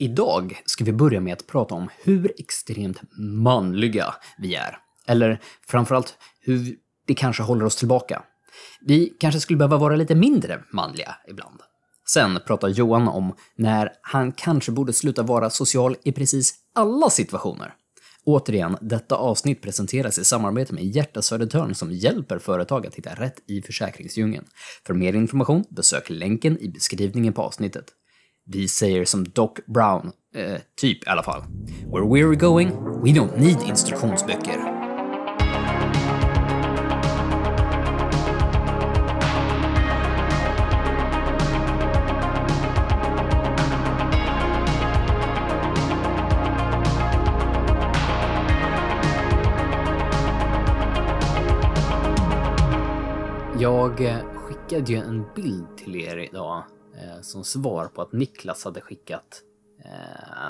Idag 0.00 0.62
ska 0.64 0.84
vi 0.84 0.92
börja 0.92 1.20
med 1.20 1.32
att 1.32 1.46
prata 1.46 1.74
om 1.74 1.88
hur 2.02 2.32
extremt 2.38 3.00
manliga 3.18 4.14
vi 4.38 4.54
är. 4.54 4.78
Eller 5.06 5.40
framförallt 5.66 6.18
hur 6.40 6.76
det 7.06 7.14
kanske 7.14 7.42
håller 7.42 7.64
oss 7.64 7.76
tillbaka. 7.76 8.22
Vi 8.80 9.16
kanske 9.20 9.40
skulle 9.40 9.56
behöva 9.56 9.76
vara 9.76 9.96
lite 9.96 10.14
mindre 10.14 10.62
manliga 10.72 11.16
ibland. 11.28 11.60
Sen 12.08 12.38
pratar 12.46 12.68
Johan 12.68 13.08
om 13.08 13.34
när 13.56 13.92
han 14.02 14.32
kanske 14.32 14.72
borde 14.72 14.92
sluta 14.92 15.22
vara 15.22 15.50
social 15.50 15.96
i 16.04 16.12
precis 16.12 16.54
alla 16.74 17.10
situationer. 17.10 17.74
Återigen, 18.24 18.76
detta 18.80 19.16
avsnitt 19.16 19.62
presenteras 19.62 20.18
i 20.18 20.24
samarbete 20.24 20.74
med 20.74 20.84
Hjärta 20.84 21.22
Södertörn 21.22 21.74
som 21.74 21.92
hjälper 21.92 22.38
företag 22.38 22.86
att 22.86 22.94
hitta 22.94 23.14
rätt 23.14 23.42
i 23.46 23.62
försäkringsdjungeln. 23.62 24.44
För 24.86 24.94
mer 24.94 25.12
information, 25.12 25.64
besök 25.70 26.10
länken 26.10 26.58
i 26.58 26.68
beskrivningen 26.68 27.32
på 27.32 27.42
avsnittet. 27.42 27.84
Vi 28.50 28.68
säger 28.68 29.04
som 29.04 29.24
Doc 29.24 29.50
Brown, 29.66 30.12
eh, 30.34 30.60
typ 30.80 31.06
i 31.06 31.10
alla 31.10 31.22
fall. 31.22 31.42
Where 31.86 32.04
we're 32.04 32.34
going, 32.34 32.68
we 33.02 33.10
don't 33.10 33.38
need 33.38 33.58
instruktionsböcker. 33.68 34.74
Jag 53.60 54.00
eh, 54.00 54.16
skickade 54.34 54.92
ju 54.92 54.98
en 54.98 55.24
bild 55.36 55.76
till 55.76 55.96
er 55.96 56.18
idag 56.18 56.64
som 57.22 57.44
svar 57.44 57.86
på 57.86 58.02
att 58.02 58.12
Niklas 58.12 58.64
hade 58.64 58.80
skickat 58.80 59.42
eh, 59.84 60.46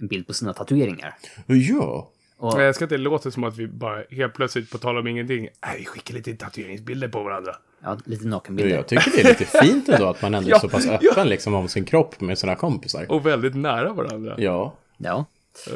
en 0.00 0.08
bild 0.08 0.26
på 0.26 0.32
sina 0.34 0.52
tatueringar. 0.54 1.14
Ja. 1.46 2.10
Och, 2.36 2.62
Jag 2.62 2.74
ska 2.74 2.84
inte 2.84 2.96
låta 2.96 3.30
som 3.30 3.44
att 3.44 3.56
vi 3.56 3.66
bara 3.66 4.02
helt 4.10 4.34
plötsligt, 4.34 4.70
på 4.70 4.78
tal 4.78 4.98
om 4.98 5.06
ingenting, 5.06 5.48
nej, 5.66 5.76
vi 5.78 5.84
skickar 5.84 6.14
lite 6.14 6.34
tatueringsbilder 6.36 7.08
på 7.08 7.22
varandra. 7.22 7.56
ja, 7.82 7.98
lite 8.04 8.26
nakenbilder. 8.26 8.74
jag 8.76 8.86
tycker 8.88 9.10
det 9.10 9.20
är 9.20 9.28
lite 9.28 9.44
fint 9.44 9.88
ändå 9.88 10.06
att 10.06 10.22
man 10.22 10.34
ändå 10.34 10.48
är 10.48 10.50
Ja, 10.54 10.58
så 10.60 10.68
pass 10.68 10.86
ja. 10.86 10.98
öppen 11.10 11.28
liksom 11.28 11.54
om 11.54 11.68
sin 11.68 11.84
kropp 11.84 12.20
med 12.20 12.38
sina 12.38 12.54
kompisar. 12.56 13.06
Och 13.12 13.26
väldigt 13.26 13.54
nära 13.54 13.92
varandra. 13.92 14.34
Ja. 14.38 14.74
Ja. 14.96 15.24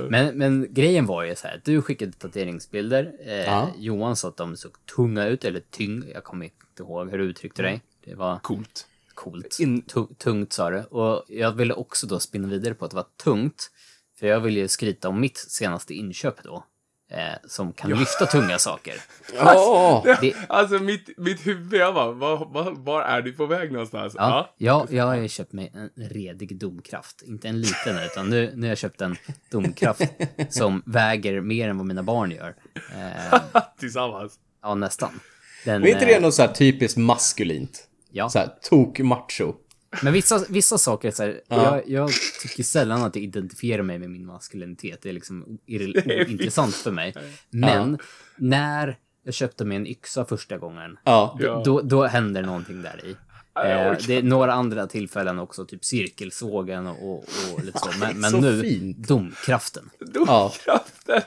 Men, 0.08 0.38
men 0.38 0.66
grejen 0.70 1.06
var 1.06 1.22
ju 1.22 1.34
så 1.34 1.46
här, 1.46 1.60
du 1.64 1.82
skickade 1.82 2.12
tatueringsbilder. 2.12 3.12
Eh, 3.26 3.32
Ja. 3.34 3.68
Johan 3.78 4.16
sa 4.16 4.28
att 4.28 4.36
de 4.36 4.56
såg 4.56 4.72
tunga 4.96 5.26
ut, 5.26 5.44
eller 5.44 5.60
tyng. 5.70 6.04
Jag 6.14 6.24
kommer 6.24 6.44
inte 6.44 6.82
ihåg 6.82 7.10
hur 7.10 7.18
du 7.18 7.24
uttryckte 7.24 7.62
dig. 7.62 7.80
Det 8.04 8.14
var 8.14 8.38
Coolt. 8.38 8.86
Coolt. 9.22 9.56
In- 9.60 9.82
Tu- 9.82 10.14
tungt 10.18 10.52
sa 10.52 10.70
du. 10.70 10.80
Och 10.82 11.24
jag 11.28 11.52
ville 11.52 11.74
också 11.74 12.06
då 12.06 12.20
spinna 12.20 12.48
vidare 12.48 12.74
på 12.74 12.84
att 12.84 12.90
det 12.90 12.96
var 12.96 13.06
tungt. 13.24 13.70
För 14.18 14.26
jag 14.26 14.40
ville 14.40 14.60
ju 14.60 14.68
skryta 14.68 15.08
om 15.08 15.20
mitt 15.20 15.38
senaste 15.38 15.94
inköp 15.94 16.42
då. 16.44 16.64
Eh, 17.10 17.34
som 17.48 17.72
kan 17.72 17.90
lyfta 17.90 18.26
tunga 18.26 18.58
saker. 18.58 18.94
Ja. 19.34 20.04
Det, 20.20 20.34
Alltså 20.48 20.78
mitt, 20.78 21.18
mitt 21.18 21.46
huvud, 21.46 21.80
jag 21.80 21.94
bara, 21.94 22.12
var, 22.12 22.36
var, 22.46 22.72
var 22.72 23.02
är 23.02 23.22
du 23.22 23.32
på 23.32 23.46
väg 23.46 23.72
någonstans? 23.72 24.14
ja, 24.16 24.54
jag, 24.58 24.92
jag 24.92 25.04
har 25.04 25.14
ju 25.16 25.28
köpt 25.28 25.52
mig 25.52 25.72
en 25.74 25.90
redig 26.08 26.58
domkraft. 26.58 27.22
Inte 27.26 27.48
en 27.48 27.60
liten, 27.60 27.98
utan 27.98 28.30
nu, 28.30 28.52
nu 28.54 28.62
har 28.62 28.68
jag 28.68 28.78
köpt 28.78 29.00
en 29.00 29.16
domkraft 29.50 30.02
som 30.50 30.82
väger 30.86 31.40
mer 31.40 31.68
än 31.68 31.76
vad 31.78 31.86
mina 31.86 32.02
barn 32.02 32.30
gör. 32.30 32.54
Eh, 33.54 33.62
Tillsammans. 33.78 34.38
ja, 34.62 34.74
nästan. 34.74 35.20
Den, 35.64 35.80
Men 35.80 35.90
är 35.90 35.92
inte 35.94 36.04
eh, 36.06 36.14
det 36.14 36.20
något 36.20 36.34
så 36.34 36.42
här 36.42 36.52
typiskt 36.52 36.98
maskulint? 36.98 37.88
Ja. 38.12 38.28
Så 38.28 38.38
här 38.38 38.48
tok-macho. 38.70 39.54
Men 40.02 40.12
vissa, 40.12 40.44
vissa 40.48 40.78
saker, 40.78 41.10
så 41.10 41.22
här, 41.22 41.40
jag, 41.48 41.82
jag 41.88 42.10
tycker 42.42 42.62
sällan 42.62 43.02
att 43.02 43.16
jag 43.16 43.24
identifierar 43.24 43.82
mig 43.82 43.98
med 43.98 44.10
min 44.10 44.26
maskulinitet. 44.26 44.98
Det 45.02 45.08
är 45.08 45.12
liksom 45.12 45.58
ointressant 45.68 46.74
för 46.74 46.90
mig. 46.90 47.14
Men 47.50 47.98
när 48.36 48.98
jag 49.24 49.34
köpte 49.34 49.64
mig 49.64 49.76
en 49.76 49.86
yxa 49.86 50.24
första 50.24 50.58
gången, 50.58 50.98
Ja. 51.04 51.38
Ja. 51.40 51.62
då, 51.64 51.80
då 51.80 52.06
händer 52.06 52.42
någonting 52.42 52.82
där 52.82 53.00
i. 53.04 53.16
Ja, 53.54 53.64
Eh, 53.64 53.96
det 54.06 54.16
är 54.16 54.22
några 54.22 54.52
andra 54.52 54.86
tillfällen 54.86 55.38
också, 55.38 55.64
typ 55.64 55.84
cirkelsågen 55.84 56.86
och, 56.86 57.08
och, 57.12 57.24
och 57.54 57.64
lite 57.64 57.78
så. 57.78 57.90
Men, 58.00 58.20
men 58.20 58.30
Så 58.30 58.40
nu, 58.40 58.60
fint. 58.60 59.08
domkraften. 59.08 59.90
Domkraften. 60.00 61.20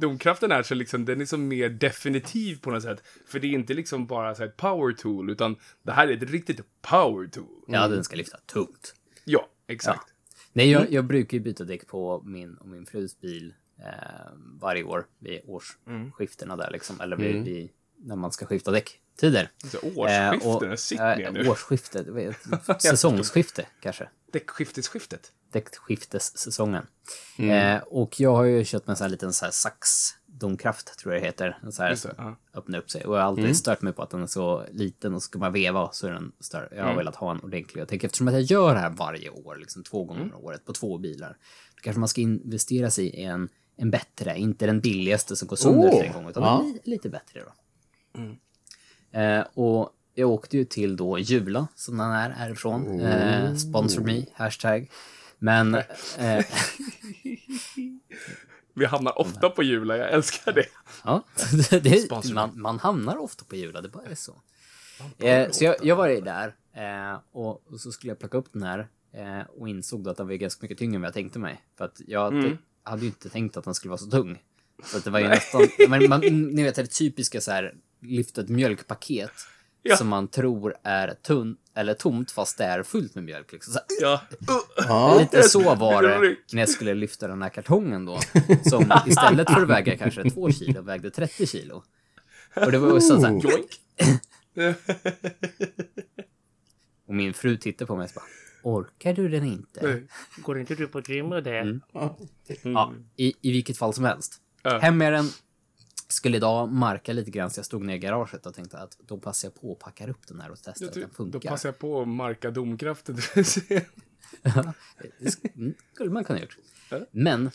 Domkraften 0.00 0.52
är 0.52 0.62
så 0.62 0.74
liksom, 0.74 1.04
den 1.04 1.20
är 1.20 1.24
så 1.24 1.36
mer 1.38 1.68
definitiv 1.68 2.60
på 2.60 2.70
något 2.70 2.82
sätt. 2.82 3.02
För 3.26 3.40
det 3.40 3.46
är 3.46 3.50
inte 3.52 3.74
liksom 3.74 4.06
bara 4.06 4.34
så 4.34 4.42
här 4.42 4.48
ett 4.48 4.56
power 4.56 4.92
tool, 4.92 5.30
utan 5.30 5.56
det 5.82 5.92
här 5.92 6.08
är 6.08 6.16
ett 6.16 6.30
riktigt 6.30 6.60
power 6.82 7.26
tool. 7.28 7.64
Ja, 7.66 7.88
den 7.88 8.04
ska 8.04 8.16
lyfta 8.16 8.38
tungt. 8.46 8.94
Ja, 9.24 9.48
exakt. 9.66 10.06
Nej, 10.52 10.72
Mm. 10.72 10.82
jag, 10.82 10.92
jag 10.92 11.04
brukar 11.04 11.38
ju 11.38 11.44
byta 11.44 11.64
däck 11.64 11.86
på 11.86 12.22
min 12.24 12.54
och 12.54 12.68
min 12.68 12.86
frus 12.86 13.20
bil 13.20 13.54
eh, 13.78 13.84
varje 14.60 14.84
år 14.84 15.06
vid 15.18 15.40
årsskiftena 15.46 16.56
där 16.56 16.70
liksom. 16.70 17.00
Eller 17.00 17.16
vid, 17.16 17.30
Mm. 17.30 17.44
vid, 17.44 17.70
när 17.98 18.16
man 18.16 18.32
ska 18.32 18.46
skifta 18.46 18.70
däcktider. 18.70 19.50
Så 19.64 19.78
årsskiften, 19.96 20.70
Eh, 20.70 20.74
sitt 20.76 21.00
eh, 21.00 21.16
ner 21.16 21.30
nu. 21.30 21.48
Årsskiftet, 21.48 22.06
säsongsskifte 22.82 23.66
kanske. 23.80 24.08
Däckskiftesskiftet. 24.32 25.32
Däckskiftessäsongen. 25.52 26.86
Mm. 27.38 27.76
Eh, 27.76 27.82
och 27.82 28.20
jag 28.20 28.34
har 28.36 28.44
ju 28.44 28.64
köpt 28.64 28.86
mig 28.86 28.92
en 28.92 28.96
sån 28.96 29.04
här 29.04 29.10
liten 29.10 29.32
så 29.32 29.44
här 29.44 29.52
sax 29.52 29.80
domkraft 30.26 30.98
tror 30.98 31.14
jag 31.14 31.22
det 31.22 31.26
heter. 31.26 31.58
Så 31.70 31.82
här 31.82 31.90
det, 31.90 32.14
ja. 32.18 32.36
öppna 32.54 32.78
upp 32.78 32.90
sig. 32.90 33.04
Och 33.04 33.16
jag 33.16 33.22
har 33.22 33.28
Mm. 33.32 33.42
alltid 33.44 33.56
stört 33.56 33.82
mig 33.82 33.92
på 33.92 34.02
att 34.02 34.10
den 34.10 34.22
är 34.22 34.26
så 34.26 34.64
liten 34.72 35.14
och 35.14 35.22
ska 35.22 35.38
man 35.38 35.52
veva 35.52 35.88
så 35.92 36.06
är 36.06 36.10
den 36.12 36.32
större. 36.40 36.68
Jag 36.70 36.78
har 36.82 36.84
Mm. 36.84 36.96
velat 36.96 37.16
ha 37.16 37.30
en 37.30 37.40
ordentlig. 37.40 37.80
Jag 37.80 37.88
tänker 37.88 38.06
eftersom 38.06 38.28
att 38.28 38.34
jag 38.34 38.42
gör 38.42 38.74
det 38.74 38.80
här 38.80 38.90
varje 38.90 39.30
år, 39.30 39.56
liksom 39.56 39.82
två 39.84 40.04
gånger 40.04 40.22
Mm. 40.22 40.34
om 40.34 40.44
året 40.44 40.64
på 40.64 40.72
två 40.72 40.98
bilar. 40.98 41.36
Då 41.76 41.80
kanske 41.82 42.00
man 42.00 42.08
ska 42.08 42.20
investera 42.20 42.90
sig 42.90 43.06
i 43.06 43.22
en, 43.24 43.48
en 43.76 43.90
bättre, 43.90 44.38
inte 44.38 44.66
den 44.66 44.80
billigaste 44.80 45.36
som 45.36 45.48
går 45.48 45.56
sönder 45.56 45.88
efter 45.88 46.04
en 46.04 46.12
gång, 46.12 46.28
utan 46.28 46.42
ja. 46.42 46.62
li, 46.62 46.80
lite 46.84 47.08
bättre 47.08 47.40
då. 47.44 47.52
Mm. 48.20 48.36
Eh, 49.12 49.46
och 49.54 49.90
jag 50.14 50.30
åkte 50.30 50.56
ju 50.56 50.64
till 50.64 50.96
då 50.96 51.18
Jula, 51.18 51.66
som 51.74 51.96
den 51.98 52.10
är 52.10 52.30
härifrån. 52.30 53.00
Eh, 53.00 53.54
sponsor 53.54 54.02
me, 54.02 54.24
hashtag. 54.34 54.90
Men 55.40 55.74
eh, 55.74 55.84
Vi 58.74 58.86
hamnar 58.86 59.18
ofta 59.18 59.50
på 59.50 59.62
Jula, 59.62 59.96
jag 59.96 60.12
älskar 60.12 60.52
det. 60.52 60.66
Ja, 61.04 61.24
det, 61.82 62.32
man, 62.34 62.50
man 62.60 62.78
hamnar 62.78 63.16
ofta 63.16 63.44
på 63.44 63.56
Jula, 63.56 63.80
det 63.80 63.88
bara 63.88 64.04
är 64.04 64.14
så. 64.14 64.42
Eh, 65.18 65.50
så 65.50 65.64
jag, 65.64 65.76
jag 65.82 65.96
var 65.96 66.08
där 66.08 66.54
eh, 66.74 67.18
och, 67.32 67.72
och 67.72 67.80
så 67.80 67.92
skulle 67.92 68.10
jag 68.10 68.18
plocka 68.18 68.38
upp 68.38 68.52
den 68.52 68.62
här 68.62 68.88
eh, 69.12 69.40
och 69.58 69.68
insåg 69.68 70.04
då 70.04 70.10
att 70.10 70.16
den 70.16 70.26
var 70.26 70.34
ganska 70.34 70.58
mycket 70.64 70.78
tyngre 70.78 70.94
än 70.96 71.00
vad 71.00 71.06
jag 71.08 71.14
tänkte 71.14 71.38
mig. 71.38 71.64
För 71.78 71.84
att 71.84 72.00
jag 72.06 72.34
Mm. 72.34 72.58
hade 72.82 73.02
ju 73.02 73.06
inte 73.06 73.28
tänkt 73.28 73.56
att 73.56 73.64
den 73.64 73.74
skulle 73.74 73.90
vara 73.90 73.98
så 73.98 74.10
tung. 74.10 74.42
Så 74.84 74.98
det 74.98 75.10
var 75.10 75.20
ju 75.20 75.28
nästan, 75.28 75.68
men 75.88 76.08
man, 76.08 76.20
ni 76.20 76.62
vet 76.62 76.74
det 76.74 76.86
typiska 76.86 77.40
så 77.40 77.50
här, 77.50 77.74
lyfta 78.00 78.40
ett 78.40 78.48
mjölkpaket 78.48 79.32
Ja. 79.82 79.96
som 79.96 80.08
man 80.08 80.28
tror 80.28 80.74
är 80.82 81.14
tunn 81.14 81.56
eller 81.74 81.94
tomt 81.94 82.30
fast 82.30 82.58
det 82.58 82.64
är 82.64 82.82
fullt 82.82 83.14
med 83.14 83.24
mjölk. 83.24 83.52
Liksom. 83.52 83.72
Så 83.72 83.80
Ja. 84.00 84.20
Ja. 84.76 85.18
Lite 85.20 85.42
så 85.42 85.74
var 85.74 86.02
det 86.02 86.36
när 86.52 86.60
jag 86.60 86.68
skulle 86.68 86.94
lyfta 86.94 87.28
den 87.28 87.42
här 87.42 87.48
kartongen 87.48 88.04
då. 88.04 88.18
Som 88.70 88.92
istället 89.06 89.50
för 89.50 89.62
att 89.62 89.68
väga 89.68 89.96
kanske 89.96 90.30
två 90.30 90.50
kilo 90.50 90.82
vägde 90.82 91.10
30 91.10 91.46
kilo. 91.46 91.82
Och 92.56 92.72
det 92.72 92.78
var 92.78 93.00
så, 93.00 93.20
så 93.20 93.26
här, 93.26 93.32
Joink. 93.32 93.70
och 97.06 97.14
min 97.14 97.34
fru 97.34 97.56
tittade 97.56 97.86
på 97.86 97.96
mig 97.96 98.04
och 98.04 98.10
så 98.10 98.14
bara, 98.14 98.26
orkar 98.62 99.12
du 99.14 99.28
den 99.28 99.44
inte? 99.44 100.02
Går 100.36 100.60
inte 100.60 100.74
du 100.74 100.86
på 100.86 101.00
gym 101.00 101.28
med 101.28 101.44
det? 101.44 101.80
Ja, 102.62 102.94
i, 103.16 103.34
i 103.40 103.52
vilket 103.52 103.78
fall 103.78 103.94
som 103.94 104.04
helst. 104.04 104.36
Ja. 104.62 104.78
Hem 104.78 104.98
med 104.98 105.12
den. 105.12 105.28
Skulle 106.10 106.36
idag 106.36 106.72
marka 106.72 107.12
lite 107.12 107.30
grann 107.30 107.50
så 107.50 107.58
jag 107.58 107.66
stod 107.66 107.84
ner 107.84 107.94
i 107.94 107.98
garaget 107.98 108.46
och 108.46 108.54
tänkte 108.54 108.78
att 108.78 108.98
då 109.06 109.18
passar 109.18 109.48
jag 109.48 109.60
på 109.60 109.72
och 109.72 109.78
packar 109.78 110.08
upp 110.10 110.26
den 110.28 110.40
här 110.40 110.50
och 110.50 110.58
testar 110.62 110.86
att 110.86 110.94
den 110.94 111.02
Då 111.02 111.14
funkar. 111.14 111.50
passar 111.50 111.68
jag 111.68 111.78
på 111.78 112.02
att 112.02 112.08
marka 112.08 112.50
domkraften. 112.50 113.16
Det 115.18 115.44
mm, 115.54 115.74
skulle 115.92 116.10
man 116.10 116.24
kunna 116.24 116.40
gjort. 116.40 116.58
Men 117.10 117.50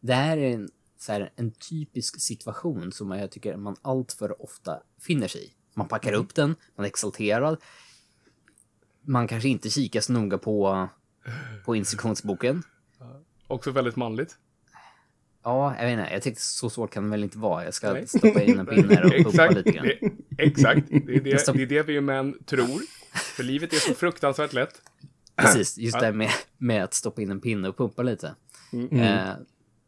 det 0.00 0.14
här 0.14 0.36
är 0.36 0.54
en, 0.54 0.70
här, 1.08 1.32
en 1.36 1.50
typisk 1.50 2.20
situation 2.20 2.92
som 2.92 3.10
jag 3.10 3.30
tycker 3.30 3.56
man 3.56 3.76
allt 3.82 4.12
för 4.12 4.42
ofta 4.42 4.82
finner 5.00 5.28
sig 5.28 5.44
i. 5.44 5.52
Man 5.74 5.88
packar 5.88 6.12
upp 6.12 6.34
den, 6.34 6.56
man 6.74 6.84
är 6.84 6.88
exalterad. 6.88 7.56
Man 9.02 9.28
kanske 9.28 9.48
inte 9.48 9.70
kikar 9.70 10.00
så 10.00 10.12
noga 10.12 10.38
på, 10.38 10.88
på 11.64 11.76
instruktionsboken. 11.76 12.62
Också 13.46 13.70
väldigt 13.70 13.96
manligt. 13.96 14.38
Ja, 15.44 15.74
jag 15.78 15.84
vet 15.84 15.98
inte. 15.98 16.12
Jag 16.12 16.22
tänkte 16.22 16.42
så 16.42 16.70
svårt 16.70 16.90
kan 16.92 17.04
det 17.04 17.10
väl 17.10 17.24
inte 17.24 17.38
vara. 17.38 17.64
Jag 17.64 17.74
ska 17.74 17.92
Nej. 17.92 18.06
stoppa 18.06 18.42
in 18.42 18.58
en 18.58 18.66
pinne 18.66 19.02
och 19.02 19.10
pumpa 19.24 19.28
Exakt, 19.28 19.54
lite 19.54 19.70
grann. 19.70 19.86
det, 19.86 20.42
exakt. 20.42 20.88
Det 20.88 20.96
är 20.96 21.20
det, 21.20 21.52
det 21.52 21.62
är 21.62 21.66
det 21.66 21.82
vi 21.82 22.00
män 22.00 22.38
tror. 22.46 22.80
För 23.12 23.42
livet 23.42 23.72
är 23.72 23.76
så 23.76 23.94
fruktansvärt 23.94 24.52
lätt. 24.52 24.82
Precis, 25.36 25.78
just 25.78 26.00
det 26.00 26.12
med, 26.12 26.30
med 26.58 26.84
att 26.84 26.94
stoppa 26.94 27.22
in 27.22 27.30
en 27.30 27.40
pinne 27.40 27.68
och 27.68 27.76
pumpa 27.76 28.02
lite. 28.02 28.34
Mm. 28.72 29.00
Eh, 29.00 29.34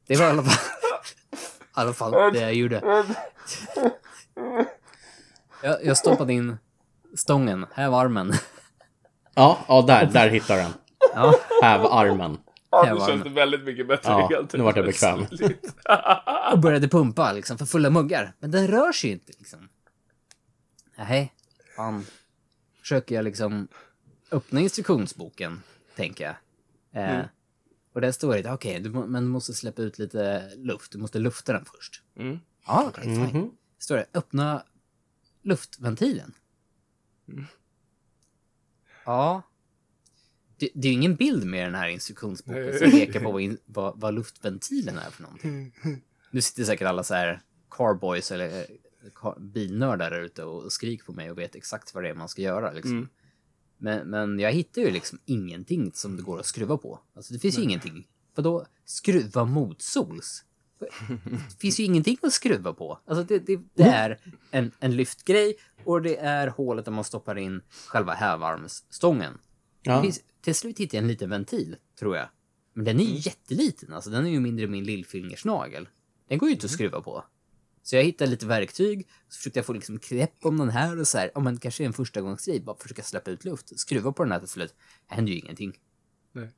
det 0.06 0.16
var 0.16 0.26
i 0.26 0.30
alla 0.30 0.42
fall, 0.42 0.52
i 1.32 1.36
alla 1.72 1.92
fall 1.92 2.32
det 2.32 2.40
jag 2.40 2.54
gjorde. 2.54 3.04
Jag, 5.62 5.84
jag 5.84 5.96
stoppade 5.96 6.32
in 6.32 6.56
stången, 7.16 7.66
här 7.74 7.90
var 7.90 8.04
armen. 8.04 8.32
Ja, 9.34 9.58
ja 9.68 9.82
där, 9.82 10.06
där 10.06 10.28
hittar 10.28 10.56
den. 10.56 10.70
Ja, 11.14 11.34
Häv 11.62 11.86
armen. 11.86 12.38
Ja, 12.86 12.94
nu 12.94 13.00
känns 13.06 13.24
det 13.24 13.30
väldigt 13.30 13.64
mycket 13.64 13.88
bättre. 13.88 14.10
Ja, 14.12 14.28
helt 14.28 14.52
nu 14.52 14.62
vart 14.62 14.76
jag 14.76 14.84
bekväm. 14.86 15.20
och 16.52 16.58
började 16.58 16.88
pumpa 16.88 17.32
liksom 17.32 17.58
för 17.58 17.66
fulla 17.66 17.90
muggar. 17.90 18.32
Men 18.38 18.50
den 18.50 18.68
rör 18.68 18.92
sig 18.92 19.10
ju 19.10 19.14
inte 19.14 19.32
liksom. 19.38 19.68
Nej, 20.96 21.32
fan. 21.76 22.06
Försöker 22.80 23.14
jag 23.14 23.24
liksom 23.24 23.68
öppna 24.30 24.60
instruktionsboken, 24.60 25.62
tänker 25.96 26.24
jag. 26.24 26.34
Eh, 27.10 27.24
Och 27.92 28.00
där 28.00 28.12
står 28.12 28.34
det, 28.34 28.52
okej, 28.52 28.80
du 28.80 28.90
må- 28.90 29.06
men 29.06 29.22
du 29.24 29.28
måste 29.30 29.54
släppa 29.54 29.82
ut 29.82 29.98
lite 29.98 30.52
luft. 30.56 30.92
Du 30.92 30.98
måste 30.98 31.18
lufta 31.18 31.52
den 31.52 31.64
först. 31.64 32.02
Mm. 32.16 32.40
Ja, 32.66 32.84
okej, 32.88 33.04
fine. 33.04 33.20
Mhm. 33.22 33.50
Står 33.78 33.96
det, 33.96 34.06
öppna 34.14 34.62
luftventilen. 35.42 36.32
Ja. 39.04 39.42
Det, 40.56 40.68
det 40.74 40.88
är 40.88 40.92
ju 40.92 40.98
ingen 40.98 41.14
bild 41.16 41.46
med 41.46 41.66
den 41.66 41.74
här 41.74 41.88
instruktionsboken 41.88 42.78
som 42.78 42.90
pekar 42.90 43.20
på 43.20 43.32
vad, 43.32 43.42
in, 43.42 43.58
vad, 43.66 44.00
vad 44.00 44.14
luftventilen 44.14 44.98
är 44.98 45.10
för 45.10 45.22
någonting. 45.22 45.74
Nu 46.30 46.40
sitter 46.40 46.64
säkert 46.64 46.88
alla 46.88 47.04
så 47.04 47.14
här 47.14 47.42
carboys 47.70 48.30
eller 48.30 48.60
eh, 48.60 48.64
car, 49.14 49.40
bilnördar 49.40 50.10
där 50.10 50.20
ute 50.20 50.44
och 50.44 50.72
skriker 50.72 51.04
på 51.04 51.12
mig 51.12 51.30
och 51.30 51.38
vet 51.38 51.54
exakt 51.54 51.94
vad 51.94 52.04
det 52.04 52.10
är 52.10 52.14
man 52.14 52.28
ska 52.28 52.42
göra. 52.42 52.72
Liksom. 52.72 52.92
Mm. 52.92 53.08
Men, 53.78 54.10
men 54.10 54.38
jag 54.38 54.52
hittar 54.52 54.82
ju 54.82 54.90
liksom 54.90 55.18
ingenting 55.24 55.92
som 55.94 56.16
det 56.16 56.22
går 56.22 56.40
att 56.40 56.46
skruva 56.46 56.76
på. 56.76 57.00
Alltså 57.14 57.32
det 57.32 57.38
finns 57.38 57.58
ju 57.58 57.62
ingenting. 57.62 58.06
Vadå 58.34 58.66
skruva 58.84 59.44
motsols? 59.44 60.44
Det 61.50 61.60
finns 61.60 61.80
ju 61.80 61.84
ingenting 61.84 62.18
att 62.22 62.32
skruva 62.32 62.72
på. 62.72 63.00
Alltså 63.06 63.24
det, 63.24 63.38
det, 63.38 63.60
det 63.74 63.82
är 63.82 64.18
en, 64.50 64.70
en 64.80 64.96
lyftgrej 64.96 65.54
och 65.84 66.02
det 66.02 66.16
är 66.16 66.46
hålet 66.46 66.84
där 66.84 66.92
man 66.92 67.04
stoppar 67.04 67.38
in 67.38 67.60
själva 67.86 68.12
hävarmsstången. 68.12 69.38
Ja. 69.84 70.02
finns, 70.02 70.20
till 70.40 70.54
slut 70.54 70.78
hittade 70.78 70.96
jag 70.96 71.02
en 71.02 71.08
liten 71.08 71.30
ventil, 71.30 71.76
tror 71.98 72.16
jag. 72.16 72.28
Men 72.72 72.84
den 72.84 73.00
är 73.00 73.04
ju 73.04 73.14
jätteliten, 73.14 73.92
alltså 73.92 74.10
den 74.10 74.26
är 74.26 74.30
ju 74.30 74.40
mindre 74.40 74.64
än 74.64 74.70
min 74.70 74.84
lillfingersnagel. 74.84 75.88
Den 76.28 76.38
går 76.38 76.48
ju 76.48 76.54
inte 76.54 76.66
att 76.66 76.70
skruva 76.70 77.00
på. 77.00 77.24
Så 77.82 77.96
jag 77.96 78.04
hittade 78.04 78.30
lite 78.30 78.46
verktyg, 78.46 79.08
så 79.28 79.36
försökte 79.36 79.58
jag 79.58 79.66
få 79.66 79.72
liksom 79.72 79.98
grepp 80.08 80.46
om 80.46 80.58
den 80.58 80.70
här 80.70 81.00
och 81.00 81.08
så 81.08 81.18
här, 81.18 81.30
ja 81.34 81.40
men 81.40 81.58
kanske 81.58 81.84
är 81.84 81.86
en 81.86 81.92
första 81.92 82.20
gångsgrej, 82.20 82.60
bara 82.60 82.76
försöka 82.76 83.02
släppa 83.02 83.30
ut 83.30 83.44
luft, 83.44 83.80
skruva 83.80 84.12
på 84.12 84.22
den 84.22 84.32
här 84.32 84.38
till 84.38 84.48
slut. 84.48 84.74
Det 85.08 85.14
händer 85.14 85.32
ju 85.32 85.38
ingenting. 85.38 85.78
Nej. 86.32 86.48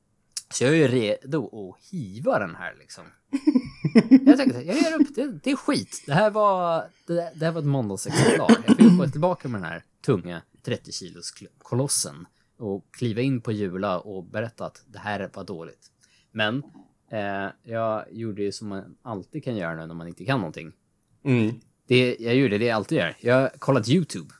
Så 0.51 0.65
jag 0.65 0.73
är 0.73 0.77
ju 0.77 0.89
redo 0.89 1.71
att 1.71 1.91
hiva 1.91 2.39
den 2.39 2.55
här 2.55 2.75
liksom. 2.79 3.05
jag 4.27 4.37
tänkte, 4.37 4.61
jag 4.61 4.77
gör 4.77 5.01
upp, 5.01 5.15
det, 5.15 5.41
det 5.43 5.51
är 5.51 5.57
skit. 5.57 6.03
Det 6.07 6.15
här 6.15 6.31
var, 6.31 6.85
det, 7.07 7.33
det 7.35 7.45
här 7.45 7.53
var 7.53 7.61
ett 7.61 7.67
måndagsexemplar. 7.67 8.57
Jag 8.67 8.77
fick 8.77 8.99
gå 8.99 9.09
tillbaka 9.09 9.49
med 9.49 9.61
den 9.61 9.71
här 9.71 9.85
tunga 10.05 10.43
30 10.63 10.93
kilos 10.93 11.35
kolossen 11.59 12.27
och 12.59 12.85
kliva 12.91 13.21
in 13.21 13.41
på 13.41 13.53
Jula 13.53 13.99
och 14.01 14.25
berätta 14.25 14.67
att 14.67 14.83
det 14.87 14.99
här 14.99 15.31
var 15.35 15.45
dåligt. 15.45 15.91
Men 16.33 16.63
eh, 17.11 17.49
jag 17.63 18.05
gjorde 18.13 18.43
ju 18.43 18.53
som 18.53 18.69
man 18.69 18.97
alltid 19.03 19.45
kan 19.45 19.57
göra 19.57 19.75
nu 19.77 19.87
när 19.87 19.95
man 19.95 20.09
inte 20.09 20.25
kan 20.25 20.39
någonting. 20.41 20.73
Mm. 21.25 21.55
Det, 21.87 22.17
jag 22.21 22.35
gjorde 22.35 22.59
det 22.59 22.65
jag 22.65 22.77
alltid 22.77 22.99
gör. 22.99 23.17
Jag 23.21 23.53
kollat 23.61 23.89
YouTube. 23.89 24.35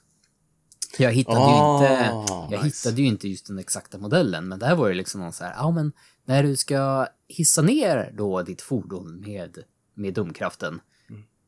Jag 0.99 1.13
hittade 1.13 1.39
Ah, 1.39 1.81
ju 1.81 1.87
inte, 1.87 2.25
jag 2.55 2.65
nice. 2.65 2.89
hittade 2.89 3.03
ju 3.03 3.09
inte 3.09 3.29
just 3.29 3.47
den 3.47 3.59
exakta 3.59 3.99
modellen, 3.99 4.49
men 4.49 4.59
där 4.59 4.75
var 4.77 4.89
det 4.89 4.95
liksom 4.95 5.21
någon 5.21 5.33
så 5.33 5.45
här, 5.45 5.55
ja 5.57 5.71
men 5.71 5.93
när 6.25 6.43
du 6.43 6.57
ska 6.57 7.07
hissa 7.29 7.63
ner 7.63 8.13
då 8.17 8.43
ditt 8.43 8.63
fordon 8.63 9.21
med, 9.21 9.59
med 9.95 10.15
domkraften, 10.15 10.81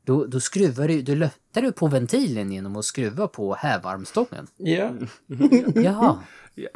då, 0.09 0.27
då 0.27 0.41
skruvar 0.41 0.89
du, 0.89 1.03
då 1.03 1.15
lättar 1.15 1.63
du 1.63 1.73
på 1.73 1.87
ventilen 1.89 2.53
genom 2.53 2.77
att 2.77 2.85
skruva 2.85 3.29
på 3.29 3.55
hävarmstången. 3.55 4.47
Ja. 4.57 4.93
Jaha. 5.75 6.23
Ja. 6.55 6.71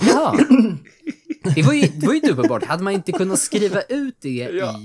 Ja. 0.00 0.38
Det 1.54 1.62
var 1.62 1.72
ju, 1.72 1.86
det 1.86 2.06
var 2.06 2.14
ju 2.14 2.20
uppenbart. 2.30 2.64
Hade 2.64 2.82
man 2.82 2.92
inte 2.92 3.12
kunnat 3.12 3.38
skriva 3.38 3.82
ut 3.82 4.16
det 4.20 4.50
Ja. 4.52 4.80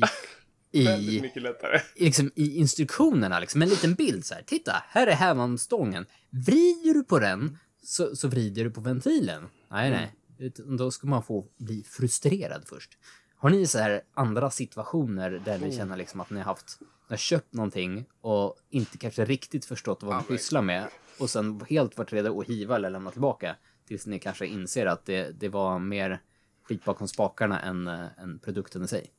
i, 0.72 0.88
i, 0.88 1.20
mycket 1.22 1.42
lättare. 1.42 1.80
liksom, 1.96 2.32
i 2.36 2.56
instruktionerna, 2.58 3.40
liksom, 3.40 3.62
en 3.62 3.70
liten 3.70 3.94
bild 3.94 4.26
så 4.26 4.34
här. 4.34 4.44
Titta, 4.44 4.84
här 4.90 5.08
är 5.08 5.16
hävarmstången. 5.16 6.06
Vrider 6.30 6.94
du 6.94 7.04
på 7.04 7.20
den 7.20 7.58
så, 7.84 8.16
så 8.16 8.28
vrider 8.28 8.64
du 8.64 8.72
på 8.72 8.82
ventilen. 8.82 9.44
Nej, 9.72 9.90
nej. 9.90 10.14
Utan 10.40 10.78
Då 10.78 10.92
ska 10.92 11.08
man 11.08 11.24
få 11.24 11.46
bli 11.60 11.84
frustrerad 11.84 12.64
först. 12.66 12.98
Har 13.44 13.50
ni 13.50 13.68
så 13.68 13.78
här 13.78 14.01
andra 14.13 14.50
situationer 14.50 15.42
där 15.45 15.60
ni 15.60 15.78
känner 15.78 15.98
liksom 15.98 16.22
att 16.22 16.30
ni 16.30 16.38
har 16.38 16.45
haft, 16.45 16.78
ni 16.81 16.88
har 17.10 17.18
köpt 17.18 17.54
någonting 17.54 18.06
och 18.22 18.56
inte 18.69 18.98
kanske 18.98 19.25
riktigt 19.25 19.66
förstått 19.66 20.04
vad 20.04 20.18
ni 20.18 20.24
pysslar 20.24 20.62
med 20.62 20.88
och 21.19 21.30
sen 21.30 21.62
helt 21.69 21.98
varit 21.98 22.13
redo 22.13 22.42
att 22.42 22.48
hiva 22.48 22.75
eller 22.75 22.90
lämna 22.90 23.12
tillbaka 23.12 23.56
tills 23.88 24.07
ni 24.07 24.19
kanske 24.19 24.45
inser 24.45 24.86
att 24.86 25.06
det, 25.06 25.40
det 25.40 25.50
var 25.50 25.80
mer 25.80 26.22
skit 26.63 26.86
bakom 26.86 27.07
spakarna 27.07 27.60
än, 27.60 27.88
äh, 27.88 28.06
än 28.18 28.40
produkten 28.40 28.84
i 28.84 28.88
sig. 28.88 29.12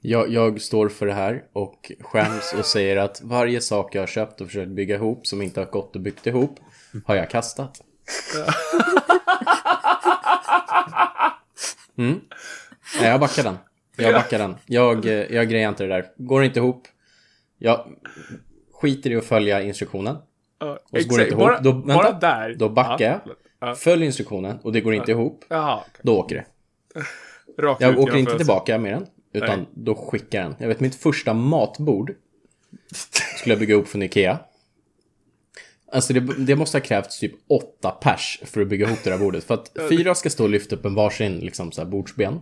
Jag, 0.00 0.30
jag 0.30 0.60
står 0.60 0.88
för 0.88 1.06
det 1.06 1.14
här 1.14 1.44
och 1.52 1.92
skäms 2.00 2.54
och 2.58 2.66
säger 2.66 2.96
att 2.96 3.20
varje 3.22 3.60
sak 3.60 3.94
jag 3.94 4.02
har 4.02 4.06
köpt 4.06 4.40
och 4.40 4.46
försökt 4.46 4.70
bygga 4.70 4.94
ihop 4.94 5.26
som 5.26 5.42
inte 5.42 5.60
har 5.60 5.66
gått 5.66 5.96
och 5.96 6.02
byggt 6.02 6.26
ihop 6.26 6.60
har 7.04 7.14
jag 7.14 7.30
kastat. 7.30 7.80
Mm. 11.98 12.20
Nej, 13.00 13.08
jag 13.10 13.20
backar 13.20 13.42
den. 13.42 13.56
Jag 13.96 14.14
backar 14.14 14.38
den. 14.38 14.56
Jag, 14.66 15.06
eh, 15.06 15.12
jag 15.12 15.48
grejar 15.48 15.68
inte 15.68 15.82
det 15.82 15.88
där. 15.88 16.06
Går 16.16 16.44
inte 16.44 16.58
ihop. 16.58 16.88
Jag 17.58 17.86
skiter 18.72 19.10
i 19.10 19.16
att 19.16 19.24
följa 19.24 19.62
instruktionen. 19.62 20.16
Ja, 20.58 20.78
Och 20.90 21.00
så 21.02 21.08
går 21.08 21.16
det 21.18 21.22
exakt. 21.22 21.22
inte 21.22 21.36
bara, 21.36 21.52
ihop. 21.52 21.64
Då, 21.64 21.72
vänta, 21.72 21.94
bara 21.94 22.12
där. 22.12 22.54
Då 22.54 22.68
backar 22.68 23.04
Ja, 23.04 23.20
jag. 23.60 23.68
Ja. 23.68 23.74
Följ 23.74 24.04
instruktionen 24.04 24.58
och 24.62 24.72
det 24.72 24.80
går 24.80 24.94
inte 24.94 25.10
ihop. 25.10 25.44
Jaha, 25.48 25.76
okej. 25.80 26.00
Då 26.02 26.18
åker 26.18 26.34
det. 26.34 26.44
Rakt 27.62 27.80
Jag 27.80 27.92
ut 27.92 27.98
åker 27.98 28.16
inte 28.16 28.36
tillbaka 28.36 28.78
med 28.78 28.92
den. 28.92 29.06
Utan 29.32 29.58
Nej. 29.58 29.68
då 29.74 29.94
skickar 29.94 30.42
den. 30.42 30.54
Jag 30.58 30.68
vet 30.68 30.80
mitt 30.80 30.94
första 30.94 31.34
matbord. 31.34 32.12
Skulle 33.38 33.52
jag 33.52 33.58
bygga 33.60 33.74
ihop 33.74 33.88
från 33.88 34.02
Ikea. 34.02 34.38
Alltså 35.92 36.12
det, 36.12 36.20
det 36.20 36.56
måste 36.56 36.78
ha 36.78 36.82
krävts 36.82 37.18
typ 37.18 37.32
åtta 37.48 37.90
pers 37.90 38.40
för 38.44 38.60
att 38.60 38.68
bygga 38.68 38.86
ihop 38.86 38.98
det 39.04 39.10
där 39.10 39.18
bordet. 39.18 39.44
För 39.44 39.54
att 39.54 39.72
fyra 39.88 40.14
ska 40.14 40.30
stå 40.30 40.44
och 40.44 40.50
lyfta 40.50 40.76
upp 40.76 40.84
en 40.84 40.94
varsin 40.94 41.38
liksom, 41.38 41.72
så 41.72 41.80
här, 41.80 41.88
bordsben. 41.88 42.40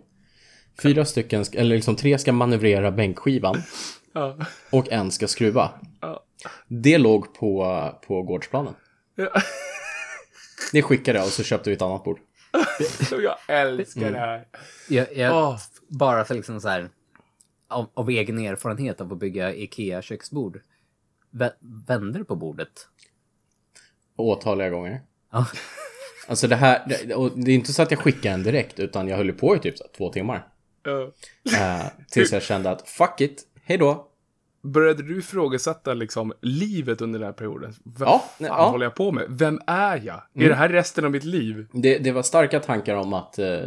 Fyra 0.83 1.05
stycken, 1.05 1.45
eller 1.53 1.77
liksom 1.77 1.97
tre 1.97 2.19
ska 2.19 2.33
manövrera 2.33 2.91
bänkskivan. 2.93 3.63
Ja. 4.13 4.37
Och 4.71 4.93
en 4.93 5.11
ska 5.11 5.27
skruva. 5.29 5.71
Ja. 6.01 6.25
Det 6.69 6.99
låg 6.99 7.35
på, 7.35 7.81
på 8.07 8.23
gårdsplanen. 8.23 8.75
Ja. 9.15 9.29
Det 10.73 10.83
skickade 10.83 11.19
jag 11.19 11.27
och 11.27 11.33
så 11.33 11.43
köpte 11.43 11.71
vi 11.71 11.77
ett 11.77 11.83
annat 11.83 12.05
bord. 12.05 12.19
Jag 13.23 13.37
älskar 13.49 14.01
Mm. 14.01 14.13
det 14.13 14.19
här. 14.19 14.47
Jag, 14.89 15.17
jag, 15.17 15.37
Åh. 15.37 15.59
Bara 15.89 16.25
för 16.25 16.35
liksom 16.35 16.61
så 16.61 16.69
här, 16.69 16.89
av, 17.69 17.91
av 17.95 18.11
egen 18.11 18.39
erfarenhet 18.39 19.01
av 19.01 19.13
att 19.13 19.19
bygga 19.19 19.55
IKEA-köksbord. 19.55 20.61
Vä- 21.33 21.53
vänder 21.87 22.23
på 22.25 22.37
bordet. 22.37 22.89
Åtaliga 24.17 24.71
gånger. 24.71 25.03
Ja. 25.33 25.47
Alltså 26.29 26.49
det 26.49 26.57
här, 26.57 26.83
det, 26.89 27.15
och 27.15 27.39
det 27.39 27.51
är 27.51 27.55
inte 27.55 27.73
så 27.73 27.83
att 27.83 27.91
jag 27.91 28.01
skickade 28.01 28.35
en 28.35 28.43
direkt, 28.43 28.79
utan 28.81 29.09
jag 29.09 29.17
höll 29.17 29.33
på 29.33 29.57
i 29.57 29.59
typ 29.59 29.79
så 29.79 29.85
två 29.97 30.13
timmar. 30.13 30.47
Eh, 30.87 31.87
tills 32.11 32.33
jag 32.33 32.43
kände 32.43 32.71
att 32.71 32.89
fuck 32.89 33.21
it, 33.21 33.43
hej 33.65 33.79
då. 33.79 34.09
Började 34.63 35.03
du 35.03 35.19
ifrågasätta 35.19 35.95
liksom 35.95 36.33
livet 36.41 37.01
under 37.01 37.19
den 37.19 37.27
här 37.27 37.33
perioden? 37.33 37.75
Vad 37.83 38.09
Ja, 38.09 38.25
fan 38.39 38.47
ja. 38.47 38.71
håller 38.71 38.87
jag 38.87 38.95
på 38.95 39.13
med? 39.13 39.25
Vem 39.29 39.61
är 39.67 39.97
jag? 39.97 40.23
Mm. 40.35 40.45
Är 40.45 40.49
det 40.49 40.55
här 40.55 40.69
resten 40.69 41.05
av 41.05 41.11
mitt 41.11 41.25
liv? 41.25 41.67
Det, 41.73 41.99
det 41.99 42.13
var 42.13 42.23
starka 42.23 42.61
tankar 42.61 42.97
om 42.97 43.13
att 43.13 43.39
eh, 43.39 43.61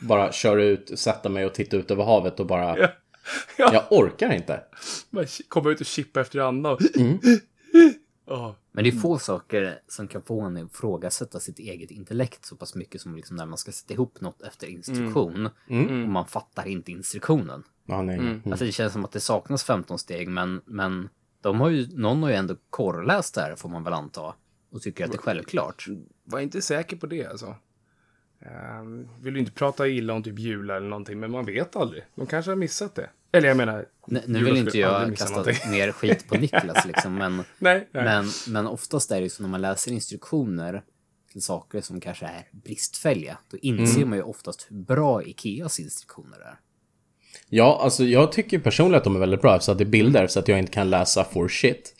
bara 0.00 0.32
köra 0.32 0.64
ut, 0.64 0.98
sätta 0.98 1.28
mig 1.28 1.46
och 1.46 1.54
titta 1.54 1.76
ut 1.76 1.90
över 1.90 2.04
havet 2.04 2.40
och 2.40 2.46
bara, 2.46 2.78
Ja. 2.78 2.88
Ja. 3.58 3.70
jag 3.72 3.84
orkar 3.90 4.32
inte. 4.32 4.60
Komma 5.48 5.70
ut 5.70 5.80
och 5.80 5.86
chippa 5.86 6.20
efter 6.20 6.38
Anna 6.38 6.70
och... 6.70 6.80
Mm. 6.96 7.18
Men 8.72 8.84
det 8.84 8.90
är 8.90 8.92
få 8.92 9.18
saker 9.18 9.80
som 9.88 10.08
kan 10.08 10.22
få 10.22 10.40
en 10.40 10.56
att 10.56 10.72
ifrågasätta 10.72 11.40
sitt 11.40 11.58
eget 11.58 11.90
intellekt 11.90 12.44
så 12.44 12.56
pass 12.56 12.74
mycket 12.74 13.00
som 13.00 13.14
liksom 13.14 13.36
när 13.36 13.46
man 13.46 13.58
ska 13.58 13.72
sätta 13.72 13.94
ihop 13.94 14.20
något 14.20 14.42
efter 14.42 14.66
instruktion 14.66 15.48
Mm. 15.68 16.02
och 16.02 16.08
man 16.08 16.26
fattar 16.26 16.68
inte 16.68 16.92
instruktionen. 16.92 17.62
Ja, 17.86 18.02
nej. 18.02 18.18
Mm. 18.18 18.42
Alltså 18.50 18.64
det 18.64 18.72
känns 18.72 18.92
som 18.92 19.04
att 19.04 19.12
det 19.12 19.20
saknas 19.20 19.64
15 19.64 19.98
steg 19.98 20.28
men, 20.28 20.60
men 20.64 21.08
de 21.40 21.60
har 21.60 21.68
ju, 21.68 21.88
någon 21.96 22.22
har 22.22 22.30
ju 22.30 22.36
ändå 22.36 22.56
korrläst 22.70 23.34
det 23.34 23.40
här 23.40 23.56
får 23.56 23.68
man 23.68 23.84
väl 23.84 23.92
anta 23.92 24.34
och 24.70 24.82
tycker 24.82 25.04
att 25.04 25.10
det 25.12 25.16
är 25.16 25.22
självklart. 25.22 25.86
Var 26.24 26.40
inte 26.40 26.62
säker 26.62 26.96
på 26.96 27.06
det 27.06 27.26
alltså. 27.26 27.54
Um, 28.80 29.08
vill 29.20 29.36
inte 29.36 29.52
prata 29.52 29.88
illa 29.88 30.12
om 30.14 30.22
typ 30.22 30.38
jula 30.38 30.76
eller 30.76 30.88
någonting, 30.88 31.20
men 31.20 31.30
man 31.30 31.44
vet 31.44 31.76
aldrig. 31.76 32.04
De 32.14 32.26
kanske 32.26 32.50
har 32.50 32.56
missat 32.56 32.94
det. 32.94 33.10
Eller 33.32 33.48
jag 33.48 33.56
menar... 33.56 33.86
Nu, 34.06 34.22
nu 34.26 34.44
vill 34.44 34.56
inte 34.56 34.78
jag 34.78 35.16
kasta 35.16 35.36
någonting. 35.36 35.70
mer 35.70 35.92
skit 35.92 36.28
på 36.28 36.34
Niklas 36.38 36.86
liksom, 36.86 37.14
men, 37.14 37.36
Nej, 37.36 37.88
nej. 37.92 38.04
men, 38.04 38.26
men 38.48 38.66
oftast 38.66 39.10
är 39.10 39.16
det 39.16 39.22
ju 39.22 39.28
så 39.28 39.42
när 39.42 39.50
man 39.50 39.60
läser 39.60 39.92
instruktioner 39.92 40.82
till 41.32 41.42
saker 41.42 41.80
som 41.80 42.00
kanske 42.00 42.24
är 42.26 42.48
bristfälliga, 42.52 43.38
då 43.50 43.56
inser 43.56 43.96
Mm. 43.96 44.08
man 44.08 44.18
ju 44.18 44.24
oftast 44.24 44.66
hur 44.70 44.76
bra 44.76 45.22
Ikeas 45.22 45.80
instruktioner 45.80 46.38
är. 46.38 46.58
Ja, 47.48 47.80
alltså 47.82 48.04
jag 48.04 48.32
tycker 48.32 48.58
personligen 48.58 48.98
att 48.98 49.04
de 49.04 49.16
är 49.16 49.20
väldigt 49.20 49.42
bra 49.42 49.60
så 49.60 49.72
att 49.72 49.78
det 49.78 49.84
är 49.84 49.86
bilder 49.86 50.26
så 50.26 50.38
att 50.38 50.48
jag 50.48 50.58
inte 50.58 50.72
kan 50.72 50.90
läsa 50.90 51.24
for 51.24 51.48
shit. 51.48 51.94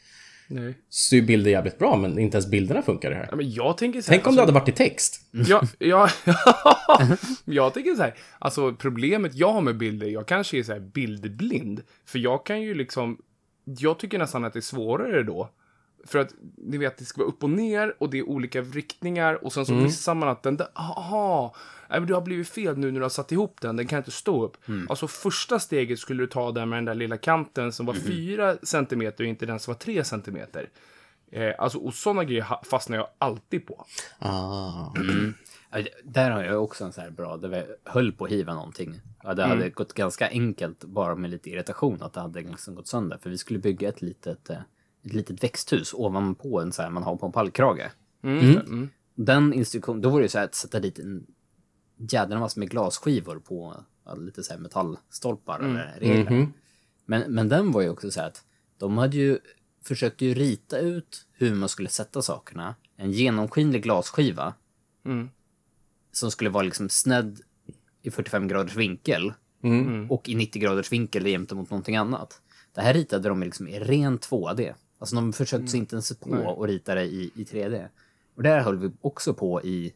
Nej. 0.53 0.75
så 0.89 1.17
är 1.17 1.23
bilder 1.23 1.51
jävligt 1.51 1.79
bra, 1.79 1.97
men 1.97 2.19
inte 2.19 2.37
ens 2.37 2.51
bilderna 2.51 2.83
funkar 2.83 3.11
i 3.11 3.15
det 3.15 3.21
här. 3.21 3.29
Ja, 3.31 3.37
men 3.37 3.51
jag 3.51 3.79
tänker 3.79 4.01
så 4.01 4.11
här, 4.11 4.19
Tänk 4.19 4.27
om 4.27 4.35
det 4.35 4.41
hade 4.41 4.53
varit 4.53 4.69
i 4.69 4.73
text. 4.73 5.21
Ja, 5.31 5.63
ja, 5.79 6.09
jag 7.45 7.75
tänker 7.75 7.95
så 7.95 8.03
här, 8.03 8.15
alltså 8.39 8.75
problemet 8.75 9.35
jag 9.35 9.53
har 9.53 9.61
med 9.61 9.77
bilder, 9.77 10.07
jag 10.07 10.27
kanske 10.27 10.59
är 10.59 10.63
så 10.63 10.73
här 10.73 10.81
bildblind. 10.81 11.83
För 12.07 12.19
jag 12.19 12.47
kan 12.47 12.63
ju 12.63 12.75
liksom, 12.75 13.19
jag 13.65 13.99
tycker 13.99 14.19
nästan 14.19 14.45
att 14.45 14.53
det 14.53 14.59
är 14.59 14.61
svårare 14.61 15.23
då. 15.23 15.51
För 16.05 16.19
att, 16.19 16.35
ni 16.57 16.79
vet, 16.79 16.97
det 16.99 17.05
ska 17.05 17.19
vara 17.21 17.29
upp 17.29 17.43
och 17.45 17.51
ner 17.51 17.95
och 17.99 18.11
det 18.11 18.19
är 18.19 18.29
olika 18.29 18.61
riktningar 18.63 19.45
och 19.45 19.53
sen 19.53 19.67
så 19.67 19.73
missar 19.83 20.15
man 20.15 20.29
att 20.29 20.43
den 20.43 20.57
där, 20.57 20.69
aha, 20.75 21.55
nej, 21.91 22.01
men 22.01 22.07
du 22.09 22.15
har 22.15 22.21
blivit 22.21 22.49
fel 22.49 22.79
nu 22.79 22.91
när 22.91 23.01
du 23.01 23.05
har 23.05 23.11
satt 23.11 23.33
ihop 23.33 23.61
den, 23.61 23.77
den 23.77 23.87
kan 23.87 23.99
inte 23.99 24.11
stå 24.11 24.45
upp. 24.45 24.57
Alltså 24.89 25.09
första 25.09 25.59
steget 25.59 25.99
skulle 25.99 26.23
du 26.23 26.27
ta 26.27 26.53
där 26.53 26.67
med 26.67 26.77
den 26.77 26.85
där 26.85 26.95
lilla 26.95 27.17
kanten 27.17 27.73
som 27.73 27.87
var 27.87 27.95
fyra 27.95 28.57
centimeter 28.63 29.25
och 29.25 29.29
inte 29.29 29.47
den 29.47 29.59
som 29.59 29.73
var 29.75 29.79
tre 29.79 30.05
centimeter. 30.05 30.69
Eh, 31.33 31.53
alltså, 31.59 31.79
och 31.79 31.95
sådana 31.95 32.25
grejer 32.25 32.47
fastnar 32.65 32.97
jag 32.97 33.07
alltid 33.19 33.67
på. 33.67 33.87
Ah. 34.19 34.93
Ja, 35.71 35.79
det- 35.83 35.89
Där 36.05 36.31
har 36.31 36.45
jag 36.45 36.65
också 36.65 36.85
en 36.85 36.93
så 36.93 37.01
här 37.01 37.11
bra, 37.11 37.37
där 37.37 37.49
vi 37.49 37.63
höll 37.85 38.13
på 38.13 38.25
att 38.25 38.31
hiva 38.31 38.55
någonting. 38.55 39.01
Ja, 39.23 39.35
det 39.35 39.43
hade 39.45 39.71
gått 39.71 39.93
ganska 39.93 40.29
enkelt 40.29 40.85
bara 40.85 41.15
med 41.15 41.31
lite 41.31 41.51
irritation 41.51 42.03
att 42.03 42.13
det 42.13 42.21
hade 42.21 42.41
liksom 42.41 42.75
gått 42.75 42.87
sönder. 42.89 43.19
För 43.23 43.31
vi 43.31 43.39
skulle 43.39 43.59
bygga 43.59 43.89
ett 43.89 44.03
litet, 44.03 44.51
eh, 44.51 44.57
ett 45.05 45.13
litet 45.13 45.45
växthus 45.45 45.95
ovanpå 45.95 46.61
en 46.61 46.73
så 46.73 46.83
här 46.83 46.91
man 46.91 47.03
har 47.03 47.17
på 47.17 47.27
en 47.27 47.33
pallkrage. 47.33 47.91
Mm. 48.23 48.89
Den 49.15 49.53
instruktion, 49.53 50.01
då 50.01 50.11
var 50.11 50.19
det 50.19 50.25
ju 50.25 50.29
så 50.29 50.39
här 50.39 50.45
att 50.45 50.55
sätta 50.55 50.81
dit 50.81 50.99
en 50.99 51.27
jädra 51.97 52.39
massa 52.39 52.61
med 52.61 52.71
glasskivor 52.71 53.39
på 53.39 53.85
lite 54.17 54.43
så 54.43 54.53
här 54.53 54.61
metallstolpar 54.61 55.61
eller 55.61 55.95
regler. 55.99 56.31
Men, 57.07 57.35
men 57.35 57.49
den 57.49 57.73
var 57.73 57.81
ju 57.83 57.89
också 57.89 58.11
så 58.11 58.21
här 58.21 58.27
att 58.29 58.45
de 58.79 58.99
hade 58.99 59.17
ju 59.17 59.39
försökt 59.85 60.21
ju 60.21 60.35
rita 60.35 60.79
ut 60.79 61.27
hur 61.33 61.55
man 61.55 61.69
skulle 61.69 61.89
sätta 61.89 62.23
sakerna. 62.23 62.75
En 62.97 63.13
genomskinlig 63.13 63.83
glasskiva 63.83 64.55
Mm. 65.05 65.29
som 66.13 66.31
skulle 66.31 66.51
vara 66.51 66.63
liksom 66.63 66.89
snedd 66.89 67.41
i 68.03 68.11
45 68.11 68.49
graders 68.49 68.77
vinkel 68.77 69.33
och 70.09 70.29
i 70.29 70.35
90 70.35 70.63
graders 70.63 70.93
vinkel 70.93 71.27
jämte 71.27 71.55
mot 71.55 71.71
någonting 71.71 71.97
annat. 71.97 72.43
Det 72.75 72.81
här 72.81 72.95
ritade 72.95 73.29
de 73.29 73.43
liksom 73.43 73.69
i 73.69 73.79
ren 73.81 74.19
2D. 74.19 74.75
Alltså 75.01 75.17
de 75.17 75.33
försökte 75.33 75.67
sig 75.67 75.81
inte 75.81 75.95
ens 75.95 76.19
på 76.19 76.63
att 76.63 76.69
rita 76.69 76.95
det 76.95 77.05
i, 77.05 77.31
i 77.35 77.45
3D. 77.45 77.89
Och 78.37 78.43
där 78.43 78.61
höll 78.61 78.79
vi 78.79 78.91
också 79.01 79.35
på 79.35 79.63
i 79.63 79.93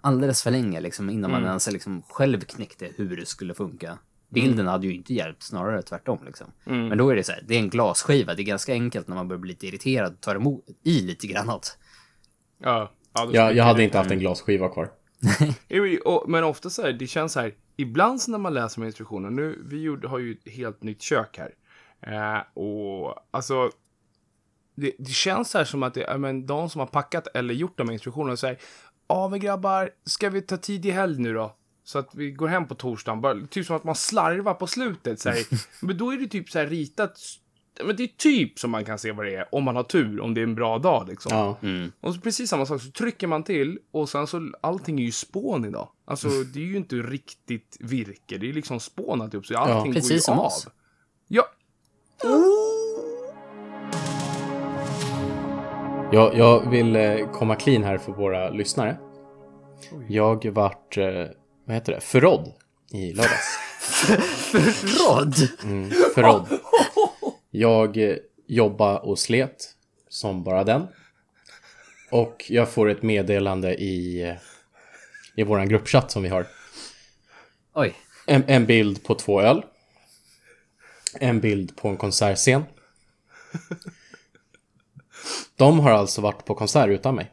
alldeles 0.00 0.42
för 0.42 0.50
länge 0.50 0.80
liksom, 0.80 1.10
innan 1.10 1.30
man 1.30 1.44
ens 1.44 1.70
liksom 1.70 2.02
själv 2.08 2.40
knäckte 2.40 2.88
hur 2.96 3.16
det 3.16 3.26
skulle 3.26 3.54
funka. 3.54 3.98
Bilden 4.28 4.66
hade 4.66 4.86
ju 4.86 4.94
inte 4.94 5.14
hjälpt, 5.14 5.42
snarare 5.42 5.82
tvärtom. 5.82 6.18
Liksom. 6.26 6.46
Men 6.88 6.98
då 6.98 7.10
är 7.10 7.16
det 7.16 7.24
så 7.24 7.32
här, 7.32 7.44
det 7.46 7.54
är 7.54 7.58
en 7.58 7.70
glasskiva, 7.70 8.34
det 8.34 8.42
är 8.42 8.44
ganska 8.44 8.72
enkelt 8.72 9.08
när 9.08 9.14
man 9.14 9.28
börjar 9.28 9.40
bli 9.40 9.48
lite 9.48 9.66
irriterad 9.66 10.12
och 10.12 10.20
tar 10.20 10.36
emot 10.36 10.64
i 10.82 11.00
lite 11.00 11.26
grannat. 11.26 11.78
Ja, 12.58 12.92
ja, 13.12 13.30
Jag, 13.32 13.56
jag 13.56 13.64
hade 13.64 13.82
inte 13.82 13.98
haft 13.98 14.10
en 14.10 14.18
glasskiva 14.18 14.68
kvar. 14.68 14.90
Men 16.26 16.44
ofta 16.44 16.70
så 16.70 16.82
här, 16.82 16.92
det 16.92 17.06
känns 17.06 17.32
så 17.32 17.40
här, 17.40 17.54
ibland 17.76 18.20
så 18.20 18.30
när 18.30 18.38
man 18.38 18.54
läser 18.54 18.80
med 18.80 18.86
instruktioner, 18.86 19.30
nu, 19.30 19.62
vi 19.64 19.82
gjorde, 19.82 20.08
har 20.08 20.18
ju 20.18 20.32
ett 20.32 20.52
helt 20.52 20.82
nytt 20.82 21.02
kök 21.02 21.38
här. 21.38 21.54
Eh, 22.00 22.62
och 22.62 23.14
alltså, 23.30 23.70
det, 24.80 24.92
det 24.98 25.10
känns 25.10 25.54
här 25.54 25.64
som 25.64 25.82
att 25.82 25.94
det, 25.94 26.00
ja, 26.00 26.18
men 26.18 26.46
de 26.46 26.70
som 26.70 26.78
har 26.78 26.86
packat 26.86 27.26
eller 27.34 27.54
gjort 27.54 27.78
de 27.78 27.88
här 27.88 27.92
instruktionerna 27.92 28.36
säger, 28.36 28.58
ja 29.08 29.28
men 29.28 29.40
grabbar, 29.40 29.90
ska 30.04 30.30
vi 30.30 30.42
ta 30.42 30.56
tid 30.56 30.86
i 30.86 30.90
helg 30.90 31.18
nu 31.18 31.34
då? 31.34 31.54
Så 31.84 31.98
att 31.98 32.14
vi 32.14 32.30
går 32.30 32.48
hem 32.48 32.68
på 32.68 32.74
torsdagen, 32.74 33.20
bara, 33.20 33.46
typ 33.46 33.66
som 33.66 33.76
att 33.76 33.84
man 33.84 33.94
slarvar 33.94 34.54
på 34.54 34.66
slutet. 34.66 35.20
Så 35.20 35.28
här. 35.28 35.38
Men 35.86 35.98
då 35.98 36.10
är 36.10 36.16
det 36.16 36.26
typ 36.26 36.50
så 36.50 36.58
här 36.58 36.66
ritat, 36.66 37.18
men 37.84 37.96
det 37.96 38.02
är 38.02 38.06
typ 38.16 38.58
som 38.58 38.70
man 38.70 38.84
kan 38.84 38.98
se 38.98 39.12
vad 39.12 39.26
det 39.26 39.34
är, 39.34 39.54
om 39.54 39.64
man 39.64 39.76
har 39.76 39.82
tur, 39.82 40.20
om 40.20 40.34
det 40.34 40.40
är 40.40 40.42
en 40.42 40.54
bra 40.54 40.78
dag 40.78 41.08
liksom. 41.08 41.32
Ja. 41.34 41.58
Och 42.00 42.14
så 42.14 42.20
precis 42.20 42.50
samma 42.50 42.66
sak, 42.66 42.82
så 42.82 42.90
trycker 42.90 43.26
man 43.26 43.44
till 43.44 43.78
och 43.90 44.08
sen 44.08 44.26
så 44.26 44.52
allting 44.60 45.00
är 45.00 45.04
ju 45.04 45.12
spån 45.12 45.64
idag. 45.64 45.88
Alltså 46.04 46.28
det 46.28 46.60
är 46.60 46.64
ju 46.64 46.76
inte 46.76 46.96
riktigt 46.96 47.76
virke, 47.80 48.38
det 48.38 48.48
är 48.48 48.52
liksom 48.52 48.80
spånat 48.80 49.34
upp 49.34 49.46
så 49.46 49.56
allting 49.56 49.76
går 49.76 49.86
ju 49.86 49.94
precis 49.94 50.24
som 50.24 50.38
av. 50.38 50.44
oss. 50.44 50.68
Ja. 51.28 51.48
Jag, 56.12 56.36
jag 56.36 56.70
vill 56.70 56.96
eh, 56.96 57.30
komma 57.32 57.56
clean 57.56 57.84
här 57.84 57.98
för 57.98 58.12
våra 58.12 58.50
lyssnare. 58.50 58.98
Jag 60.08 60.46
vart, 60.46 60.96
eh, 60.96 61.26
vad 61.64 61.74
heter 61.74 61.92
det, 61.92 62.00
förrådd 62.00 62.52
i 62.92 63.12
lördags. 63.12 63.58
Råd! 65.00 65.34
Mm, 65.64 65.90
förrådd. 66.14 66.48
Jag 67.50 67.96
eh, 67.96 68.16
jobbade 68.46 68.98
och 68.98 69.18
slet 69.18 69.74
som 70.08 70.44
bara 70.44 70.64
den. 70.64 70.86
Och 72.10 72.44
jag 72.48 72.68
får 72.68 72.88
ett 72.88 73.02
meddelande 73.02 73.74
i, 73.74 74.34
i 75.36 75.42
vår 75.42 75.66
gruppchatt 75.66 76.10
som 76.10 76.22
vi 76.22 76.28
har. 76.28 76.46
Oj. 77.74 77.94
En, 78.26 78.44
en 78.46 78.66
bild 78.66 79.04
på 79.04 79.14
två 79.14 79.40
öl. 79.40 79.64
En 81.20 81.40
bild 81.40 81.76
på 81.76 81.88
en 81.88 81.96
konsertscen. 81.96 82.64
De 85.56 85.80
har 85.80 85.90
alltså 85.90 86.20
varit 86.20 86.44
på 86.44 86.54
konsert 86.54 86.88
utan 86.88 87.14
mig. 87.14 87.32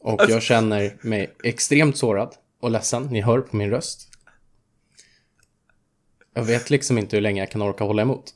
Och 0.00 0.20
jag 0.28 0.42
känner 0.42 0.96
mig 1.00 1.34
extremt 1.44 1.96
sårad 1.96 2.34
och 2.60 2.70
ledsen. 2.70 3.02
Ni 3.02 3.20
hör 3.20 3.40
på 3.40 3.56
min 3.56 3.70
röst. 3.70 4.08
Jag 6.34 6.42
vet 6.42 6.70
liksom 6.70 6.98
inte 6.98 7.16
hur 7.16 7.20
länge 7.20 7.42
jag 7.42 7.50
kan 7.50 7.62
orka 7.62 7.84
hålla 7.84 8.02
emot. 8.02 8.34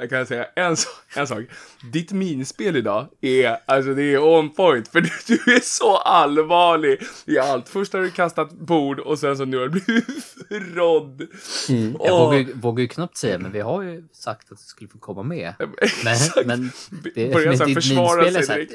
Jag 0.00 0.10
kan 0.10 0.26
säga 0.26 0.46
en, 0.56 0.76
sak- 0.76 0.92
en 1.16 1.26
sak. 1.26 1.44
Ditt 1.92 2.12
minspel 2.12 2.76
idag 2.76 3.08
är, 3.20 3.56
alltså 3.66 3.94
det 3.94 4.02
är 4.02 4.18
on 4.22 4.50
point. 4.54 4.88
För 4.88 5.00
du, 5.00 5.10
du 5.26 5.54
är 5.54 5.60
så 5.60 5.96
allvarlig 5.96 7.00
i 7.26 7.38
allt. 7.38 7.68
Först 7.68 7.92
har 7.92 8.00
du 8.00 8.10
kastat 8.10 8.52
bord 8.52 9.00
och 9.00 9.18
sen 9.18 9.36
så 9.36 9.44
nu 9.44 9.56
har 9.56 9.68
du 9.68 9.80
blivit 9.80 10.04
förrådd. 10.48 11.26
Jag 11.68 12.12
Åh. 12.12 12.24
vågar, 12.26 12.38
ju- 12.38 12.52
vågar 12.54 12.82
ju 12.82 12.88
knappt 12.88 13.16
säga, 13.16 13.38
men 13.38 13.52
vi 13.52 13.60
har 13.60 13.82
ju 13.82 14.04
sagt 14.12 14.52
att 14.52 14.58
du 14.58 14.64
skulle 14.64 14.88
få 14.90 14.98
komma 14.98 15.22
med. 15.22 15.54
Men, 15.58 15.68
Exakt. 16.12 16.46
men 16.46 16.70
det, 17.14 17.32
Börjar 17.32 17.56
men 17.56 17.66
ditt 17.68 17.76
minspel 17.90 18.36
är 18.36 18.42
så 18.42 18.52
här. 18.52 18.66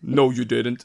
No 0.00 0.32
you 0.32 0.44
didn't. 0.44 0.80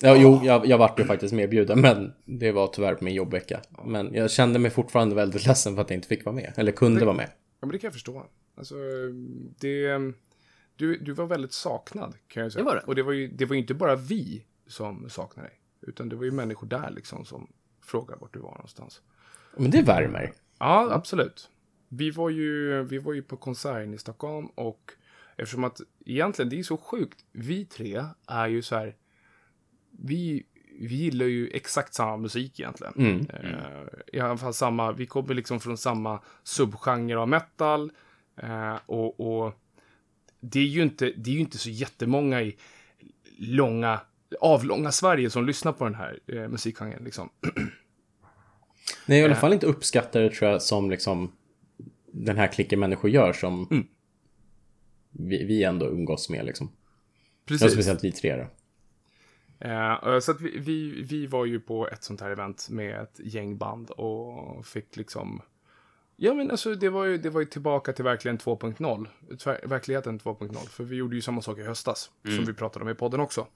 Ja, 0.00 0.16
jo, 0.16 0.40
jag, 0.44 0.66
jag 0.66 0.78
vart 0.78 1.00
ju 1.00 1.04
faktiskt 1.04 1.34
medbjuden, 1.34 1.80
men 1.80 2.14
det 2.24 2.52
var 2.52 2.66
tyvärr 2.66 2.94
på 2.94 3.04
min 3.04 3.14
jobbvecka. 3.14 3.60
Men 3.84 4.14
jag 4.14 4.30
kände 4.30 4.58
mig 4.58 4.70
fortfarande 4.70 5.14
väldigt 5.14 5.46
ledsen 5.46 5.74
för 5.74 5.82
att 5.82 5.90
jag 5.90 5.96
inte 5.96 6.08
fick 6.08 6.24
vara 6.24 6.36
med, 6.36 6.52
eller 6.56 6.72
kunde 6.72 7.04
vara 7.04 7.16
med. 7.16 7.30
Ja, 7.30 7.66
men 7.66 7.68
det 7.68 7.78
kan 7.78 7.88
jag 7.88 7.94
förstå. 7.94 8.26
Alltså, 8.56 8.74
det... 9.60 9.98
Du, 10.76 10.98
du 10.98 11.12
var 11.12 11.26
väldigt 11.26 11.52
saknad, 11.52 12.14
kan 12.28 12.42
jag 12.42 12.52
säga. 12.52 12.64
Det 12.64 12.70
var 12.70 12.74
det. 12.74 12.82
Och 12.86 12.94
det 12.94 13.02
var 13.02 13.12
ju, 13.12 13.28
det 13.28 13.44
var 13.44 13.56
inte 13.56 13.74
bara 13.74 13.96
vi 13.96 14.44
som 14.66 15.10
saknade 15.10 15.48
dig. 15.48 15.58
Utan 15.80 16.08
det 16.08 16.16
var 16.16 16.24
ju 16.24 16.30
människor 16.30 16.66
där 16.66 16.90
liksom 16.90 17.24
som 17.24 17.52
frågade 17.84 18.20
vart 18.20 18.34
du 18.34 18.38
var 18.38 18.50
någonstans. 18.50 19.02
Men 19.56 19.70
det 19.70 19.82
värmer. 19.82 20.32
Ja, 20.58 20.88
absolut. 20.92 21.50
Vi 21.88 22.10
var 22.10 22.30
ju, 22.30 22.82
vi 22.82 22.98
var 22.98 23.12
ju 23.12 23.22
på 23.22 23.36
konserten 23.36 23.94
i 23.94 23.98
Stockholm 23.98 24.46
och 24.46 24.92
eftersom 25.36 25.64
att 25.64 25.80
egentligen, 26.06 26.48
det 26.48 26.58
är 26.58 26.62
så 26.62 26.76
sjukt. 26.76 27.24
Vi 27.32 27.64
tre 27.64 28.04
är 28.26 28.48
ju 28.48 28.62
så 28.62 28.76
här, 28.76 28.96
vi, 29.98 30.46
vi 30.80 30.94
gillar 30.94 31.26
ju 31.26 31.48
exakt 31.48 31.94
samma 31.94 32.16
musik 32.16 32.60
egentligen. 32.60 32.94
Mm. 32.96 33.26
Eh, 33.30 33.88
I 34.12 34.20
alla 34.20 34.36
fall 34.36 34.54
samma, 34.54 34.92
vi 34.92 35.06
kommer 35.06 35.34
liksom 35.34 35.60
från 35.60 35.78
samma 35.78 36.20
subgenre 36.42 37.18
av 37.18 37.28
metal. 37.28 37.92
Eh, 38.36 38.76
och, 38.86 39.20
och 39.20 39.54
det 40.40 40.60
är 40.60 40.64
ju 40.64 40.82
inte, 40.82 41.12
det 41.16 41.30
är 41.30 41.34
ju 41.34 41.40
inte 41.40 41.58
så 41.58 41.70
jättemånga 41.70 42.42
i 42.42 42.56
långa, 43.38 44.00
avlånga 44.40 44.92
Sverige 44.92 45.30
som 45.30 45.46
lyssnar 45.46 45.72
på 45.72 45.84
den 45.84 45.94
här 45.94 46.20
eh, 46.26 46.48
musikgenren 46.48 47.04
liksom. 47.04 47.30
Nej, 49.06 49.20
i 49.20 49.24
alla 49.24 49.34
fall 49.34 49.52
inte 49.52 49.66
uppskattar 49.66 50.20
det 50.20 50.30
tror 50.30 50.50
jag 50.50 50.62
som 50.62 50.90
liksom 50.90 51.32
den 52.12 52.36
här 52.36 52.46
klicken 52.46 52.80
människor 52.80 53.10
gör 53.10 53.32
som 53.32 53.86
vi, 55.10 55.44
vi 55.44 55.64
ändå 55.64 55.86
umgås 55.86 56.30
med 56.30 56.46
liksom. 56.46 56.72
Ja, 57.48 57.68
speciellt 57.68 58.04
vi 58.04 58.12
tre 58.12 58.36
då. 58.36 58.46
Eh, 59.60 60.18
så 60.18 60.32
vi, 60.32 60.58
vi, 60.58 61.02
vi 61.02 61.26
var 61.26 61.44
ju 61.44 61.60
på 61.60 61.88
ett 61.88 62.04
sånt 62.04 62.20
här 62.20 62.30
event 62.30 62.68
med 62.70 63.00
ett 63.00 63.20
gäng 63.24 63.58
band 63.58 63.90
och 63.90 64.66
fick 64.66 64.96
liksom... 64.96 65.42
Ja 66.20 66.34
men 66.34 66.50
alltså 66.50 66.74
det 66.74 66.88
var 66.88 67.04
ju, 67.04 67.18
det 67.18 67.30
var 67.30 67.40
ju 67.40 67.46
tillbaka 67.46 67.92
till 67.92 68.04
verkligen 68.04 68.38
2.0. 68.38 69.06
Tver- 69.30 69.68
Verkligheten 69.68 70.20
2.0. 70.20 70.54
För 70.68 70.84
vi 70.84 70.96
gjorde 70.96 71.16
ju 71.16 71.22
samma 71.22 71.42
sak 71.42 71.58
i 71.58 71.62
höstas. 71.62 72.10
Som 72.36 72.44
vi 72.44 72.54
pratade 72.54 72.84
om 72.84 72.88
i 72.90 72.94
podden 72.94 73.20
också. 73.20 73.46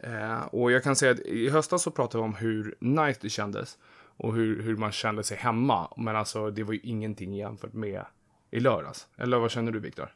Eh, 0.00 0.40
och 0.44 0.72
jag 0.72 0.82
kan 0.82 0.96
säga 0.96 1.12
att 1.12 1.20
i 1.20 1.48
höstas 1.48 1.82
så 1.82 1.90
pratade 1.90 2.22
vi 2.22 2.28
om 2.28 2.34
hur 2.34 2.74
nice 2.78 3.18
det 3.22 3.28
kändes. 3.28 3.78
Och 4.16 4.34
hur, 4.34 4.62
hur 4.62 4.76
man 4.76 4.92
kände 4.92 5.22
sig 5.22 5.36
hemma. 5.36 5.92
Men 5.96 6.16
alltså 6.16 6.50
det 6.50 6.62
var 6.62 6.72
ju 6.72 6.80
ingenting 6.82 7.34
jämfört 7.34 7.72
med 7.72 8.04
i 8.50 8.60
lördags. 8.60 9.08
Eller 9.16 9.38
vad 9.38 9.50
känner 9.50 9.72
du 9.72 9.78
Viktor? 9.80 10.14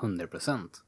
100 0.00 0.26
procent. 0.26 0.82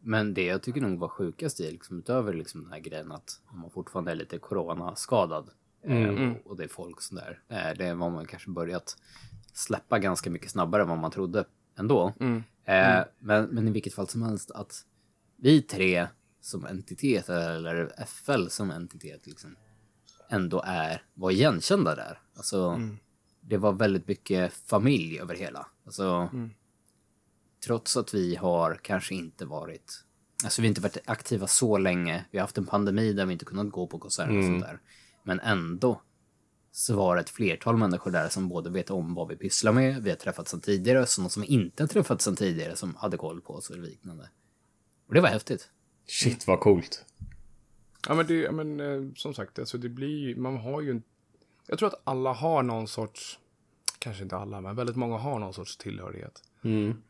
Men 0.00 0.34
det 0.34 0.44
jag 0.44 0.62
tycker 0.62 0.80
nog 0.80 0.98
var 0.98 1.08
sjukast 1.08 1.60
i, 1.60 1.72
liksom, 1.72 1.98
utöver 1.98 2.32
liksom 2.32 2.62
den 2.62 2.72
här 2.72 2.78
grejen 2.80 3.12
att 3.12 3.40
man 3.52 3.70
fortfarande 3.70 4.10
är 4.10 4.14
lite 4.14 4.38
coronaskadad 4.38 5.50
eh, 5.82 6.32
och 6.44 6.56
det 6.56 6.64
är 6.64 6.68
folk 6.68 7.00
sådär. 7.00 7.40
Eh, 7.48 7.78
det 7.78 7.94
var 7.94 8.10
man 8.10 8.26
kanske 8.26 8.50
börjat 8.50 8.96
släppa 9.52 9.98
ganska 9.98 10.30
mycket 10.30 10.50
snabbare 10.50 10.82
än 10.82 10.88
vad 10.88 10.98
man 10.98 11.10
trodde 11.10 11.44
ändå. 11.78 12.12
Eh, 12.64 13.04
men, 13.18 13.44
men 13.44 13.68
i 13.68 13.70
vilket 13.70 13.94
fall 13.94 14.08
som 14.08 14.22
helst 14.22 14.50
att 14.50 14.84
vi 15.36 15.62
tre 15.62 16.06
som 16.40 16.66
entitet 16.66 17.28
eller 17.28 18.04
FL 18.06 18.46
som 18.48 18.70
entitet 18.70 19.26
liksom 19.26 19.56
ändå 20.30 20.62
är, 20.66 21.02
var 21.14 21.30
igenkända 21.30 21.94
där. 21.94 22.20
Alltså, 22.36 22.72
det 23.40 23.56
var 23.56 23.72
väldigt 23.72 24.08
mycket 24.08 24.52
familj 24.52 25.20
över 25.20 25.34
hela. 25.34 25.66
Alltså, 25.86 26.28
trots 27.64 27.96
att 27.96 28.14
vi 28.14 28.36
har 28.36 28.80
kanske 28.82 29.14
inte 29.14 29.46
varit, 29.46 30.04
alltså 30.44 30.62
vi 30.62 30.66
har 30.66 30.70
inte 30.70 30.80
varit 30.80 30.98
aktiva 31.04 31.46
så 31.46 31.78
länge. 31.78 32.24
Vi 32.30 32.38
har 32.38 32.42
haft 32.42 32.58
en 32.58 32.66
pandemi 32.66 33.12
där 33.12 33.26
vi 33.26 33.32
inte 33.32 33.44
kunnat 33.44 33.70
gå 33.70 33.86
på 33.86 33.98
konserter 33.98 34.38
och 34.38 34.44
sånt 34.44 34.62
där. 34.62 34.80
Men 35.22 35.40
ändå 35.40 36.02
så 36.72 36.96
var 36.96 37.14
det 37.16 37.20
ett 37.20 37.30
flertal 37.30 37.76
människor 37.76 38.10
där 38.10 38.28
som 38.28 38.48
både 38.48 38.70
vet 38.70 38.90
om 38.90 39.14
vad 39.14 39.28
vi 39.28 39.36
pysslar 39.36 39.72
med, 39.72 40.02
vi 40.02 40.10
har 40.10 40.16
träffats 40.16 40.50
sedan 40.50 40.60
tidigare, 40.60 41.06
sådana 41.06 41.28
som 41.30 41.44
inte 41.44 41.82
har 41.82 41.88
träffats 41.88 42.24
sedan 42.24 42.36
tidigare 42.36 42.76
som 42.76 42.94
hade 42.94 43.16
koll 43.16 43.40
på 43.40 43.54
oss 43.54 43.70
och 43.70 43.78
liknande. 43.78 44.28
Och 45.08 45.14
det 45.14 45.20
var 45.20 45.28
häftigt. 45.28 45.70
Shit 46.06 46.46
vad 46.46 46.60
coolt. 46.60 47.04
Ja, 48.08 48.14
men, 48.14 48.26
det, 48.26 48.34
ja, 48.34 48.52
men 48.52 48.80
eh, 48.80 49.12
som 49.14 49.34
sagt, 49.34 49.58
alltså 49.58 49.78
det 49.78 49.88
blir 49.88 50.18
ju- 50.28 50.36
man 50.36 50.56
har 50.56 50.80
ju 50.80 50.90
en... 50.90 51.02
Jag 51.66 51.78
tror 51.78 51.88
att 51.88 52.00
alla 52.04 52.32
har 52.32 52.62
någon 52.62 52.88
sorts, 52.88 53.38
kanske 53.98 54.22
inte 54.22 54.36
alla, 54.36 54.60
men 54.60 54.76
väldigt 54.76 54.96
många 54.96 55.18
har 55.18 55.38
någon 55.38 55.54
sorts 55.54 55.76
tillhörighet. 55.76 56.42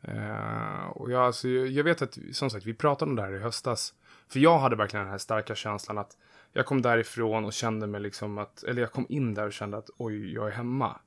Eh, 0.01 0.87
och 0.87 1.11
jag, 1.11 1.21
alltså, 1.21 1.47
jag 1.47 1.83
vet 1.83 2.01
att, 2.01 2.17
som 2.31 2.49
sagt, 2.49 2.65
vi 2.65 2.73
pratade 2.73 3.09
om 3.09 3.15
det 3.15 3.21
här 3.21 3.35
i 3.35 3.39
höstas. 3.39 3.93
För 4.27 4.39
jag 4.39 4.59
hade 4.59 4.75
verkligen 4.75 5.05
den 5.05 5.11
här 5.11 5.17
starka 5.17 5.55
känslan 5.55 5.97
att 5.97 6.17
jag 6.53 6.65
kom 6.65 6.81
därifrån 6.81 7.45
och 7.45 7.53
kände 7.53 7.87
mig 7.87 8.01
liksom 8.01 8.37
att, 8.37 8.63
eller 8.63 8.81
jag 8.81 8.91
kom 8.91 9.05
in 9.09 9.33
där 9.33 9.45
och 9.45 9.53
kände 9.53 9.77
att 9.77 9.89
oj, 9.97 10.33
jag 10.33 10.47
är 10.47 10.51
hemma. 10.51 10.99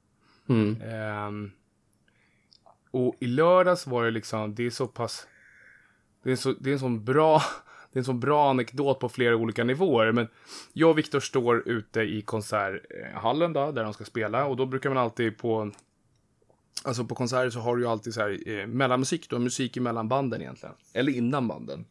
Ehm, 0.83 1.50
och 2.90 3.16
i 3.21 3.26
lördags 3.26 3.87
var 3.87 4.04
det 4.04 4.11
liksom, 4.11 4.54
det 4.54 4.66
är 4.66 4.71
så 4.71 4.87
pass, 4.87 5.26
det 6.23 6.33
är, 6.33 6.37
så, 6.37 6.52
det 6.52 6.71
är 6.71 6.73
en 6.73 6.78
sån 6.78 7.04
bra, 7.04 7.42
det 7.92 7.99
är 7.99 8.00
en 8.00 8.04
sån 8.04 8.21
bra 8.21 8.50
anekdot 8.50 9.00
på 9.00 9.09
flera 9.09 9.37
olika 9.37 9.64
nivåer. 9.64 10.12
Men 10.12 10.28
jag 10.73 10.90
och 10.90 10.99
Viktor 10.99 11.21
står 11.21 11.69
ute 11.69 12.00
i 12.00 12.23
konserthallen 12.23 13.52
då, 13.52 13.73
där 13.73 13.85
de 13.85 13.92
ska 13.92 14.04
spela 14.04 14.47
och 14.47 14.57
då 14.57 14.66
brukar 14.66 14.90
man 14.90 14.99
alltid 14.99 15.38
på 15.38 15.71
Alltså 16.84 17.04
på 17.04 17.14
konserter 17.14 17.50
så 17.50 17.60
har 17.60 17.76
du 17.76 17.82
ju 17.82 17.88
alltid 17.88 18.14
så 18.14 18.20
här 18.20 18.48
eh, 18.48 18.66
mellanmusik, 18.66 19.30
du 19.30 19.34
har 19.34 19.40
musik 19.40 19.76
emellan 19.76 20.08
banden 20.08 20.40
egentligen. 20.40 20.74
Eller 20.92 21.12
innan 21.12 21.48
banden. 21.48 21.84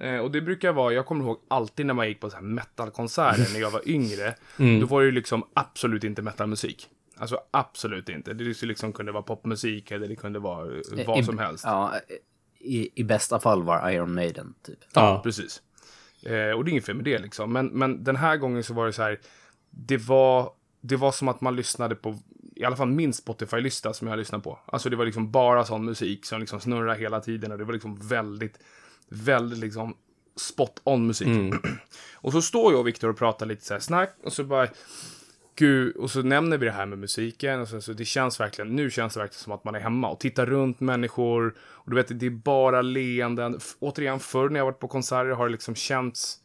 Eh, 0.00 0.18
och 0.18 0.30
det 0.30 0.40
brukar 0.40 0.72
vara, 0.72 0.92
jag 0.92 1.06
kommer 1.06 1.24
ihåg 1.24 1.38
alltid 1.48 1.86
när 1.86 1.94
man 1.94 2.08
gick 2.08 2.20
på 2.20 2.30
så 2.30 2.36
här 2.36 2.42
metalkonserter 2.42 3.52
när 3.52 3.60
jag 3.60 3.70
var 3.70 3.88
yngre. 3.88 4.34
Då 4.80 4.86
var 4.86 5.00
det 5.00 5.06
ju 5.06 5.12
liksom 5.12 5.44
absolut 5.54 6.04
inte 6.04 6.22
metalmusik. 6.22 6.88
Alltså 7.16 7.40
absolut 7.50 8.08
inte. 8.08 8.34
Det 8.34 8.54
skulle 8.54 8.70
liksom 8.70 8.92
kunde 8.92 9.12
vara 9.12 9.22
popmusik 9.22 9.90
eller 9.90 10.08
det 10.08 10.16
kunde 10.16 10.38
vara 10.38 10.66
eh, 10.66 11.06
vad 11.06 11.18
I, 11.18 11.22
som 11.22 11.38
helst. 11.38 11.64
Ja, 11.64 11.94
i, 12.58 13.00
i 13.00 13.04
bästa 13.04 13.40
fall 13.40 13.62
var 13.62 13.90
Iron 13.90 14.14
Maiden, 14.14 14.54
typ. 14.62 14.78
Ja. 14.92 15.20
Precis. 15.24 15.62
Eh, 16.22 16.50
och 16.50 16.64
det 16.64 16.68
är 16.68 16.72
inget 16.72 16.86
fel 16.86 16.96
med 16.96 17.04
det 17.04 17.18
liksom. 17.18 17.52
Men, 17.52 17.66
men 17.66 18.04
den 18.04 18.16
här 18.16 18.36
gången 18.36 18.64
så 18.64 18.74
var 18.74 18.86
det 18.86 18.92
så 18.92 19.02
här. 19.02 19.20
Det 19.70 19.96
var, 19.96 20.50
det 20.86 20.96
var 20.96 21.12
som 21.12 21.28
att 21.28 21.40
man 21.40 21.56
lyssnade 21.56 21.94
på, 21.94 22.18
i 22.54 22.64
alla 22.64 22.76
fall 22.76 22.88
min 22.88 23.12
Spotify-lista 23.12 23.92
som 23.92 24.08
jag 24.08 24.18
lyssnade 24.18 24.44
på. 24.44 24.58
Alltså 24.66 24.90
det 24.90 24.96
var 24.96 25.04
liksom 25.04 25.30
bara 25.30 25.64
sån 25.64 25.84
musik 25.84 26.24
som 26.26 26.40
liksom 26.40 26.60
snurrade 26.60 26.98
hela 26.98 27.20
tiden 27.20 27.52
och 27.52 27.58
det 27.58 27.64
var 27.64 27.72
liksom 27.72 27.96
väldigt, 28.08 28.58
väldigt 29.08 29.58
liksom 29.58 29.96
spot 30.36 30.80
on 30.84 31.06
musik. 31.06 31.28
och 32.14 32.32
så 32.32 32.42
står 32.42 32.72
jag 32.72 32.80
och 32.80 32.86
Viktor 32.86 33.08
och 33.10 33.16
pratar 33.18 33.46
lite 33.46 33.64
så 33.64 33.74
här 33.74 33.80
snack 33.80 34.16
och 34.22 34.32
så 34.32 34.44
bara, 34.44 34.68
gud, 35.56 35.96
och 35.96 36.10
så 36.10 36.22
nämner 36.22 36.58
vi 36.58 36.66
det 36.66 36.72
här 36.72 36.86
med 36.86 36.98
musiken 36.98 37.60
och 37.60 37.68
så, 37.68 37.80
så 37.80 37.92
det 37.92 38.04
känns 38.04 38.40
verkligen, 38.40 38.76
nu 38.76 38.90
känns 38.90 39.14
det 39.14 39.20
verkligen 39.20 39.40
som 39.42 39.52
att 39.52 39.64
man 39.64 39.74
är 39.74 39.80
hemma 39.80 40.08
och 40.08 40.20
tittar 40.20 40.46
runt 40.46 40.80
människor 40.80 41.54
och 41.58 41.90
du 41.90 41.96
vet, 41.96 42.20
det 42.20 42.26
är 42.26 42.30
bara 42.30 42.82
leenden. 42.82 43.54
F- 43.56 43.74
återigen, 43.78 44.20
förr 44.20 44.48
när 44.48 44.60
jag 44.60 44.64
varit 44.64 44.78
på 44.80 44.88
konserter 44.88 45.30
har 45.30 45.46
det 45.46 45.52
liksom 45.52 45.74
känts, 45.74 46.38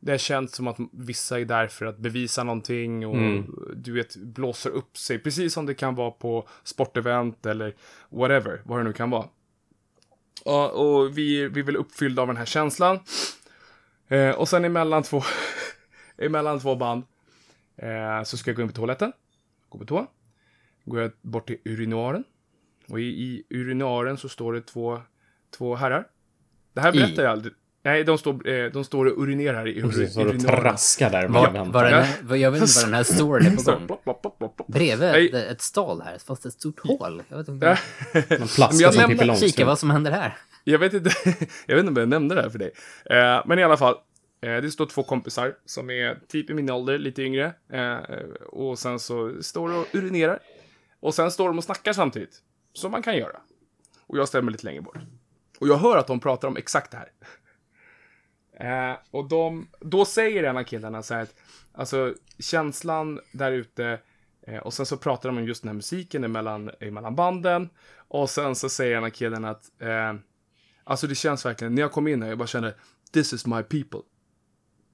det 0.00 0.10
har 0.10 0.18
känts 0.18 0.56
som 0.56 0.68
att 0.68 0.76
vissa 0.92 1.40
är 1.40 1.44
där 1.44 1.66
för 1.68 1.86
att 1.86 1.98
bevisa 1.98 2.44
någonting 2.44 3.06
och 3.06 3.44
du 3.76 3.92
vet, 3.92 4.16
blåser 4.16 4.70
upp 4.70 4.96
sig, 4.98 5.18
precis 5.18 5.52
som 5.52 5.66
det 5.66 5.74
kan 5.74 5.94
vara 5.94 6.10
på 6.10 6.48
sportevent 6.64 7.46
eller 7.46 7.74
whatever, 8.08 8.62
vad 8.64 8.78
det 8.80 8.84
nu 8.84 8.92
kan 8.92 9.10
vara. 9.10 9.28
Ja, 10.44 10.68
och 10.68 11.18
vi, 11.18 11.48
vi 11.48 11.60
är 11.60 11.64
väl 11.64 11.76
uppfyllda 11.76 12.22
av 12.22 12.28
den 12.28 12.36
här 12.36 12.44
känslan. 12.44 12.98
Eh, 14.08 14.30
och 14.30 14.48
sen 14.48 14.64
emellan 14.64 15.02
två, 15.02 15.22
emellan 16.18 16.60
två 16.60 16.76
band 16.76 17.04
eh, 17.76 18.22
så 18.24 18.36
ska 18.36 18.50
jag 18.50 18.56
gå 18.56 18.62
in 18.62 18.68
på 18.68 18.74
toaletten. 18.74 19.12
Gå 19.68 19.78
på 19.78 19.84
toa. 19.84 20.06
Går 20.84 21.00
jag 21.00 21.12
bort 21.22 21.46
till 21.46 21.58
urinoaren. 21.64 22.24
Och 22.88 23.00
i, 23.00 23.04
i 23.04 23.44
urinoaren 23.50 24.18
så 24.18 24.28
står 24.28 24.52
det 24.52 24.60
två, 24.60 25.00
två 25.50 25.74
herrar. 25.74 26.08
Det 26.72 26.80
här 26.80 26.96
I? 26.96 26.98
berättar 26.98 27.22
jag 27.22 27.32
aldrig. 27.32 27.52
Nej, 27.82 28.04
de 28.04 28.18
står, 28.18 28.48
eh, 28.48 28.70
de 28.70 28.84
står 28.84 29.06
och 29.06 29.22
urinerar 29.22 29.68
i 29.68 29.78
ur, 29.78 29.82
Precis, 29.82 30.14
så 30.14 30.24
du 30.24 30.30
urinoaren. 30.30 30.60
traskar 30.62 31.10
där 31.10 31.28
Var, 31.28 31.64
var 31.64 31.84
den 31.84 31.92
här, 31.94 32.16
vad- 32.22 32.38
jag 32.38 32.50
vet 32.50 32.62
inte 32.62 32.72
vad 32.76 32.86
den 32.86 32.94
här 32.94 33.02
storyn 33.02 33.46
är 33.52 33.56
på 33.56 33.62
gång. 34.38 34.52
Bredvid 34.68 35.08
Nej. 35.08 35.26
ett, 35.28 35.34
ett 35.34 35.60
stall 35.60 36.00
här, 36.02 36.18
fast 36.26 36.46
ett 36.46 36.52
stort 36.52 36.80
hål. 36.80 37.22
Jag 37.28 37.36
vet 37.38 37.48
inte. 37.48 37.78
Plaskar 38.54 38.68
jag 38.82 38.94
som 38.94 39.02
nämner- 39.02 39.34
Pippi 39.34 39.48
Kika 39.50 39.64
vad 39.66 39.78
som 39.78 39.90
händer 39.90 40.10
här. 40.12 40.36
Jag 40.64 40.78
vet 40.78 40.92
inte, 40.94 41.10
jag 41.66 41.76
vet 41.76 41.86
inte 41.86 41.88
om 41.90 41.96
jag 41.96 42.08
nämnde 42.08 42.34
det 42.34 42.42
här 42.42 42.50
för 42.50 42.58
dig. 42.58 42.70
Eh, 43.10 43.42
men 43.46 43.58
i 43.58 43.62
alla 43.64 43.76
fall, 43.76 43.94
eh, 44.42 44.56
det 44.56 44.70
står 44.70 44.86
två 44.86 45.02
kompisar 45.02 45.54
som 45.66 45.90
är 45.90 46.18
typ 46.28 46.50
i 46.50 46.54
min 46.54 46.70
ålder, 46.70 46.98
lite 46.98 47.22
yngre. 47.22 47.52
Eh, 47.72 47.96
och 48.52 48.78
sen 48.78 48.98
så 48.98 49.42
står 49.42 49.68
de 49.68 49.78
och 49.78 49.86
urinerar. 49.92 50.38
Och 51.00 51.14
sen 51.14 51.30
står 51.30 51.48
de 51.48 51.58
och 51.58 51.64
snackar 51.64 51.92
samtidigt. 51.92 52.38
Som 52.72 52.90
man 52.92 53.02
kan 53.02 53.16
göra. 53.16 53.36
Och 54.06 54.18
jag 54.18 54.28
ställer 54.28 54.42
mig 54.42 54.52
lite 54.52 54.66
längre 54.66 54.82
bort. 54.82 54.98
Och 55.60 55.68
jag 55.68 55.76
hör 55.76 55.96
att 55.96 56.06
de 56.06 56.20
pratar 56.20 56.48
om 56.48 56.56
exakt 56.56 56.90
det 56.90 56.96
här. 56.96 57.08
Eh, 58.60 58.96
och 59.10 59.28
de, 59.28 59.68
då 59.80 60.04
säger 60.04 60.42
en 60.42 60.56
av 60.56 60.62
killarna 60.62 61.02
så 61.02 61.14
här 61.14 61.22
att, 61.22 61.34
alltså 61.72 62.14
känslan 62.38 63.20
där 63.32 63.52
ute, 63.52 63.98
eh, 64.46 64.58
och 64.58 64.74
sen 64.74 64.86
så 64.86 64.96
pratar 64.96 65.28
de 65.28 65.38
om 65.38 65.44
just 65.44 65.62
den 65.62 65.68
här 65.68 65.74
musiken 65.74 66.24
emellan, 66.24 66.70
emellan 66.80 67.16
banden. 67.16 67.70
Och 68.08 68.30
sen 68.30 68.54
så 68.54 68.68
säger 68.68 68.96
en 68.96 69.04
av 69.04 69.10
killarna 69.10 69.50
att, 69.50 69.82
eh, 69.82 70.14
alltså 70.84 71.06
det 71.06 71.14
känns 71.14 71.46
verkligen, 71.46 71.74
när 71.74 71.82
jag 71.82 71.92
kom 71.92 72.08
in 72.08 72.22
här, 72.22 72.28
jag 72.28 72.38
bara 72.38 72.46
kände, 72.46 72.74
this 73.12 73.32
is 73.32 73.46
my 73.46 73.62
people. 73.62 74.00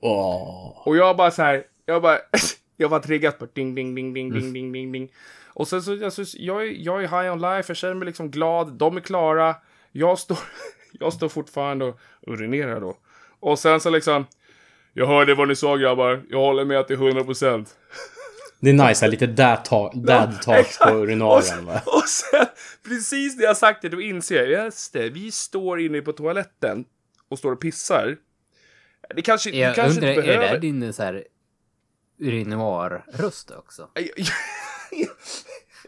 Åh. 0.00 0.82
Och 0.86 0.96
jag 0.96 1.16
bara 1.16 1.30
så 1.30 1.42
här, 1.42 1.64
jag 1.86 2.02
bara, 2.02 2.18
jag 2.76 2.88
var 2.88 3.00
triggat 3.00 3.38
på 3.38 3.46
ding, 3.52 3.74
ding, 3.74 3.94
ding, 3.94 4.14
ding, 4.14 4.32
ding, 4.32 4.52
ding, 4.52 4.72
ding, 4.72 4.92
ding. 4.92 5.12
Och 5.46 5.68
sen 5.68 5.82
så, 5.82 6.04
alltså, 6.04 6.22
jag, 6.36 6.62
är, 6.62 6.66
jag 6.66 7.04
är 7.04 7.08
high 7.08 7.32
on 7.32 7.40
life, 7.40 7.70
jag 7.70 7.76
känner 7.76 7.94
mig 7.94 8.06
liksom 8.06 8.30
glad, 8.30 8.72
de 8.72 8.96
är 8.96 9.00
klara, 9.00 9.56
jag 9.92 10.18
står, 10.18 10.38
jag 10.92 11.12
står 11.12 11.28
fortfarande 11.28 11.84
och 11.84 11.98
urinerar 12.26 12.80
då. 12.80 12.96
Och 13.40 13.58
sen 13.58 13.80
så 13.80 13.90
liksom, 13.90 14.26
jag 14.92 15.06
hörde 15.06 15.34
vad 15.34 15.48
ni 15.48 15.56
sa 15.56 15.76
grabbar, 15.76 16.22
jag 16.30 16.38
håller 16.38 16.64
med 16.64 16.78
är 16.90 16.96
100%. 16.96 17.66
Det 18.60 18.70
är 18.70 18.88
nice, 18.88 19.04
här, 19.04 19.10
lite 19.10 19.26
dad 19.26 19.64
talk, 19.64 19.94
dad 19.94 20.42
talk 20.42 20.78
på 20.78 20.90
Och 20.90 21.02
urinaren 21.02 21.66
va? 21.66 21.82
och 21.86 22.08
sen, 22.08 22.46
precis 22.84 23.36
när 23.36 23.44
jag 23.44 23.56
sagt 23.56 23.82
det, 23.82 23.88
då 23.88 24.00
inser 24.00 24.46
jag, 24.46 24.64
just 24.64 24.92
det, 24.92 25.10
vi 25.10 25.30
står 25.30 25.80
inne 25.80 26.00
på 26.00 26.12
toaletten 26.12 26.84
och 27.30 27.38
står 27.38 27.52
och 27.52 27.60
pissar. 27.60 28.16
Det 29.14 29.22
kanske, 29.22 29.50
det 29.50 29.56
Jag 29.56 29.74
kanske 29.74 29.94
undrar, 29.94 30.08
inte 30.08 30.22
är 30.22 30.26
det 30.26 30.38
behöver... 30.38 30.54
där 30.54 30.60
din 30.60 30.92
så 30.92 31.02
här 31.02 31.24
urinoir-röst 32.18 33.50
också? 33.50 33.88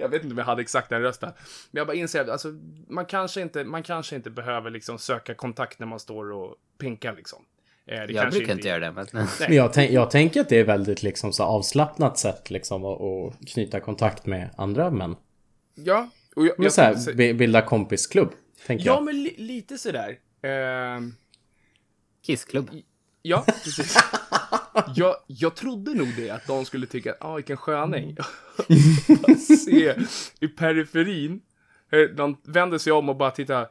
jag 0.00 0.08
vet 0.08 0.22
inte 0.22 0.32
om 0.32 0.38
jag 0.38 0.44
hade 0.44 0.62
exakt 0.62 0.88
den 0.88 1.02
rösten. 1.02 1.32
Men 1.70 1.78
jag 1.80 1.86
bara 1.86 1.96
inser 1.96 2.20
att 2.20 2.28
alltså, 2.28 2.48
man, 2.88 3.06
kanske 3.06 3.40
inte, 3.40 3.64
man 3.64 3.82
kanske 3.82 4.16
inte 4.16 4.30
behöver 4.30 4.70
liksom 4.70 4.98
söka 4.98 5.34
kontakt 5.34 5.78
när 5.78 5.86
man 5.86 6.00
står 6.00 6.32
och 6.32 6.54
pinkar 6.78 7.14
liksom. 7.16 7.44
Eh, 7.86 7.94
det 7.94 8.12
Jag 8.12 8.22
kanske 8.22 8.38
brukar 8.38 8.54
inte 8.54 8.68
göra 8.68 8.78
det, 8.78 8.92
men... 8.92 9.06
Men 9.40 9.54
jag, 9.54 9.72
tänk, 9.72 9.90
jag 9.90 10.10
tänker 10.10 10.40
att 10.40 10.48
det 10.48 10.58
är 10.60 10.64
väldigt 10.64 11.02
liksom 11.02 11.32
så 11.32 11.42
avslappnat 11.44 12.18
sätt 12.18 12.50
liksom 12.50 12.84
att 12.84 13.00
att 13.00 13.48
knyta 13.48 13.80
kontakt 13.80 14.26
med 14.26 14.50
andra 14.56 14.90
män. 14.90 15.16
Ja, 15.74 16.08
och 16.36 16.46
jag, 16.46 16.54
Men 16.58 16.64
jag 16.64 16.72
så 16.72 16.80
här, 16.82 17.14
bi- 17.14 17.34
bilda 17.34 17.62
kompisklubb, 17.62 18.28
tänker 18.66 18.86
ja 18.86 18.94
jag. 18.94 19.04
men 19.04 19.22
li, 19.22 19.34
lite 19.38 19.78
sådär. 19.78 20.18
Ehm, 20.42 21.14
Kissklubb. 22.26 22.70
ja, 23.22 23.44
precis. 23.64 23.96
jag, 24.94 25.16
jag 25.26 25.56
trodde 25.56 25.94
nog 25.94 26.08
det, 26.16 26.30
att 26.30 26.46
de 26.46 26.64
skulle 26.64 26.86
tycka 26.86 27.12
att, 27.12 27.24
ah, 27.24 27.34
vilken 27.34 27.56
sköning. 27.56 28.16
Bara 29.08 29.34
se 29.58 29.94
i 30.40 30.48
periferin, 30.48 31.40
de 32.16 32.36
vänder 32.44 32.78
sig 32.78 32.92
om 32.92 33.08
och 33.08 33.16
bara 33.16 33.30
tittar, 33.30 33.68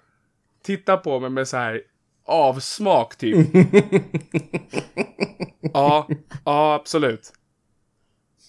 tittar 0.63 0.97
på 0.97 1.19
mig 1.19 1.29
med 1.29 1.47
så 1.47 1.57
här 1.57 1.81
avsmak 2.25 3.15
typ. 3.15 3.47
ja, 5.73 6.07
ja 6.45 6.73
absolut. 6.73 7.33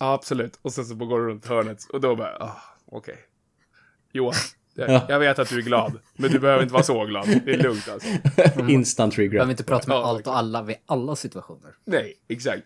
Ja, 0.00 0.12
absolut. 0.12 0.58
Och 0.62 0.72
sen 0.72 0.84
så 0.84 0.94
går 0.94 1.20
det 1.20 1.26
runt 1.26 1.46
hörnet 1.46 1.84
och 1.92 2.00
då 2.00 2.16
bara, 2.16 2.36
ah, 2.40 2.62
okej. 2.86 3.18
Johan, 4.12 4.34
jag, 4.78 5.02
jag 5.08 5.18
vet 5.18 5.38
att 5.38 5.48
du 5.48 5.58
är 5.58 5.62
glad, 5.62 5.98
men 6.16 6.30
du 6.30 6.38
behöver 6.38 6.62
inte 6.62 6.72
vara 6.72 6.82
så 6.82 7.04
glad. 7.04 7.28
Det 7.44 7.52
är 7.54 7.62
lugnt 7.62 7.88
alltså. 7.88 8.08
Instant 8.68 9.16
Behöver 9.16 9.34
regret. 9.38 9.50
inte 9.50 9.64
prata 9.64 9.88
med 9.88 9.96
Ja, 9.96 10.04
allt 10.06 10.26
och 10.26 10.36
alla 10.38 10.62
vid 10.62 10.76
alla 10.86 11.16
situationer. 11.16 11.70
Nej, 11.84 12.14
exakt. 12.28 12.64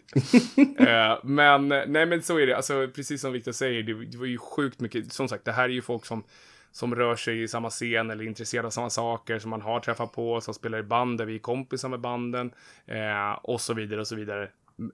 Eh, 0.78 1.18
men, 1.22 1.68
nej 1.68 2.06
men 2.06 2.22
så 2.22 2.38
är 2.38 2.46
det. 2.46 2.56
Alltså, 2.56 2.88
precis 2.94 3.20
som 3.20 3.32
Victor 3.32 3.52
säger, 3.52 3.82
det, 3.82 4.04
det 4.04 4.18
var 4.18 4.26
ju 4.26 4.38
sjukt 4.38 4.80
mycket. 4.80 5.12
Som 5.12 5.28
sagt, 5.28 5.44
det 5.44 5.52
här 5.52 5.64
är 5.64 5.68
ju 5.68 5.82
folk 5.82 6.06
som, 6.06 6.24
som 6.72 6.94
rör 6.94 7.16
sig 7.16 7.42
i 7.42 7.48
samma 7.48 7.70
scen 7.70 8.10
eller 8.10 8.24
är 8.24 8.28
intresserade 8.28 8.66
av 8.66 8.70
samma 8.70 8.90
saker 8.90 9.38
som 9.38 9.50
man 9.50 9.60
har 9.62 9.80
träffat 9.80 10.12
på, 10.12 10.40
som 10.40 10.54
spelar 10.54 10.78
i 10.78 10.82
band 10.82 11.18
där 11.18 11.24
vi 11.24 11.34
är 11.34 11.38
kompisar 11.38 11.88
med 11.88 12.00
banden 12.00 12.50
eh, 12.86 13.32
och 13.42 13.60
så 13.60 13.74
vidare 13.74 14.00
och 14.00 14.06
så 14.06 14.16
vidare. 14.16 14.48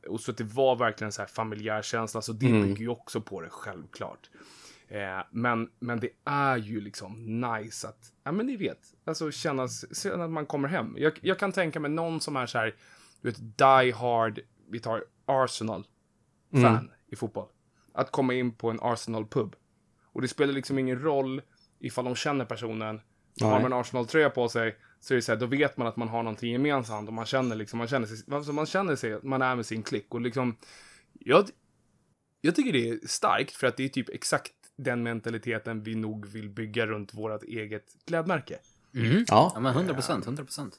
Och 0.08 0.20
så 0.20 0.30
att 0.30 0.36
det 0.38 0.44
var 0.44 0.76
verkligen 0.76 1.12
så 1.12 1.22
här 1.22 1.28
familjär 1.28 1.82
känsla, 1.82 2.22
så 2.22 2.32
det 2.32 2.46
bygger 2.46 2.80
ju 2.82 2.88
också 2.88 3.20
på 3.20 3.40
det 3.40 3.48
självklart. 3.50 4.30
Eh, 4.88 5.20
men, 5.30 5.70
men 5.78 6.00
det 6.00 6.10
är 6.24 6.56
ju 6.56 6.80
liksom 6.80 7.40
nice 7.40 7.88
att, 7.88 8.12
ja 8.24 8.32
men 8.32 8.46
ni 8.46 8.56
vet, 8.56 8.94
alltså 9.04 9.30
känna, 9.30 9.68
känna 10.02 10.24
att 10.24 10.30
man 10.30 10.46
kommer 10.46 10.68
hem. 10.68 10.94
Jag, 10.98 11.18
jag 11.22 11.38
kan 11.38 11.52
tänka 11.52 11.80
mig 11.80 11.90
någon 11.90 12.20
som 12.20 12.36
är 12.36 12.46
så 12.46 12.58
här, 12.58 12.74
du 13.20 13.30
vet, 13.30 13.58
die 13.58 13.92
hard, 13.92 14.40
vi 14.70 14.80
tar 14.80 15.04
Arsenal-fan 15.26 16.90
i 17.06 17.16
fotboll. 17.16 17.48
Att 17.92 18.10
komma 18.10 18.34
in 18.34 18.52
på 18.54 18.70
en 18.70 18.80
Arsenal-pub. 18.80 19.56
Och 20.12 20.22
det 20.22 20.28
spelar 20.28 20.52
liksom 20.52 20.78
ingen 20.78 21.02
roll 21.02 21.42
ifall 21.78 22.04
de 22.04 22.14
känner 22.14 22.44
personen. 22.44 23.00
Har 23.40 23.50
Nej. 23.50 23.62
man 23.62 23.72
en 23.72 23.78
Arsenal-tröja 23.78 24.30
på 24.30 24.48
sig 24.48 24.76
så 25.00 25.14
är 25.14 25.16
det 25.16 25.22
så 25.22 25.32
här, 25.32 25.38
då 25.38 25.46
vet 25.46 25.76
man 25.76 25.86
att 25.86 25.96
man 25.96 26.08
har 26.08 26.22
någonting 26.22 26.52
gemensamt 26.52 27.08
och 27.08 27.14
man 27.14 27.26
känner 27.26 27.56
liksom, 27.56 27.78
man 27.78 27.88
känner 27.88 28.06
sig, 28.06 28.34
alltså 28.34 28.52
man 28.52 28.66
känner 28.66 28.96
sig, 28.96 29.12
att 29.12 29.22
man 29.22 29.42
är 29.42 29.56
med 29.56 29.66
sin 29.66 29.82
klick 29.82 30.14
och 30.14 30.20
liksom, 30.20 30.56
jag, 31.12 31.48
jag 32.40 32.54
tycker 32.54 32.72
det 32.72 32.88
är 32.88 33.06
starkt 33.06 33.56
för 33.56 33.66
att 33.66 33.76
det 33.76 33.84
är 33.84 33.88
typ 33.88 34.08
exakt 34.08 34.52
den 34.78 35.02
mentaliteten 35.02 35.82
vi 35.82 35.94
nog 35.94 36.26
vill 36.26 36.48
bygga 36.50 36.86
runt 36.86 37.14
vårt 37.14 37.42
eget 37.42 37.84
klädmärke. 38.06 38.58
Mm. 38.94 39.24
Ja, 39.28 39.50
Ja, 39.54 39.60
men 39.60 39.72
100 39.72 39.94
procent, 39.94 40.24
100 40.24 40.44
procent. 40.44 40.74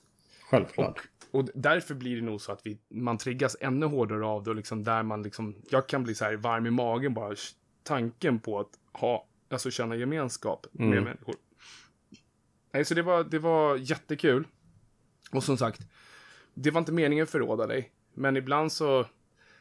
självklart. 0.49 1.01
Och 1.31 1.49
därför 1.53 1.95
blir 1.95 2.15
det 2.15 2.21
nog 2.21 2.41
så 2.41 2.51
att 2.51 2.62
vi, 2.63 2.77
man 2.89 3.17
triggas 3.17 3.57
ännu 3.59 3.85
hårdare 3.85 4.25
av 4.25 4.43
det 4.43 4.49
och 4.49 4.55
liksom 4.55 4.83
där 4.83 5.03
man 5.03 5.23
liksom, 5.23 5.55
jag 5.69 5.88
kan 5.88 6.03
bli 6.03 6.15
så 6.15 6.25
här 6.25 6.35
varm 6.35 6.65
i 6.65 6.71
magen 6.71 7.13
bara 7.13 7.35
tanken 7.83 8.39
på 8.39 8.59
att 8.59 8.69
ha, 8.93 9.27
alltså 9.49 9.71
känna 9.71 9.95
gemenskap 9.95 10.67
med 10.71 11.03
människor. 11.03 11.35
Nej, 12.71 12.85
så 12.85 12.93
det 12.93 13.01
var, 13.01 13.23
det 13.23 13.39
var 13.39 13.75
jättekul. 13.75 14.47
Och 15.31 15.43
som 15.43 15.57
sagt, 15.57 15.81
det 16.53 16.71
var 16.71 16.79
inte 16.79 16.91
meningen 16.91 17.23
att 17.23 17.29
förråda 17.29 17.67
dig, 17.67 17.91
men 18.13 18.38
ibland 18.38 18.71
så 18.71 19.05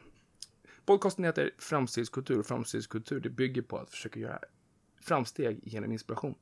Podcasten 0.85 1.24
heter 1.24 1.50
Framstegskultur 1.59 2.38
och 2.38 2.46
framstegskultur 2.46 3.20
det 3.20 3.30
bygger 3.30 3.62
på 3.62 3.78
att 3.78 3.90
försöka 3.90 4.20
göra 4.20 4.38
framsteg 5.00 5.61
genom 5.62 5.92
inspiration. 5.92 6.35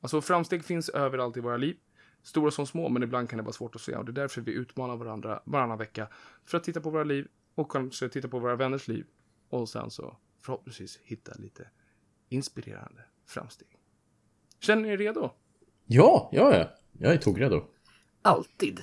Alltså 0.00 0.20
framsteg 0.20 0.64
finns 0.64 0.88
överallt 0.88 1.36
i 1.36 1.40
våra 1.40 1.56
liv. 1.56 1.76
Stora 2.22 2.50
som 2.50 2.66
små, 2.66 2.88
men 2.88 3.02
ibland 3.02 3.30
kan 3.30 3.36
det 3.36 3.42
vara 3.42 3.52
svårt 3.52 3.74
att 3.74 3.80
se. 3.80 3.96
Och 3.96 4.04
det 4.04 4.10
är 4.10 4.14
därför 4.14 4.40
vi 4.40 4.52
utmanar 4.52 4.96
varandra 4.96 5.42
varannan 5.44 5.78
vecka. 5.78 6.08
För 6.44 6.58
att 6.58 6.64
titta 6.64 6.80
på 6.80 6.90
våra 6.90 7.04
liv 7.04 7.28
och 7.54 7.70
kanske 7.70 8.08
titta 8.08 8.28
på 8.28 8.38
våra 8.38 8.56
vänners 8.56 8.88
liv. 8.88 9.06
Och 9.48 9.68
sen 9.68 9.90
så 9.90 10.16
förhoppningsvis 10.42 10.98
hitta 11.02 11.32
lite 11.34 11.68
inspirerande 12.28 13.02
framsteg. 13.26 13.68
Känner 14.60 14.82
ni 14.82 14.88
er 14.88 14.96
redo? 14.96 15.30
Ja, 15.86 16.28
ja, 16.32 16.56
ja. 16.56 16.70
Jag 16.98 17.12
är 17.12 17.18
togredo. 17.18 17.64
Alltid. 18.22 18.80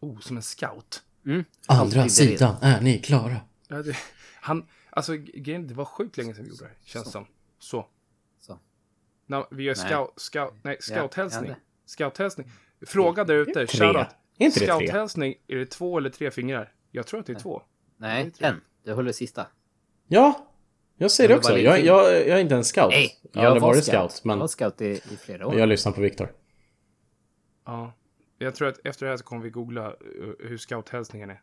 Oh, 0.00 0.20
som 0.20 0.36
en 0.36 0.42
scout. 0.42 1.02
Mm. 1.26 1.44
Andra 1.68 1.82
Alltid 1.82 1.98
beredd. 1.98 2.10
sidan, 2.12 2.56
är 2.62 2.80
ni 2.80 2.98
klara? 2.98 3.36
Ja, 3.68 3.82
det, 3.82 3.96
han, 4.40 4.66
alltså 4.90 5.14
grejen, 5.16 5.66
det 5.66 5.74
var 5.74 5.84
sjukt 5.84 6.16
länge 6.16 6.34
sedan 6.34 6.44
vi 6.44 6.50
gjorde 6.50 6.64
det 6.64 6.88
känns 6.88 7.10
som. 7.12 7.26
Så. 7.58 7.86
Så. 8.40 8.58
Nej, 9.26 9.44
vi 9.50 9.62
gör 9.62 9.74
Nej. 9.76 9.86
scout, 9.88 10.12
scout, 10.16 10.54
nej, 10.62 10.74
Ja, 10.76 10.82
scouthälsning. 10.82 11.50
ja, 11.50 11.56
Scouthälsning. 11.86 12.50
Fråga 12.86 13.24
där 13.24 13.34
ute, 13.34 13.66
shoutout. 13.66 14.06
Scouthälsning, 14.52 15.34
är 15.48 15.56
det 15.56 15.66
två 15.66 15.98
eller 15.98 16.10
tre 16.10 16.30
fingrar? 16.30 16.72
Jag 16.90 17.06
tror 17.06 17.20
att 17.20 17.26
det 17.26 17.32
är 17.32 17.38
två. 17.38 17.62
Nej, 17.96 18.24
Det 18.24 18.30
tror 18.30 18.46
jag. 18.46 18.54
en. 18.54 18.60
Du 18.84 18.92
håller 18.92 19.12
sista. 19.12 19.46
Ja, 20.08 20.46
jag 20.98 21.10
säger 21.10 21.28
det 21.28 21.36
också. 21.36 21.58
Jag, 21.58 21.84
jag, 21.84 22.12
jag 22.14 22.28
är 22.28 22.38
inte 22.40 22.54
en 22.54 22.64
scout. 22.64 22.90
Nej, 22.90 23.18
jag 23.32 23.40
har 23.40 23.46
aldrig 23.46 23.62
var 23.62 23.68
varit 23.68 23.84
scout, 23.84 24.24
men 24.24 24.36
Jag 24.36 24.40
var 24.40 24.48
scout 24.48 24.80
i, 24.80 24.84
i 24.86 25.00
flera 25.20 25.46
år. 25.46 25.58
jag 25.58 25.68
lyssnar 25.68 25.92
på 25.92 26.00
Viktor. 26.00 26.32
Ja. 27.64 27.92
Jag 28.38 28.54
tror 28.54 28.68
att 28.68 28.78
efter 28.84 29.06
det 29.06 29.12
här 29.12 29.16
så 29.16 29.24
kommer 29.24 29.42
vi 29.42 29.50
googla 29.50 29.86
eh, 29.86 29.94
hur 30.38 30.56
scouthälsningen 30.58 31.30
är. 31.30 31.40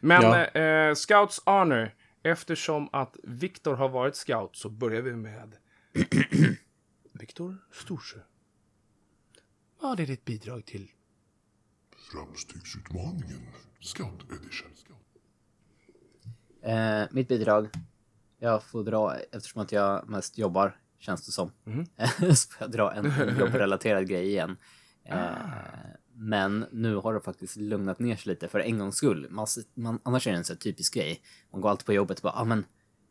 Men 0.00 0.22
Ja. 0.22 0.44
eh, 0.60 0.94
Scouts 0.94 1.42
Honor, 1.46 1.94
eftersom 2.22 2.88
att 2.92 3.16
Viktor 3.22 3.74
har 3.74 3.88
varit 3.88 4.16
scout 4.16 4.56
så 4.56 4.68
börjar 4.68 5.02
vi 5.02 5.12
med 5.16 5.56
Viktor 7.12 7.56
Storsjö. 7.72 8.18
Vad 9.80 10.00
är 10.00 10.06
ditt 10.06 10.24
bidrag 10.24 10.66
till 10.66 10.90
Framstegsutmaningen 12.12 13.46
Scout 13.80 14.22
Edition. 14.40 14.70
Eh, 16.62 17.02
mitt 17.10 17.28
bidrag. 17.28 17.68
Jag 18.46 18.62
får 18.62 18.84
dra, 18.84 19.16
eftersom 19.32 19.62
att 19.62 19.72
jag 19.72 20.08
mest 20.08 20.38
jobbar, 20.38 20.76
känns 20.98 21.26
det 21.26 21.32
som. 21.32 21.50
så 22.18 22.50
får 22.50 22.56
jag 22.60 22.70
dra 22.70 22.92
en, 22.92 23.06
en 23.06 23.38
jobbrelaterad 23.38 24.08
grej 24.08 24.26
igen. 24.28 24.56
Eh, 25.04 25.16
Men 26.14 26.66
nu 26.72 26.96
har 26.96 27.14
det 27.14 27.20
faktiskt 27.20 27.56
lugnat 27.56 27.98
ner 27.98 28.16
sig 28.16 28.30
lite 28.32 28.48
för 28.48 28.60
en 28.60 28.78
gångs 28.78 28.96
skull. 28.96 29.26
Man, 29.30 29.46
man, 29.74 30.00
annars 30.02 30.26
är 30.26 30.30
det 30.32 30.36
en 30.38 30.44
så 30.44 30.52
här 30.52 30.58
typisk 30.60 30.94
grej. 30.94 31.22
Man 31.52 31.60
går 31.60 31.70
alltid 31.70 31.86
på 31.86 31.92
jobbet 31.92 32.18
och 32.18 32.22
bara, 32.22 32.32
ah, 32.40 32.44
men 32.44 32.64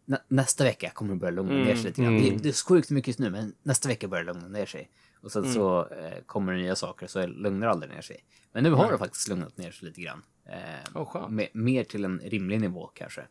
nä, 0.05 0.17
nästa 0.27 0.63
vecka 0.63 0.89
kommer 0.89 1.13
det 1.13 1.19
börja 1.19 1.31
lugna 1.31 1.53
ner 1.53 1.75
sig 1.75 1.83
lite 1.85 2.01
grann. 2.01 2.13
Det, 2.17 2.37
det 2.43 2.49
är 2.49 2.67
sjukt 2.67 2.89
mycket 2.89 3.07
just 3.07 3.19
nu, 3.19 3.29
men 3.29 3.53
nästa 3.63 3.89
vecka 3.89 4.07
börjar 4.07 4.23
det 4.23 4.33
lugna 4.33 4.47
ner 4.47 4.65
sig. 4.65 4.89
Och 5.21 5.31
sen 5.31 5.53
så 5.53 5.87
eh, 5.87 6.21
kommer 6.25 6.53
det 6.53 6.59
nya 6.59 6.75
saker 6.75 7.07
så 7.07 7.27
lugnar 7.27 7.67
aldrig 7.67 7.91
ner 7.91 8.01
sig. 8.01 8.25
Men 8.51 8.63
nu 8.63 8.71
har 8.71 8.91
det 8.91 8.97
faktiskt 8.97 9.27
lugnat 9.27 9.57
ner 9.57 9.71
sig 9.71 9.87
lite 9.87 10.01
grann. 10.01 10.23
Eh, 10.49 10.89
Åh, 10.95 11.05
skönt. 11.05 11.31
me- 11.31 11.49
mer 11.53 11.83
till 11.83 12.05
en 12.05 12.19
rimlig 12.19 12.61
nivå 12.61 12.87
kanske. 12.87 13.25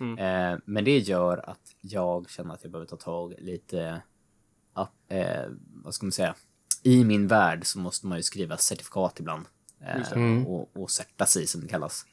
Eh, 0.00 0.58
men 0.64 0.84
det 0.84 0.98
gör 0.98 1.50
att 1.50 1.74
jag 1.80 2.30
känner 2.30 2.54
att 2.54 2.62
jag 2.62 2.72
behöver 2.72 2.88
ta 2.88 2.96
tag 2.96 3.34
lite, 3.38 4.02
eh, 5.08 5.44
vad 5.84 5.94
ska 5.94 6.06
man 6.06 6.12
säga, 6.12 6.34
i 6.82 7.04
min 7.04 7.26
värld 7.26 7.66
så 7.66 7.78
måste 7.78 8.06
man 8.06 8.18
ju 8.18 8.22
skriva 8.22 8.56
certifikat 8.56 9.20
ibland. 9.20 9.44
Eh, 9.80 10.46
och, 10.46 10.76
och 10.76 10.90
certa 10.90 11.26
sig 11.26 11.46
som 11.46 11.60
det 11.60 11.68
kallas. 11.68 12.06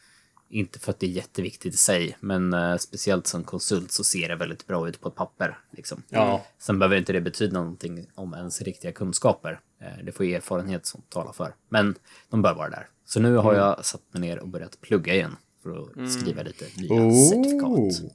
Inte 0.50 0.80
för 0.80 0.92
att 0.92 1.00
det 1.00 1.06
är 1.06 1.10
jätteviktigt 1.10 1.74
i 1.74 1.78
sig, 1.78 2.18
men 2.20 2.54
eh, 2.54 2.78
speciellt 2.78 3.28
som 3.28 3.44
konsult 3.44 3.92
så 3.92 4.04
ser 4.04 4.30
det 4.30 4.36
väldigt 4.36 4.68
bra 4.68 4.90
ut 4.90 5.02
på 5.02 5.10
ett 5.10 5.16
papper. 5.16 5.58
Liksom. 5.72 6.04
Ja. 6.10 6.46
Sen 6.58 6.80
behöver 6.80 6.98
inte 6.98 7.14
det 7.14 7.22
betyda 7.22 7.60
någonting 7.60 8.08
om 8.16 8.34
ens 8.34 8.62
riktiga 8.62 8.92
kunskaper. 8.92 9.60
Eh, 9.80 10.04
det 10.04 10.12
får 10.12 10.24
erfarenhet 10.24 10.86
som 10.86 11.02
talar 11.10 11.32
för. 11.34 11.56
Men 11.70 11.96
de 12.30 12.42
bör 12.42 12.54
vara 12.54 12.70
där. 12.70 12.88
Så 13.06 13.20
nu 13.20 13.36
har 13.36 13.54
jag 13.54 13.86
satt 13.86 14.02
mig 14.12 14.22
ner 14.22 14.40
och 14.40 14.48
börjat 14.48 14.82
plugga 14.82 15.14
igen 15.14 15.36
för 15.64 16.04
att 16.04 16.12
skriva 16.12 16.44
lite 16.44 16.66
nya 16.78 16.94
Oh. 16.94 17.30
certifikat. 17.30 18.12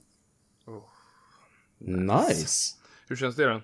Nice. 1.78 2.74
Hur 3.08 3.16
känns 3.16 3.36
det 3.36 3.44
då? 3.44 3.62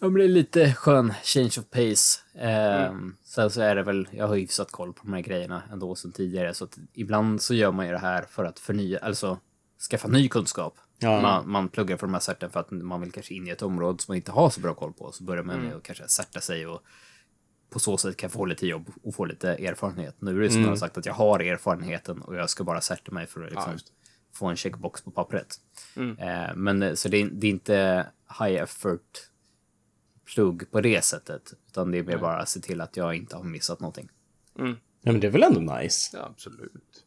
Det 0.00 0.10
blir 0.10 0.28
lite 0.28 0.74
skön 0.74 1.12
change 1.24 1.52
of 1.58 1.70
pace. 1.70 2.20
Ehm, 2.38 3.16
Sen 3.24 3.50
så 3.50 3.60
är 3.60 3.74
det 3.76 3.82
väl, 3.82 4.08
jag 4.12 4.28
har 4.28 4.36
hyfsat 4.36 4.70
koll 4.70 4.92
på 4.92 5.02
de 5.04 5.12
här 5.12 5.20
grejerna 5.20 5.62
ändå 5.72 5.94
sedan 5.94 6.12
tidigare. 6.12 6.54
Så 6.54 6.64
att 6.64 6.78
ibland 6.92 7.42
så 7.42 7.54
gör 7.54 7.72
man 7.72 7.86
ju 7.86 7.92
det 7.92 7.98
här 7.98 8.22
för 8.22 8.44
att 8.44 8.58
förnya, 8.58 8.98
alltså 8.98 9.38
skaffa 9.90 10.08
ny 10.08 10.28
kunskap. 10.28 10.74
Ja. 10.98 11.20
Man, 11.22 11.50
man 11.50 11.68
pluggar 11.68 11.96
för 11.96 12.06
de 12.06 12.12
här 12.14 12.20
certen 12.20 12.50
för 12.50 12.60
att 12.60 12.70
man 12.70 13.00
vill 13.00 13.12
kanske 13.12 13.34
in 13.34 13.46
i 13.46 13.50
ett 13.50 13.62
område 13.62 14.02
som 14.02 14.12
man 14.12 14.16
inte 14.16 14.32
har 14.32 14.50
så 14.50 14.60
bra 14.60 14.74
koll 14.74 14.92
på. 14.92 15.12
Så 15.12 15.24
börjar 15.24 15.42
man 15.44 15.60
med 15.60 15.74
att 15.76 15.82
kanske 15.82 16.08
certa 16.08 16.40
sig 16.40 16.66
och 16.66 16.82
på 17.70 17.78
så 17.78 17.96
sätt 17.98 18.16
kan 18.16 18.30
få 18.30 18.44
lite 18.44 18.66
jobb 18.66 18.90
och 19.02 19.14
få 19.14 19.24
lite 19.24 19.48
erfarenhet. 19.48 20.16
Nu 20.18 20.30
är 20.36 20.40
det 20.40 20.50
som 20.50 20.60
jag 20.62 20.68
har 20.68 20.76
sagt 20.76 20.98
att 20.98 21.06
jag 21.06 21.14
har 21.14 21.40
erfarenheten 21.40 22.22
och 22.22 22.34
jag 22.36 22.50
ska 22.50 22.64
bara 22.64 22.80
certa 22.80 23.12
mig 23.12 23.26
för 23.26 23.40
att 23.44 23.50
liksom 23.50 23.72
just 23.72 23.92
få 24.32 24.46
en 24.46 24.56
checkbox 24.56 25.02
på 25.02 25.10
pappret. 25.10 25.56
Eh, 26.18 26.54
men 26.56 26.82
eh, 26.82 26.94
så 26.94 27.08
det 27.08 27.16
är, 27.16 27.26
det 27.32 27.46
är 27.46 27.50
inte 27.50 28.06
high 28.40 28.62
effort 28.62 29.30
plugg 30.34 30.70
på 30.70 30.80
det 30.80 31.04
sättet. 31.04 31.52
Utan 31.68 31.90
det 31.90 31.98
är 31.98 32.02
mer 32.02 32.12
bara 32.18 32.36
att 32.36 32.48
se 32.48 32.60
till 32.60 32.80
att 32.80 32.96
jag 32.96 33.14
inte 33.14 33.36
har 33.36 33.44
missat 33.44 33.80
någonting. 33.80 34.08
Ja, 35.02 35.12
men 35.12 35.20
det 35.20 35.26
är 35.26 35.30
väl 35.30 35.42
ändå 35.42 35.60
nice? 35.74 36.16
Ja, 36.16 36.26
absolut. 36.26 37.04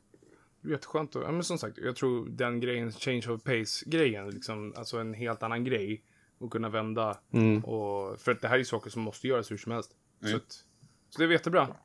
Det 0.61 0.67
är 0.67 0.71
jätteskönt. 0.71 1.15
att- 1.15 1.23
Ja, 1.23 1.31
men 1.31 1.43
som 1.43 1.57
sagt, 1.57 1.77
jag 1.77 1.95
tror 1.95 2.29
den 2.29 2.59
grejen, 2.59 2.91
change 2.91 3.27
of 3.29 3.43
pace-grejen, 3.43 4.29
liksom, 4.29 4.73
alltså 4.77 4.97
en 4.97 5.13
helt 5.13 5.43
annan 5.43 5.63
grej. 5.63 6.03
Och 6.37 6.51
kunna 6.51 6.69
vända. 6.69 7.19
Och, 7.63 8.21
för 8.21 8.31
att 8.31 8.41
det 8.41 8.47
här 8.47 8.59
är 8.59 8.63
saker 8.63 8.89
som 8.89 9.01
måste 9.01 9.27
göras 9.27 9.51
hur 9.51 9.57
som 9.57 9.71
helst. 9.71 9.91
Så, 10.29 10.35
att, 10.35 10.63
så 11.09 11.19
det 11.19 11.23
är 11.23 11.29
jättebra. 11.29 11.75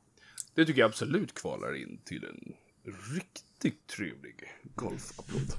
Det 0.53 0.65
tycker 0.65 0.79
jag 0.79 0.87
absolut 0.89 1.33
kvalar 1.33 1.73
in 1.75 2.01
till 2.05 2.23
en 2.23 2.53
riktigt 3.15 3.87
trevlig 3.87 4.43
golfapplåd. 4.75 5.53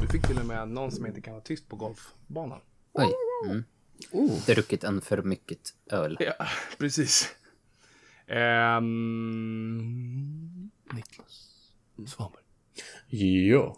Du 0.00 0.06
fick 0.06 0.26
till 0.26 0.38
och 0.38 0.46
med 0.46 0.68
någon 0.68 0.92
som 0.92 1.06
inte 1.06 1.20
kan 1.20 1.32
vara 1.32 1.42
tyst 1.44 1.68
på 1.68 1.76
golfbanan. 1.76 2.60
Oj. 2.92 3.12
Mm. 3.46 3.64
Druckit 4.46 4.84
en 4.84 5.00
för 5.00 5.22
mycket 5.22 5.74
öl. 5.90 6.16
Ja, 6.20 6.46
precis. 6.78 7.36
Ehm, 8.26 9.50
Niklas 10.92 11.72
Svanberg. 12.06 12.42
Ja. 13.48 13.76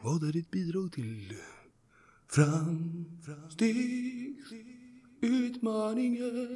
Vad 0.00 0.28
är 0.28 0.32
ditt 0.32 0.50
bidrag 0.50 0.92
till 0.92 1.36
framsteg, 3.24 4.36
utmaningar? 5.22 6.48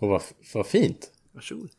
Och 0.00 0.08
vad, 0.08 0.22
vad 0.54 0.66
fint. 0.66 1.10
Varsågod. 1.32 1.70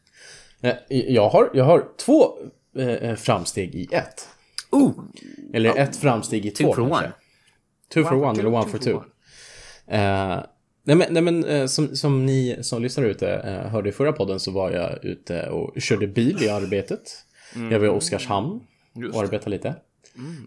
Eh, 0.61 0.75
Jag 0.89 1.29
har, 1.29 1.49
jag 1.53 1.65
har 1.65 1.87
två 1.97 2.37
eh, 2.77 3.15
framsteg 3.15 3.75
i 3.75 3.87
ett. 3.91 4.27
Oh! 4.71 4.91
Eller 5.53 5.75
ett 5.77 5.95
framsteg 5.95 6.45
i 6.45 6.51
två 6.51 6.63
Two 6.73 6.75
for 6.75 6.89
kanske. 6.89 7.05
one. 7.05 7.13
Two 7.89 8.03
for 8.03 8.13
One 8.15 8.25
one 8.25 8.35
two, 8.35 8.39
eller 8.39 8.51
one 8.53 8.63
two 8.65 8.69
for 8.71 8.77
two. 8.77 8.93
one. 8.93 9.05
Eh, 9.87 10.43
nej 10.83 10.95
men, 10.95 11.13
nej, 11.13 11.21
men 11.23 11.43
eh, 11.45 11.65
som, 11.65 11.95
som 11.95 12.25
ni 12.25 12.57
som 12.61 12.81
lyssnar 12.81 13.03
ute 13.05 13.33
eh, 13.33 13.67
hörde 13.69 13.89
i 13.89 13.91
förra 13.91 14.11
podden 14.13 14.39
så 14.39 14.51
var 14.51 14.71
jag 14.71 15.05
ute 15.05 15.49
och 15.49 15.81
körde 15.81 16.07
bil 16.07 16.37
i 16.43 16.49
arbetet. 16.49 17.25
Jag 17.71 17.79
var 17.79 17.85
i 17.85 17.89
Oskarshamn 17.89 18.59
Mm. 18.95 19.05
Just 19.07 19.15
och 19.15 19.21
det. 19.21 19.27
arbetade 19.27 19.49
lite. 19.51 19.75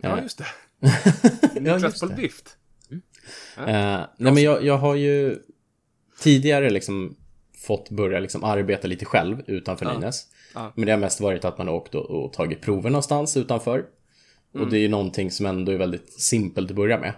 Ja, 0.02 0.22
just 0.22 0.38
det. 0.38 0.44
Ja, 1.54 1.60
Niklas 1.60 1.82
just 1.82 2.00
på 2.00 2.06
det. 2.06 2.14
drift. 2.14 2.56
Eh, 3.56 4.00
nej 4.16 4.32
men 4.32 4.42
jag, 4.42 4.64
jag 4.64 4.78
har 4.78 4.94
ju 4.94 5.38
tidigare 6.20 6.70
liksom 6.70 7.16
fått 7.56 7.90
börja 7.90 8.20
liksom 8.20 8.44
arbeta 8.44 8.88
lite 8.88 9.04
själv 9.04 9.42
utanför 9.46 9.94
Nynäs. 9.94 10.26
Ja. 10.54 10.72
Men 10.76 10.86
det 10.86 10.92
har 10.92 10.98
mest 10.98 11.20
varit 11.20 11.44
att 11.44 11.58
man 11.58 11.66
har 11.66 11.74
åkt 11.74 11.94
och, 11.94 12.10
och 12.10 12.32
tagit 12.32 12.60
prover 12.60 12.90
någonstans 12.90 13.36
utanför. 13.36 13.86
Och 14.52 14.70
det 14.70 14.76
är 14.76 14.80
ju 14.80 14.88
någonting 14.88 15.30
som 15.30 15.46
ändå 15.46 15.72
är 15.72 15.76
väldigt 15.76 16.12
simpelt 16.12 16.70
att 16.70 16.76
börja 16.76 16.98
med. 16.98 17.12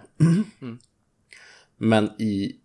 Men 1.77 2.09
i, 2.19 2.55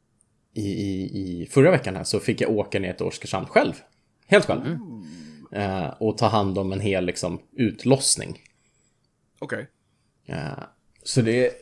i, 0.55 0.63
i, 0.63 1.49
förra 1.51 1.71
veckan 1.71 1.97
här 1.97 2.05
så 2.05 2.21
fick 2.21 2.41
jag 2.41 2.51
åka 2.51 2.79
ner 2.79 2.93
till 2.93 3.07
Oskarshamn 3.07 3.47
själv. 3.47 3.73
Helt 4.27 4.45
själv. 4.45 4.79
Eh, 5.53 5.89
och 5.89 6.19
ta 6.19 6.27
hand 6.27 6.59
om 6.59 6.73
en 6.73 6.81
hel 6.81 7.05
liksom, 7.05 7.41
utlossning. 7.53 8.39
Okej. 9.39 9.69
Eh, 10.27 10.59
så 11.07 11.23
det. 11.23 11.53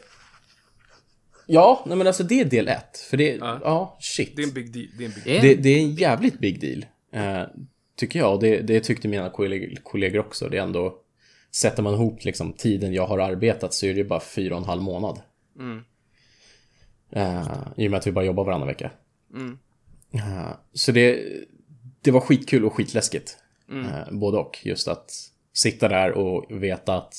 Ja, 1.47 1.83
nej 1.87 1.97
men 1.97 2.07
alltså 2.07 2.23
det 2.23 2.41
är 2.41 2.45
del 2.45 2.69
ett. 2.69 2.99
För 3.11 3.17
det, 3.17 3.35
Ja. 3.35 3.61
ja, 3.63 3.97
shit. 4.01 4.37
Det 4.37 4.43
är 4.43 4.47
en 4.47 4.53
big 4.55 4.73
deal. 4.73 4.87
Det 4.99 5.05
är 5.05 5.09
en 5.09 5.15
big 5.15 5.27
är 5.37 5.43
Det, 5.43 5.55
det 5.55 5.69
är 5.69 5.79
en 5.79 5.95
jävligt 5.95 6.39
big 6.39 6.61
deal. 6.61 6.87
Eh, 7.13 7.49
tycker 7.97 8.19
jag. 8.19 8.35
Och 8.35 8.41
det, 8.41 8.61
det 8.61 8.81
tyckte 8.81 9.09
mina 9.09 9.31
kollegor, 9.31 9.77
kollegor 9.83 10.19
också. 10.19 10.49
Det 10.49 10.59
är 10.59 10.63
ändå... 10.63 11.01
Sätter 11.53 11.83
man 11.83 11.95
ihop 11.95 12.25
liksom 12.25 12.53
tiden 12.53 12.93
jag 12.93 13.07
har 13.07 13.19
arbetat 13.19 13.75
så 13.75 13.87
är 13.87 13.95
det 13.95 14.05
bara 14.05 14.21
fyra 14.21 14.55
och 14.55 14.61
en 14.61 14.67
halv 14.69 14.83
månad. 14.83 15.21
Eh, 17.13 17.69
I 17.77 17.87
och 17.87 17.91
med 17.91 17.99
att 17.99 18.07
vi 18.07 18.13
bara 18.13 18.25
jobbar 18.25 18.45
varannan 18.45 18.69
vecka. 18.69 18.91
Eh, 20.15 20.51
så 20.73 20.93
det, 20.93 21.25
det 22.01 22.11
var 22.11 22.21
skitkul 22.21 22.65
och 22.65 22.73
skitläskigt. 22.73 23.37
Eh, 23.71 24.13
både 24.13 24.39
och. 24.39 24.61
Just 24.65 24.89
att 24.89 25.11
sitta 25.53 25.89
där 25.89 26.13
och 26.13 26.63
veta 26.63 26.97
att 26.97 27.15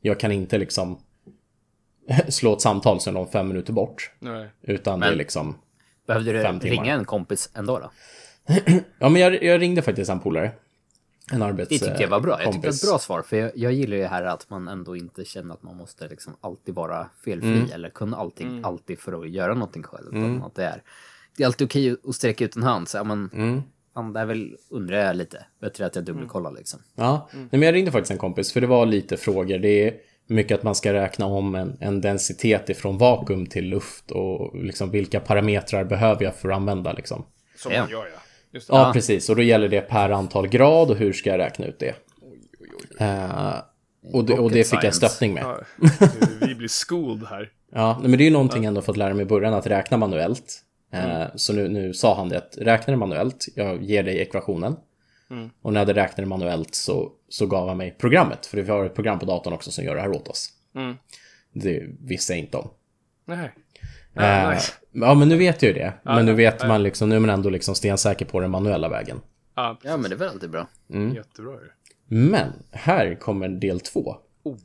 jag 0.00 0.20
kan 0.20 0.32
inte 0.32 0.58
liksom 0.58 0.98
slå 2.28 2.52
ett 2.52 2.60
samtal 2.60 3.00
som 3.00 3.16
är 3.16 3.20
de 3.20 3.28
fem 3.30 3.48
minuter 3.48 3.72
bort. 3.72 4.10
Nej. 4.18 4.48
Utan 4.62 5.00
det 5.00 5.06
är 5.06 5.10
Men- 5.10 5.18
liksom... 5.18 5.54
Behövde 6.06 6.32
du 6.32 6.42
Fem 6.42 6.60
timmar. 6.60 6.82
ringa 6.82 6.94
en 6.94 7.04
kompis 7.04 7.50
ändå 7.54 7.78
då? 7.78 7.90
Ja, 8.98 9.08
men 9.08 9.22
jag, 9.22 9.42
jag 9.42 9.60
ringde 9.60 9.82
faktiskt 9.82 10.10
en 10.10 10.20
polare. 10.20 10.50
En 11.32 11.42
arbets... 11.42 11.68
Det 11.68 11.78
tyckte 11.78 12.02
jag 12.02 12.08
var 12.08 12.20
bra. 12.20 12.42
Jag 12.42 12.52
tyckte 12.52 12.52
det 12.52 12.56
var 12.56 12.62
kompis. 12.62 12.82
ett 12.84 12.90
bra 12.90 12.98
svar. 12.98 13.22
För 13.22 13.36
jag, 13.36 13.50
jag 13.54 13.72
gillar 13.72 13.96
ju 13.96 14.02
det 14.02 14.08
här 14.08 14.22
att 14.22 14.50
man 14.50 14.68
ändå 14.68 14.96
inte 14.96 15.24
känner 15.24 15.54
att 15.54 15.62
man 15.62 15.76
måste 15.76 16.08
liksom 16.08 16.36
alltid 16.40 16.74
vara 16.74 17.06
felfri 17.24 17.48
Mm. 17.48 17.70
eller 17.72 17.90
kunna 17.90 18.16
allting 18.16 18.60
alltid 18.64 18.98
för 18.98 19.20
att 19.22 19.30
göra 19.30 19.54
någonting 19.54 19.82
själv. 19.82 20.08
Utan 20.08 20.42
att 20.42 20.54
det 20.54 20.64
är, 20.64 20.82
det 21.36 21.42
är 21.42 21.46
alltid 21.46 21.64
okej 21.66 21.96
att 22.08 22.14
sträcka 22.14 22.44
ut 22.44 22.56
en 22.56 22.62
hand. 22.62 22.88
Så, 22.88 22.96
ja, 22.98 23.04
men, 23.04 23.30
Mm. 23.32 23.62
fan, 23.94 24.12
där 24.12 24.26
väl 24.26 24.56
undrar 24.70 24.96
jag 24.98 25.16
lite. 25.16 25.44
Bättre 25.60 25.86
att 25.86 25.94
jag 25.94 26.04
dubbelkollar 26.04 26.52
liksom. 26.52 26.80
Ja, 26.94 27.28
Nej, 27.32 27.48
men 27.50 27.62
jag 27.62 27.74
ringde 27.74 27.90
faktiskt 27.92 28.10
en 28.10 28.18
kompis 28.18 28.52
för 28.52 28.60
det 28.60 28.66
var 28.66 28.86
lite 28.86 29.16
frågor. 29.16 29.58
Det 29.58 29.88
är 29.88 29.94
mycket 30.34 30.58
att 30.58 30.62
man 30.62 30.74
ska 30.74 30.92
räkna 30.92 31.26
om 31.26 31.54
en, 31.54 31.76
en 31.80 32.00
densitet 32.00 32.68
ifrån 32.70 32.98
vakuum 32.98 33.46
till 33.46 33.64
luft 33.68 34.10
och 34.10 34.56
liksom 34.64 34.90
vilka 34.90 35.20
parametrar 35.20 35.84
behöver 35.84 36.24
jag 36.24 36.34
för 36.34 36.48
att 36.48 36.56
använda 36.56 36.92
liksom. 36.92 37.24
Som 37.56 37.72
Ja. 37.72 37.80
man 37.80 37.90
gör, 37.90 37.98
ja. 38.14 38.20
Just 38.52 38.68
det. 38.68 38.76
Ja, 38.76 38.90
precis. 38.92 39.28
Och 39.28 39.36
då 39.36 39.42
gäller 39.42 39.68
det 39.68 39.80
per 39.80 40.10
antal 40.10 40.48
grad 40.48 40.90
och 40.90 40.96
hur 40.96 41.12
ska 41.12 41.30
jag 41.30 41.38
räkna 41.38 41.66
ut 41.66 41.78
det? 41.78 41.94
Eh, 42.98 43.54
och, 44.12 44.24
det 44.24 44.38
och 44.38 44.50
det 44.50 44.64
fick 44.64 44.72
jag 44.74 44.80
science. 44.94 45.08
stöttning 45.08 45.34
med. 45.34 45.42
Ja, 45.42 45.60
vi 46.46 46.54
blir 46.54 46.86
schooled 46.86 47.26
här. 47.28 47.48
Ja, 47.72 47.98
men 48.02 48.10
det 48.10 48.22
är 48.22 48.24
ju 48.24 48.30
någonting 48.30 48.62
jag 48.64 48.68
ändå 48.68 48.82
fått 48.82 48.96
lära 48.96 49.14
mig 49.14 49.22
i 49.22 49.26
början, 49.26 49.54
att 49.54 49.66
räkna 49.66 49.96
manuellt. 49.96 50.58
Eh, 50.92 51.22
Så 51.34 51.52
nu, 51.52 51.68
nu 51.68 51.94
sa 51.94 52.14
han 52.16 52.28
det, 52.28 52.36
att 52.38 52.58
räknar 52.60 52.96
manuellt, 52.96 53.46
jag 53.56 53.82
ger 53.82 54.02
dig 54.02 54.18
ekvationen. 54.18 54.76
Och 55.62 55.72
när 55.72 55.84
det 55.84 55.92
räknade 55.94 56.28
manuellt 56.28 56.74
så, 56.74 57.12
så 57.28 57.46
gav 57.46 57.68
han 57.68 57.76
mig 57.76 57.96
programmet, 57.98 58.46
för 58.46 58.62
vi 58.62 58.70
har 58.70 58.84
ett 58.84 58.94
program 58.94 59.18
på 59.18 59.24
datorn 59.26 59.52
också 59.54 59.70
som 59.70 59.84
gör 59.84 59.94
det 59.94 60.00
här 60.00 60.10
åt 60.10 60.28
oss. 60.28 60.48
Mm. 60.74 60.96
Det 61.52 61.82
visste 62.00 62.32
jag 62.32 62.38
inte 62.38 62.56
om. 62.56 62.70
Nej. 63.24 63.44
Eh, 64.14 64.24
Ja, 64.24 64.50
nice. 64.50 64.72
Ja, 64.92 65.14
men 65.14 65.28
nu 65.28 65.36
vet 65.36 65.62
jag 65.62 65.72
ju 65.72 65.78
det. 65.78 65.92
men 66.02 66.24
nu 66.26 66.30
ja, 66.32 66.36
vet 66.36 66.68
man 66.68 66.82
liksom, 66.82 67.08
nu 67.08 67.16
är 67.16 67.20
man 67.20 67.30
ändå 67.30 67.50
liksom 67.50 67.74
stensäker 67.74 68.24
på 68.24 68.40
den 68.40 68.50
manuella 68.50 68.88
vägen. 68.88 69.20
Ja, 69.54 69.78
Ja, 69.82 69.96
men 69.96 70.10
det 70.10 70.16
är 70.16 70.18
väl 70.18 70.28
alltid 70.28 70.50
bra. 70.50 70.66
Mm. 70.92 71.14
jättebra 71.14 71.52
ju. 71.52 71.70
Men 72.16 72.52
här 72.70 73.14
kommer 73.14 73.48
del 73.48 73.80
två. 73.80 74.16
Oh. 74.42 74.56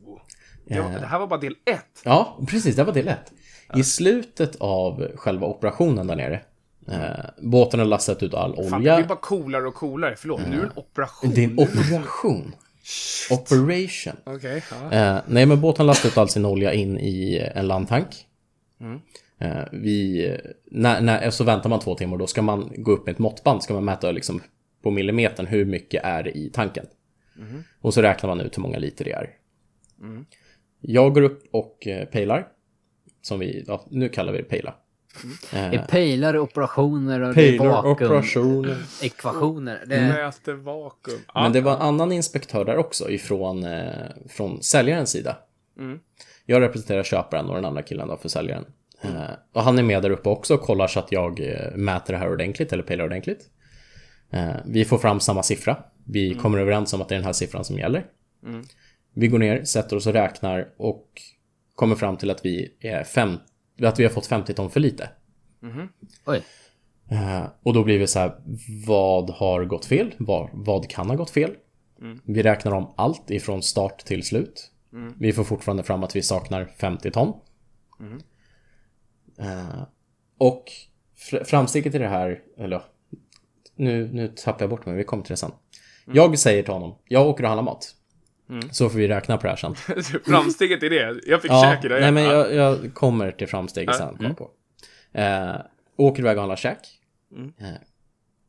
Det, 0.65 0.79
var, 0.79 0.91
det 0.91 1.05
här 1.05 1.19
var 1.19 1.27
bara 1.27 1.39
del 1.39 1.55
ett. 1.65 2.01
Ja, 2.03 2.39
precis, 2.47 2.75
det 2.75 2.83
var 2.83 2.93
del 2.93 3.07
ett. 3.07 3.33
I 3.75 3.83
slutet 3.83 4.55
av 4.55 5.11
själva 5.15 5.47
operationen 5.47 6.07
där 6.07 6.15
nere, 6.15 6.41
eh, 6.87 7.25
båten 7.41 7.79
har 7.79 7.87
lastat 7.87 8.23
ut 8.23 8.33
all 8.33 8.55
Fan, 8.55 8.73
olja. 8.73 8.91
det 8.91 9.01
blir 9.01 9.07
bara 9.07 9.19
coolare 9.19 9.67
och 9.67 9.75
coolare. 9.75 10.15
Förlåt, 10.17 10.41
nu 10.49 10.55
är 10.55 10.61
det 10.61 10.65
en 10.65 10.71
operation. 10.75 11.31
Det 11.35 11.43
är 11.43 11.47
en 11.47 11.59
operation. 11.59 12.55
Operation. 13.31 14.13
Okej, 14.23 14.63
ja. 14.71 14.91
Eh, 14.91 15.21
nej, 15.27 15.45
men 15.45 15.61
båten 15.61 15.85
lastar 15.85 16.09
ut 16.09 16.17
all 16.17 16.29
sin 16.29 16.45
olja 16.45 16.73
in 16.73 16.97
i 16.99 17.49
en 17.55 17.67
landtank. 17.67 18.07
Mm. 18.81 18.99
Eh, 19.39 19.65
vi, 19.71 20.37
när, 20.71 21.01
när, 21.01 21.29
så 21.29 21.43
väntar 21.43 21.69
man 21.69 21.79
två 21.79 21.95
timmar, 21.95 22.17
då 22.17 22.27
ska 22.27 22.41
man 22.41 22.71
gå 22.75 22.91
upp 22.91 23.05
med 23.05 23.13
ett 23.13 23.19
måttband, 23.19 23.63
ska 23.63 23.73
man 23.73 23.85
mäta 23.85 24.11
liksom 24.11 24.41
på 24.83 24.91
millimetern 24.91 25.45
hur 25.45 25.65
mycket 25.65 26.03
är 26.03 26.23
det 26.23 26.37
i 26.37 26.49
tanken. 26.49 26.85
Mm. 27.37 27.63
Och 27.81 27.93
så 27.93 28.01
räknar 28.01 28.27
man 28.27 28.41
ut 28.41 28.57
hur 28.57 28.61
många 28.61 28.77
liter 28.77 29.05
det 29.05 29.11
är. 29.11 29.29
Jag 30.81 31.13
går 31.13 31.21
upp 31.21 31.43
och 31.51 31.87
eh, 31.87 32.05
pejlar. 32.05 32.47
Som 33.21 33.39
vi, 33.39 33.63
ja, 33.67 33.85
nu 33.89 34.09
kallar 34.09 34.33
vi 34.33 34.37
det 34.37 34.43
pejla. 34.43 34.75
Det 35.51 35.57
är 35.57 35.85
pejlar, 35.87 36.37
operationer 36.37 37.21
och 37.21 37.35
det 37.35 37.41
är 37.41 37.49
Pejlar, 37.49 37.65
vakuum, 37.65 37.91
operationer. 37.91 38.77
ekvationer. 39.01 39.83
Det, 39.87 40.01
Mäter 40.01 40.53
vakuum. 40.53 41.19
Ja. 41.33 41.43
Men 41.43 41.51
det 41.51 41.61
var 41.61 41.75
en 41.75 41.81
annan 41.81 42.11
inspektör 42.11 42.65
där 42.65 42.77
också 42.77 43.09
ifrån 43.09 43.63
eh, 43.63 43.89
från 44.29 44.63
säljarens 44.63 45.09
sida. 45.09 45.37
Jag 46.45 46.61
representerar 46.61 47.03
köparen 47.03 47.45
och 47.45 47.55
den 47.55 47.65
andra 47.65 47.81
killen 47.81 48.07
då 48.07 48.17
för 48.17 48.29
säljaren. 48.29 48.65
Eh, 49.01 49.11
och 49.53 49.61
han 49.63 49.77
är 49.79 49.83
med 49.83 50.01
där 50.01 50.09
uppe 50.09 50.29
också 50.29 50.53
och 50.53 50.61
kollar 50.61 50.87
så 50.87 50.99
att 50.99 51.11
jag 51.11 51.39
eh, 51.39 51.75
mäter 51.75 52.13
det 52.13 52.19
här 52.19 52.31
ordentligt 52.31 52.73
eller 52.73 52.83
pejlar 52.83 53.05
ordentligt. 53.05 53.49
Eh, 54.29 54.55
vi 54.65 54.85
får 54.85 54.97
fram 54.97 55.19
samma 55.19 55.43
siffra. 55.43 55.77
Vi 56.05 56.33
kommer 56.33 56.59
överens 56.59 56.93
om 56.93 57.01
att 57.01 57.09
det 57.09 57.15
är 57.15 57.19
den 57.19 57.25
här 57.25 57.33
siffran 57.33 57.65
som 57.65 57.77
gäller. 57.79 58.05
Vi 59.13 59.27
går 59.27 59.39
ner, 59.39 59.63
sätter 59.63 59.95
oss 59.95 60.07
och 60.07 60.13
räknar 60.13 60.67
och 60.77 61.07
kommer 61.75 61.95
fram 61.95 62.17
till 62.17 62.29
att 62.29 62.45
vi, 62.45 62.73
är 62.79 63.03
fem, 63.03 63.37
att 63.83 63.99
vi 63.99 64.03
har 64.03 64.11
fått 64.11 64.25
50 64.25 64.53
ton 64.53 64.69
för 64.69 64.79
lite. 64.79 65.09
oj. 66.25 66.43
Eh, 67.09 67.45
och 67.63 67.73
då 67.73 67.83
blir 67.83 67.99
vi 67.99 68.07
så 68.07 68.19
här, 68.19 68.35
vad 68.87 69.29
har 69.29 69.65
gått 69.65 69.85
fel? 69.85 70.13
Vad, 70.17 70.49
vad 70.53 70.89
kan 70.89 71.09
ha 71.09 71.15
gått 71.15 71.29
fel? 71.29 71.55
Vi 72.23 72.43
räknar 72.43 72.71
om 72.71 72.93
allt 72.97 73.31
ifrån 73.31 73.63
start 73.63 74.05
till 74.05 74.23
slut. 74.23 74.71
Vi 75.19 75.33
får 75.33 75.43
fortfarande 75.43 75.83
fram 75.83 76.03
att 76.03 76.15
vi 76.15 76.21
saknar 76.21 76.65
50 76.65 77.11
ton. 77.11 77.33
Eh, 79.39 79.83
och 80.37 80.63
fr- 81.31 81.43
framsteget 81.43 81.95
i 81.95 81.97
det 81.97 82.07
här, 82.07 82.39
eller 82.57 82.81
nu, 83.75 84.07
nu 84.13 84.27
tappar 84.27 84.61
jag 84.61 84.69
bort 84.69 84.85
mig, 84.85 84.95
vi 84.95 85.03
kommer 85.03 85.23
till 85.23 85.33
det 85.33 85.37
sen. 85.37 85.51
Jag 86.15 86.39
säger 86.39 86.63
till 86.63 86.73
honom, 86.73 86.95
jag 87.07 87.27
åker 87.27 87.43
och 87.43 87.49
handlar 87.49 87.63
mat. 87.63 87.95
Så 88.71 88.89
får 88.89 88.97
vi 88.99 89.07
räkna 89.07 89.37
på 89.37 89.43
det 89.43 89.49
här 89.49 89.55
sen. 89.55 89.75
Framsteget 90.25 90.83
i 90.83 90.89
det. 90.89 91.19
Jag 91.25 91.41
fick 91.41 91.51
Ja, 91.51 91.61
käk 91.63 91.85
i 91.85 91.87
det. 91.87 91.99
nej 91.99 92.11
men 92.11 92.23
Ja. 92.23 92.31
jag, 92.33 92.53
jag 92.53 92.93
kommer 92.93 93.31
till 93.31 93.47
framsteget 93.47 93.95
sen. 93.95 94.15
Kolla 94.17 94.33
på. 94.33 94.51
Eh, 95.13 95.55
åker 95.97 96.19
iväg 96.21 96.37
och 96.37 96.41
handlar 96.41 96.55
käk. 96.55 96.77
Eh, 97.59 97.67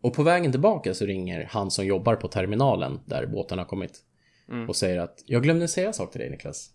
och 0.03 0.15
på 0.15 0.23
vägen 0.23 0.51
tillbaka 0.53 0.95
så 0.95 1.07
ringer 1.07 1.49
han 1.51 1.71
som 1.71 1.87
jobbar 1.87 2.17
på 2.17 2.29
terminalen 2.29 3.01
där 3.05 3.27
båten 3.27 3.59
har 3.59 3.65
kommit. 3.65 3.99
Och 4.69 4.77
säger 4.77 4.99
att 5.01 5.23
jag 5.27 5.43
glömde 5.43 5.69
säga 5.69 5.87
en 5.87 5.95
sak 5.95 6.13
till 6.13 6.21
dig 6.21 6.31
Niklas. 6.31 6.71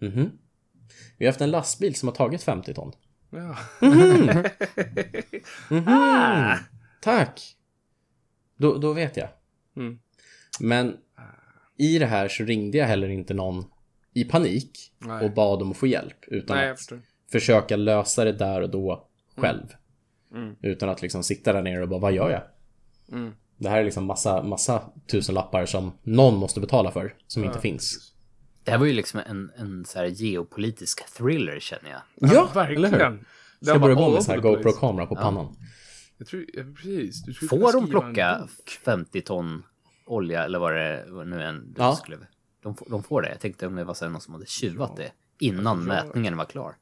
Mhm. 0.00 0.30
Vi 1.18 1.24
har 1.26 1.32
haft 1.32 1.40
en 1.40 1.50
lastbil 1.50 1.94
som 1.94 2.08
har 2.08 2.14
tagit 2.14 2.42
50 2.42 2.74
ton. 2.74 2.92
Ja. 3.30 3.56
Tack! 7.00 7.56
Då, 8.56 8.78
då 8.78 8.92
vet 8.92 9.16
jag. 9.16 9.28
Mm. 9.76 9.98
Men 10.60 10.96
i 11.78 11.98
det 11.98 12.06
här 12.06 12.28
så 12.28 12.44
ringde 12.44 12.78
jag 12.78 12.86
heller 12.86 13.08
inte 13.08 13.34
någon 13.34 13.64
i 14.14 14.24
panik 14.24 14.92
Nej. 14.98 15.24
och 15.24 15.32
bad 15.32 15.62
om 15.62 15.70
att 15.70 15.76
få 15.76 15.86
hjälp. 15.86 16.24
Utan 16.26 16.56
Nej, 16.56 16.70
att 16.70 16.92
försöka 17.32 17.76
lösa 17.76 18.24
det 18.24 18.32
där 18.32 18.60
och 18.60 18.70
då 18.70 19.08
själv. 19.36 19.66
Mm. 20.34 20.56
Utan 20.62 20.88
att 20.88 21.02
liksom 21.02 21.22
sitta 21.22 21.52
där 21.52 21.62
nere 21.62 21.82
och 21.82 21.88
bara, 21.88 22.00
vad 22.00 22.12
gör 22.12 22.30
jag? 22.30 22.42
Mm. 23.18 23.32
Det 23.56 23.68
här 23.68 23.80
är 23.80 23.84
liksom 23.84 24.04
massa, 24.04 24.42
massa 24.42 24.82
tusen 25.10 25.34
lappar 25.34 25.66
som 25.66 25.92
någon 26.02 26.36
måste 26.36 26.60
betala 26.60 26.90
för, 26.90 27.14
som 27.26 27.44
inte 27.44 27.60
finns. 27.60 28.12
Det 28.64 28.70
här 28.70 28.78
var 28.78 28.86
ju 28.86 28.92
liksom 28.92 29.20
en, 29.26 29.50
en 29.56 29.84
så 29.84 29.98
här 29.98 30.06
geopolitisk 30.06 31.14
thriller 31.16 31.60
känner 31.60 31.90
jag. 31.90 32.32
Ja, 32.32 32.50
verkligen. 32.54 32.94
eller 32.94 33.10
hur? 33.10 33.24
Ska 33.60 33.72
jag 33.72 33.80
börja 33.80 33.96
all 33.96 34.12
med 34.12 34.22
så 34.22 34.32
här. 34.32 34.38
GoPro-kamera 34.38 35.06
på 35.06 35.14
pannan? 35.16 35.56
Jag 36.18 36.26
tror, 36.26 36.44
ja, 36.54 36.62
precis. 36.76 37.48
Får 37.48 37.72
de 37.72 37.90
plocka 37.90 38.38
bok. 38.40 38.70
50 38.84 39.20
ton 39.20 39.62
olja 40.08 40.44
eller 40.44 40.58
vad 40.58 40.72
det 40.74 41.04
nu 41.24 41.42
än 41.42 41.74
Ja. 41.78 41.96
skulle... 41.96 42.18
De, 42.62 42.76
får- 42.76 42.86
de 42.90 43.02
får 43.02 43.22
det. 43.22 43.28
Jag 43.28 43.40
tänkte 43.40 43.66
om 43.66 43.74
det 43.76 43.84
var 43.84 43.94
så 43.94 44.08
någon 44.08 44.20
som 44.20 44.34
hade 44.34 44.46
tjuvat 44.46 44.96
det 44.96 45.12
innan 45.38 45.84
mätningen 45.84 46.36
var 46.36 46.44
klar. 46.44 46.76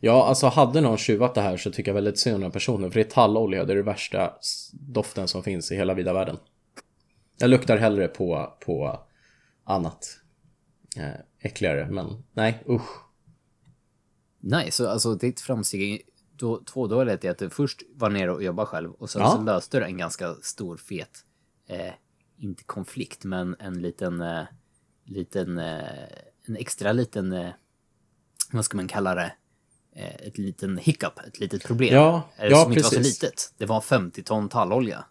Ja, 0.00 0.26
alltså 0.26 0.46
hade 0.46 0.80
någon 0.80 0.96
tjuvat 0.98 1.34
det 1.34 1.40
här 1.40 1.56
så 1.56 1.70
tycker 1.72 1.90
jag 1.90 1.94
väldigt 1.94 2.18
synd 2.18 2.44
om 2.44 2.50
personen. 2.50 2.90
För 2.90 3.00
det 3.00 3.06
är 3.06 3.10
tallolja, 3.10 3.64
det 3.64 3.72
är 3.72 3.76
det 3.76 3.82
värsta 3.82 4.34
doften 4.72 5.28
som 5.28 5.42
finns 5.42 5.72
i 5.72 5.76
hela 5.76 5.94
vida 5.94 6.12
världen. 6.12 6.36
Jag 7.38 7.50
luktar 7.50 7.76
hellre 7.76 8.08
på, 8.08 8.56
på 8.66 9.00
annat. 9.64 10.18
Eh, 10.96 11.20
äckligare, 11.40 11.88
men 11.90 12.22
nej, 12.32 12.64
usch. 12.68 12.90
Nej, 14.40 14.70
så 14.70 14.88
alltså 14.88 15.14
ditt 15.14 15.40
framsteg 15.40 15.92
är 15.94 15.98
då, 16.36 16.62
två 16.64 16.86
dåligt 16.86 17.24
är 17.24 17.30
att 17.30 17.38
du 17.38 17.50
först 17.50 17.82
var 17.94 18.10
nere 18.10 18.32
och 18.32 18.42
jobbade 18.42 18.66
själv 18.66 18.92
och 18.92 19.10
sen 19.10 19.22
Ja. 19.22 19.30
så 19.30 19.42
löste 19.42 19.78
du 19.80 19.84
en 19.86 19.98
ganska 19.98 20.34
stor 20.34 20.76
fet, 20.76 21.10
eh, 21.68 21.92
inte 22.38 22.64
konflikt, 22.64 23.24
men 23.24 23.56
en 23.58 23.82
liten, 23.82 24.20
eh, 24.20 24.44
liten, 25.04 25.58
eh, 25.58 26.08
en 26.46 26.56
extra 26.56 26.92
liten, 26.92 27.32
eh, 27.32 27.50
vad 28.52 28.64
ska 28.64 28.76
man 28.76 28.88
kalla 28.88 29.14
det? 29.14 29.32
Eh, 29.96 30.14
ett 30.14 30.38
liten 30.38 30.78
hiccup, 30.78 31.18
ett 31.18 31.40
litet 31.40 31.64
problem. 31.64 31.94
Ja, 31.94 32.28
eh, 32.36 32.48
ja, 32.50 32.62
som 32.62 32.72
inte 32.72 32.82
var 32.82 32.90
så 32.90 32.96
precis. 32.96 33.22
litet. 33.22 33.54
Det 33.56 33.66
var 33.66 33.80
50 33.80 34.22
ton 34.22 34.48
tallolja. 34.48 35.04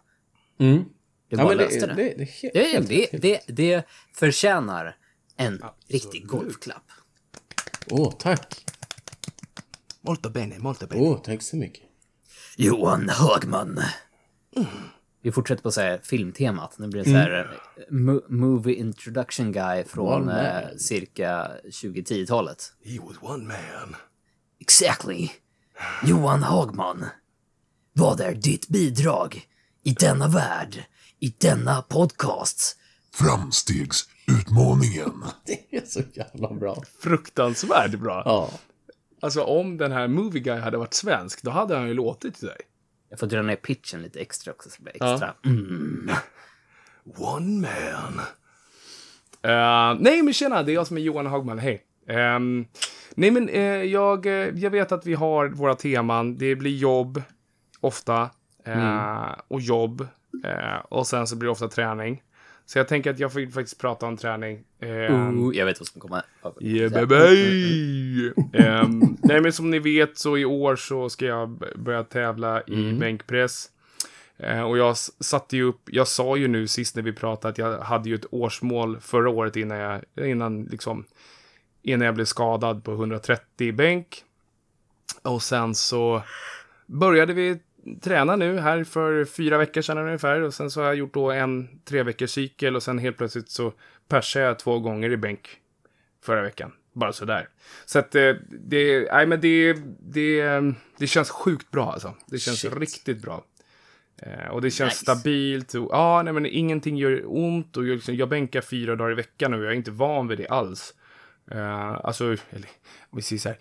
Mm. 0.58 0.84
Du 1.28 1.36
Ja, 1.36 1.44
bara 1.44 1.54
det, 1.54 1.64
löste 1.64 1.86
det, 1.86 1.94
det. 1.94 2.02
det, 2.02 2.14
det 2.52 2.70
är 2.70 2.74
helt, 2.74 2.88
Det, 2.88 2.94
helt 2.96 3.22
det, 3.22 3.42
det, 3.46 3.54
det 3.54 3.86
förtjänar 4.14 4.96
en 5.36 5.62
riktig 5.88 6.26
golfklapp. 6.26 6.90
Åh, 7.90 8.12
tack. 8.18 8.64
Molto 10.00 10.30
bene, 10.30 10.58
molto 10.58 10.86
bene. 10.86 11.02
Åh, 11.02 11.20
tack 11.22 11.42
så 11.42 11.56
mycket. 11.56 11.82
Johan 12.56 13.08
Högman. 13.08 13.80
Vi 15.26 15.32
fortsätter 15.32 15.62
på 15.62 15.72
så 15.72 15.80
här 15.80 16.00
filmtemat. 16.02 16.78
Nu 16.78 16.88
blir 16.88 17.04
det 17.04 17.10
så 17.10 17.16
här 17.16 17.58
eh, 17.76 17.82
mo- 17.94 18.24
movie 18.28 18.74
introduction 18.74 19.52
guy 19.52 19.84
från 19.84 20.28
eh, 20.28 20.68
cirka 20.78 21.50
2010-talet. 21.64 22.72
He 22.84 22.98
was 23.00 23.16
one 23.20 23.44
man. 23.44 23.96
Exactly. 24.60 25.28
Johan 26.04 26.42
Hagman. 26.42 27.04
Vad 27.92 28.20
är 28.20 28.34
ditt 28.34 28.68
bidrag 28.68 29.42
i 29.82 29.92
denna 29.92 30.28
värld, 30.28 30.84
i 31.20 31.34
denna 31.38 31.82
podcast? 31.82 32.76
Framstegsutmaningen. 33.14 35.24
Det 35.46 35.76
är 35.76 35.86
så 35.86 36.00
jävla 36.12 36.54
bra. 36.54 36.82
Fruktansvärt 37.02 37.98
bra. 37.98 38.22
Ja. 38.24 38.50
Alltså 39.20 39.42
om 39.42 39.76
den 39.76 39.92
här 39.92 40.08
Movie 40.08 40.42
Guy 40.42 40.58
hade 40.58 40.78
varit 40.78 40.94
svensk, 40.94 41.42
då 41.42 41.50
hade 41.50 41.76
han 41.76 41.88
ju 41.88 41.94
låtit 41.94 42.34
till 42.34 42.48
dig. 42.48 42.60
Jag 43.16 43.20
får 43.20 43.26
dra 43.26 43.42
ner 43.42 43.56
pitchen 43.56 44.02
lite 44.02 44.20
extra 44.20 44.52
också, 44.52 44.70
så 44.70 44.76
det 44.78 44.82
blir 44.82 45.12
extra. 45.12 45.34
Mm. 45.44 46.10
One 47.16 47.60
man. 47.60 48.20
Eh, 49.42 49.96
nej, 50.00 50.22
men 50.22 50.32
tjena, 50.34 50.62
det 50.62 50.72
är 50.72 50.74
jag 50.74 50.86
som 50.86 50.96
är 50.96 51.00
Johan 51.00 51.26
Hagman. 51.26 51.58
Hej. 51.58 51.82
Ehm, 52.08 52.66
nej, 53.14 53.30
men 53.30 53.48
eh, 53.48 53.62
jag, 53.82 54.26
eh, 54.26 54.32
jag 54.32 54.70
vet 54.70 54.92
att 54.92 55.06
vi 55.06 55.14
har 55.14 55.48
våra 55.48 55.74
teman. 55.74 56.36
Det 56.36 56.56
blir 56.56 56.76
jobb, 56.76 57.22
ofta. 57.80 58.30
eh, 58.64 59.32
Och 59.48 59.60
jobb. 59.60 60.08
och 60.88 61.06
sen 61.06 61.26
så 61.26 61.36
blir 61.36 61.46
det 61.46 61.52
ofta 61.52 61.68
träning. 61.68 62.22
Så 62.66 62.78
jag 62.78 62.88
tänker 62.88 63.10
att 63.10 63.18
jag 63.18 63.32
får 63.32 63.50
faktiskt 63.50 63.80
prata 63.80 64.06
om 64.06 64.16
träning. 64.16 64.64
Ehm, 64.80 65.44
Oh, 65.44 65.56
jag 65.56 65.66
vet 65.66 65.80
vad 65.80 65.86
som 65.86 66.00
kommer. 66.00 66.22
Yeah 66.60 66.92
baby! 66.92 68.32
Ehm, 68.52 69.16
nej 69.22 69.40
men 69.40 69.52
som 69.52 69.70
ni 69.70 69.78
vet 69.78 70.18
så 70.18 70.38
i 70.38 70.44
år 70.44 70.76
så 70.76 71.08
ska 71.08 71.24
jag 71.26 71.64
börja 71.76 72.04
tävla 72.04 72.62
i 72.62 72.92
bänkpress. 73.00 73.70
Eh, 74.38 74.62
och 74.62 74.78
jag 74.78 74.96
satte 75.20 75.56
ju 75.56 75.62
upp, 75.62 75.80
jag 75.86 76.08
sa 76.08 76.36
ju 76.36 76.48
nu 76.48 76.66
sist 76.66 76.96
när 76.96 77.02
vi 77.02 77.12
pratade 77.12 77.52
att 77.52 77.58
jag 77.58 77.78
hade 77.78 78.08
ju 78.08 78.14
ett 78.14 78.26
årsmål 78.30 79.00
förra 79.00 79.30
året 79.30 79.56
innan 79.56 79.78
jag, 79.78 80.02
innan 80.28 80.64
liksom, 80.64 81.04
innan 81.82 82.06
jag 82.06 82.14
blev 82.14 82.24
skadad 82.24 82.84
på 82.84 82.92
130 82.92 83.72
bänk. 83.72 84.22
Och 85.22 85.42
sen 85.42 85.74
så 85.74 86.22
började 86.86 87.32
vi 87.32 87.58
träna 88.02 88.36
nu 88.36 88.58
här 88.58 88.84
för 88.84 89.24
fyra 89.24 89.58
veckor 89.58 89.82
sedan 89.82 89.98
ungefär. 89.98 90.40
Och 90.40 90.54
sen 90.54 90.70
så 90.70 90.80
har 90.80 90.86
jag 90.86 90.96
gjort 90.96 91.14
då 91.14 91.30
en 91.30 91.68
tre 91.84 92.02
veckors 92.02 92.30
cykel 92.30 92.76
och 92.76 92.82
sen 92.82 92.98
helt 92.98 93.16
plötsligt 93.16 93.50
så 93.50 93.72
persade 94.08 94.44
jag 94.44 94.58
två 94.58 94.78
gånger 94.78 95.10
i 95.10 95.16
bänk 95.16 95.48
förra 96.24 96.42
veckan. 96.42 96.72
Bara 96.92 97.12
sådär. 97.12 97.48
Så 97.86 97.98
att 97.98 98.14
eh, 98.14 98.32
det, 98.48 99.12
nej 99.12 99.26
men 99.26 99.40
det, 99.40 99.76
det, 100.00 100.60
det 100.98 101.06
känns 101.06 101.30
sjukt 101.30 101.70
bra 101.70 101.92
alltså. 101.92 102.14
Det 102.26 102.38
känns 102.38 102.60
Shit. 102.60 102.76
riktigt 102.76 103.22
bra. 103.22 103.44
Eh, 104.22 104.48
och 104.50 104.62
det 104.62 104.70
känns 104.70 104.92
Nice. 104.92 105.02
stabilt. 105.02 105.74
Och, 105.74 105.88
ja, 105.92 106.22
nej 106.22 106.32
men 106.32 106.46
ingenting 106.46 106.96
gör 106.96 107.22
ont. 107.26 107.76
Och 107.76 107.86
jag, 107.86 107.94
liksom, 107.94 108.14
jag 108.14 108.28
bänkar 108.28 108.60
fyra 108.60 108.96
dagar 108.96 109.12
i 109.12 109.14
veckan 109.14 109.54
och 109.54 109.60
jag 109.60 109.72
är 109.72 109.76
inte 109.76 109.90
van 109.90 110.28
vid 110.28 110.38
det 110.38 110.48
alls. 110.48 110.94
Eh, 111.50 112.00
alltså, 112.04 112.24
eller 112.24 112.68
om 113.10 113.16
vi 113.16 113.22
säger 113.22 113.40
så 113.40 113.48
här. 113.48 113.58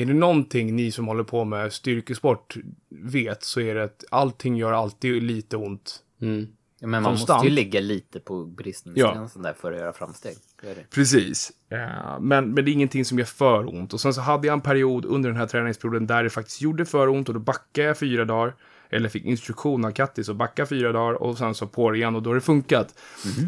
Är 0.00 0.06
det 0.06 0.14
någonting 0.14 0.76
ni 0.76 0.92
som 0.92 1.08
håller 1.08 1.24
på 1.24 1.44
med 1.44 1.72
styrkesport 1.72 2.56
vet 2.88 3.44
så 3.44 3.60
är 3.60 3.74
det 3.74 3.84
att 3.84 4.04
allting 4.10 4.56
gör 4.56 4.72
alltid 4.72 5.22
lite 5.22 5.56
ont. 5.56 6.02
Mm. 6.22 6.48
Ja, 6.80 6.86
men 6.86 7.02
man 7.02 7.12
Konstant. 7.12 7.36
måste 7.36 7.48
ju 7.48 7.54
ligga 7.54 7.80
lite 7.80 8.20
på 8.20 8.44
bristningsgränsen 8.44 9.42
där 9.42 9.52
för 9.52 9.72
att 9.72 9.78
göra 9.78 9.92
framsteg. 9.92 10.36
Det 10.62 10.70
är 10.70 10.74
det. 10.74 10.90
Precis. 10.90 11.52
Eh, 11.70 12.20
men, 12.20 12.54
men 12.54 12.64
det 12.64 12.70
är 12.70 12.72
ingenting 12.72 13.04
som 13.04 13.18
gör 13.18 13.26
för 13.26 13.74
ont. 13.74 13.92
Och 13.92 14.00
sen 14.00 14.14
så 14.14 14.20
hade 14.20 14.46
jag 14.46 14.54
en 14.54 14.60
period 14.60 15.04
under 15.04 15.28
den 15.30 15.38
här 15.38 15.46
träningsperioden 15.46 16.06
där 16.06 16.22
det 16.22 16.30
faktiskt 16.30 16.60
gjorde 16.60 16.84
för 16.84 17.08
ont 17.08 17.28
och 17.28 17.34
då 17.34 17.40
backade 17.40 17.86
jag 17.86 17.98
fyra 17.98 18.24
dagar. 18.24 18.54
Eller 18.90 19.08
fick 19.08 19.24
instruktion 19.24 19.84
av 19.84 19.90
Kattis 19.90 20.28
att 20.28 20.36
backa 20.36 20.66
fyra 20.66 20.92
dagar 20.92 21.22
och 21.22 21.38
sen 21.38 21.54
så 21.54 21.66
på 21.66 21.90
det 21.90 21.96
igen 21.98 22.16
och 22.16 22.22
då 22.22 22.30
har 22.30 22.34
det 22.34 22.40
funkat. 22.40 22.94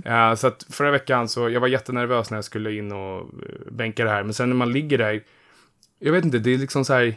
Eh, 0.04 0.34
så 0.34 0.46
att 0.46 0.66
förra 0.70 0.90
veckan 0.90 1.28
så, 1.28 1.50
jag 1.50 1.60
var 1.60 1.68
jättenervös 1.68 2.30
när 2.30 2.38
jag 2.38 2.44
skulle 2.44 2.72
in 2.72 2.92
och 2.92 3.18
eh, 3.20 3.26
bänka 3.72 4.04
det 4.04 4.10
här. 4.10 4.22
Men 4.22 4.34
sen 4.34 4.48
när 4.48 4.56
man 4.56 4.72
ligger 4.72 4.98
där, 4.98 5.22
jag 6.04 6.12
vet 6.12 6.24
inte, 6.24 6.38
det 6.38 6.54
är 6.54 6.58
liksom 6.58 6.84
så 6.84 6.92
här, 6.92 7.16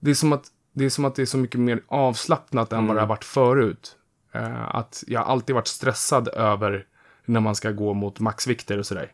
det 0.00 0.10
är 0.10 0.14
som 0.14 0.32
att 0.32 0.44
det 0.72 0.84
är, 0.84 0.90
som 0.90 1.04
att 1.04 1.14
det 1.14 1.22
är 1.22 1.26
så 1.26 1.38
mycket 1.38 1.60
mer 1.60 1.82
avslappnat 1.86 2.72
än 2.72 2.86
vad 2.86 2.96
det 2.96 3.00
har 3.00 3.06
varit 3.06 3.24
förut. 3.24 3.96
Eh, 4.32 4.74
att 4.76 5.04
jag 5.06 5.22
alltid 5.22 5.54
varit 5.54 5.66
stressad 5.66 6.28
över 6.28 6.86
när 7.24 7.40
man 7.40 7.54
ska 7.54 7.70
gå 7.70 7.94
mot 7.94 8.20
maxvikter 8.20 8.78
och 8.78 8.86
sådär. 8.86 9.12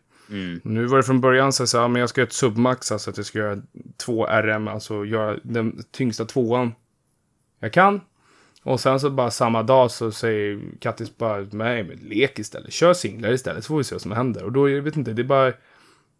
Nu 0.62 0.87
var 0.87 0.96
det 0.96 1.03
från 1.03 1.20
början 1.20 1.53
så 1.53 1.88
men 1.88 2.01
jag 2.01 2.09
ska 2.09 2.20
göra 2.20 2.27
ett 2.27 2.33
submax, 2.33 2.92
alltså 2.92 3.11
att 3.11 3.16
jag 3.16 3.27
ska 3.27 3.38
göra 3.38 3.62
två 3.96 4.27
RM, 4.27 4.68
alltså 4.68 5.05
göra 5.05 5.38
den 5.42 5.85
tyngsta 5.90 6.24
tvåan 6.24 6.72
jag 7.59 7.72
kan. 7.72 8.01
Och 8.62 8.81
sen 8.81 9.01
så 9.01 9.11
bara 9.11 9.31
samma 9.31 9.62
dag 9.62 9.90
så 9.90 10.12
säger 10.12 10.61
Kattis 10.81 11.16
bara, 11.16 11.46
nej 11.53 11.85
men 11.85 11.96
lek 11.96 12.38
istället, 12.38 12.72
kör 12.72 12.94
singlar 12.94 13.33
istället 13.33 13.64
så 13.64 13.68
får 13.68 13.79
vi 13.79 13.85
se 13.85 13.94
vad 13.94 14.03
som 14.03 14.12
händer. 14.12 14.44
Och 14.44 14.53
då, 14.53 14.70
jag 14.70 14.83
vet 14.83 14.96
inte, 14.96 15.12
det 15.12 15.22
är 15.22 15.24
bara, 15.24 15.53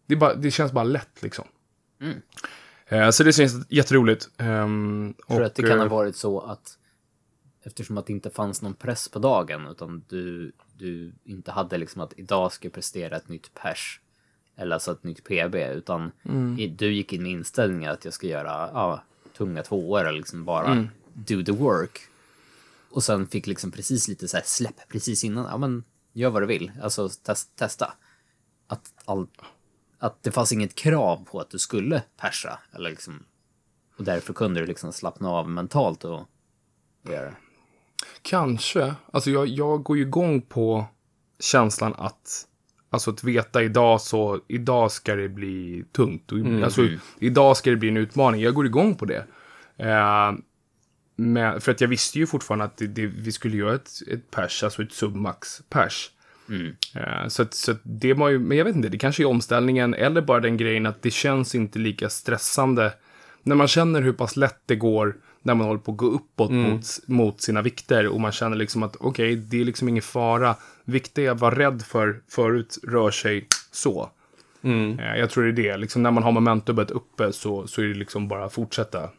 det, 0.05 0.13
är 0.13 0.15
bara, 0.15 0.35
det 0.35 0.51
känns 0.51 0.71
bara 0.71 0.83
lätt 0.83 1.21
liksom. 1.23 1.45
Eh, 2.01 2.09
så 3.11 3.23
det 3.23 3.33
känns 3.33 3.65
jätteroligt. 3.69 4.29
Um, 4.37 5.13
tror 5.27 5.43
att 5.43 5.55
det 5.55 5.63
kan 5.63 5.79
ha 5.79 5.85
eh, 5.85 5.91
varit 5.91 6.15
så 6.15 6.39
att 6.39 6.77
eftersom 7.63 7.97
att 7.97 8.05
det 8.05 8.13
inte 8.13 8.29
fanns 8.29 8.61
någon 8.61 8.73
press 8.73 9.07
på 9.07 9.19
dagen 9.19 9.67
utan 9.67 10.03
du, 10.09 10.51
du 10.77 11.13
inte 11.23 11.51
hade 11.51 11.77
liksom 11.77 12.01
att 12.01 12.13
idag 12.17 12.51
ska 12.51 12.65
jag 12.65 12.73
prestera 12.73 13.17
ett 13.17 13.29
nytt 13.29 13.53
pers 13.53 14.01
eller 14.55 14.73
alltså 14.73 14.91
ett 14.91 15.03
nytt 15.03 15.23
PB 15.23 15.55
utan 15.55 16.11
i, 16.57 16.67
du 16.67 16.93
gick 16.93 17.13
in 17.13 17.23
med 17.23 17.31
inställningen 17.31 17.91
att 17.91 18.05
jag 18.05 18.13
ska 18.13 18.27
göra 18.27 18.69
ja, 18.73 19.03
tunga 19.37 19.63
tvåor 19.63 19.99
eller 19.99 20.17
liksom 20.17 20.45
bara 20.45 20.87
do 21.13 21.43
the 21.43 21.51
work. 21.51 21.99
Och 22.91 23.03
sen 23.03 23.27
fick 23.27 23.47
liksom 23.47 23.71
precis 23.71 24.07
lite 24.07 24.27
så 24.27 24.37
här 24.37 24.43
släpp 24.45 24.89
precis 24.89 25.23
innan, 25.23 25.45
ja 25.45 25.57
men 25.57 25.83
gör 26.13 26.29
vad 26.29 26.41
du 26.41 26.45
vill, 26.45 26.71
alltså 26.81 27.09
test, 27.09 27.55
testa. 27.55 27.93
Att, 28.67 28.93
all, 29.05 29.27
att 29.99 30.23
det 30.23 30.31
fanns 30.31 30.51
inget 30.51 30.75
krav 30.75 31.25
på 31.31 31.39
att 31.39 31.49
du 31.49 31.59
skulle 31.59 32.03
persa 32.17 32.59
eller 32.71 32.89
liksom 32.89 33.23
och 33.97 34.05
därför 34.05 34.33
kunde 34.33 34.59
du 34.59 34.65
liksom 34.65 34.93
slappna 34.93 35.29
av 35.29 35.49
mentalt 35.49 36.03
och, 36.03 36.25
göra 37.09 37.25
det. 37.25 37.35
Kanske. 38.21 38.95
Alltså 39.11 39.29
jag, 39.31 39.47
jag 39.47 39.83
går 39.83 39.97
ju 39.97 40.03
igång 40.03 40.41
på 40.41 40.85
känslan 41.39 41.93
att 41.97 42.45
Alltså 42.91 43.11
att 43.11 43.23
veta 43.23 43.63
idag 43.63 44.01
så, 44.01 44.39
idag 44.47 44.91
ska 44.91 45.15
det 45.15 45.29
bli 45.29 45.85
tungt. 45.91 46.31
Och, 46.31 46.37
Alltså, 46.63 46.87
idag 47.19 47.57
ska 47.57 47.69
det 47.69 47.75
bli 47.75 47.89
en 47.89 47.97
utmaning. 47.97 48.41
Jag 48.41 48.53
går 48.53 48.65
igång 48.65 48.95
på 48.95 49.05
det. 49.05 49.25
Eh, 49.77 50.31
Men, 51.15 51.61
för 51.61 51.71
att 51.71 51.81
jag 51.81 51.87
visste 51.87 52.19
ju 52.19 52.27
fortfarande 52.27 52.65
att 52.65 52.77
det, 52.77 52.87
det, 52.87 53.07
vi 53.07 53.31
skulle 53.31 53.57
göra 53.57 53.75
ett, 53.75 53.89
ett 54.07 54.31
pers, 54.31 54.63
alltså 54.63 54.83
ett 54.83 54.93
submax 54.93 55.61
pers. 55.69 56.11
Eh, 56.95 57.27
så 57.27 57.41
att, 57.41 57.53
så 57.53 57.71
att 57.71 57.79
det 57.83 58.13
var 58.13 58.29
ju, 58.29 58.39
men 58.39 58.57
jag 58.57 58.65
vet 58.65 58.75
inte, 58.75 58.89
det 58.89 58.97
kanske 58.97 59.23
är 59.23 59.27
omställningen 59.27 59.93
eller 59.93 60.21
bara 60.21 60.39
den 60.39 60.57
grejen 60.57 60.85
att 60.85 61.01
det 61.01 61.11
känns 61.11 61.55
inte 61.55 61.79
lika 61.79 62.09
stressande 62.09 62.93
när 63.43 63.55
man 63.55 63.67
känner 63.67 64.01
hur 64.01 64.13
pass 64.13 64.37
lätt 64.37 64.59
det 64.65 64.75
går 64.75 65.15
när 65.41 65.55
man 65.55 65.67
håller 65.67 65.79
på 65.79 65.91
att 65.91 65.97
gå 65.97 66.05
uppåt 66.05 66.51
mot, 66.71 66.85
mot 67.07 67.41
sina 67.41 67.61
vikter 67.61 68.07
och 68.07 68.19
man 68.21 68.31
känner 68.31 68.55
liksom 68.57 68.83
att 68.83 68.95
okej, 68.99 69.35
det 69.35 69.61
är 69.61 69.65
liksom 69.65 69.89
ingen 69.89 70.01
fara. 70.01 70.55
Vikter 70.85 71.21
jag 71.21 71.35
var 71.39 71.51
rädd 71.51 71.81
för 71.81 72.21
förut 72.29 72.77
rör 72.87 73.11
sig 73.11 73.47
så. 73.71 74.09
Eh, 74.99 75.17
Jag 75.19 75.29
tror 75.29 75.43
det 75.43 75.49
är 75.49 75.71
det, 75.71 75.77
liksom 75.77 76.03
när 76.03 76.11
man 76.11 76.23
har 76.23 76.31
momentumet 76.31 76.91
uppe 76.91 77.33
så, 77.33 77.67
så 77.67 77.81
är 77.81 77.85
det 77.85 77.93
liksom 77.93 78.27
bara 78.27 78.45
att 78.45 78.53
fortsätta. 78.53 79.03
Eh, 79.03 79.09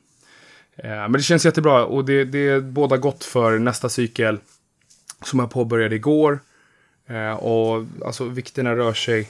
Men 0.85 1.13
det 1.13 1.23
känns 1.23 1.45
jättebra 1.45 1.85
och 1.85 2.05
det, 2.05 2.25
det 2.25 2.49
är 2.49 2.61
båda 2.61 2.97
gott 2.97 3.25
för 3.25 3.59
nästa 3.59 3.89
cykel 3.89 4.39
som 5.25 5.39
jag 5.39 5.51
påbörjade 5.51 5.95
igår. 5.97 6.41
Eh, 7.11 7.33
Och 7.33 7.85
alltså 8.05 8.25
vikterna 8.25 8.77
rör 8.77 8.93
sig 8.93 9.29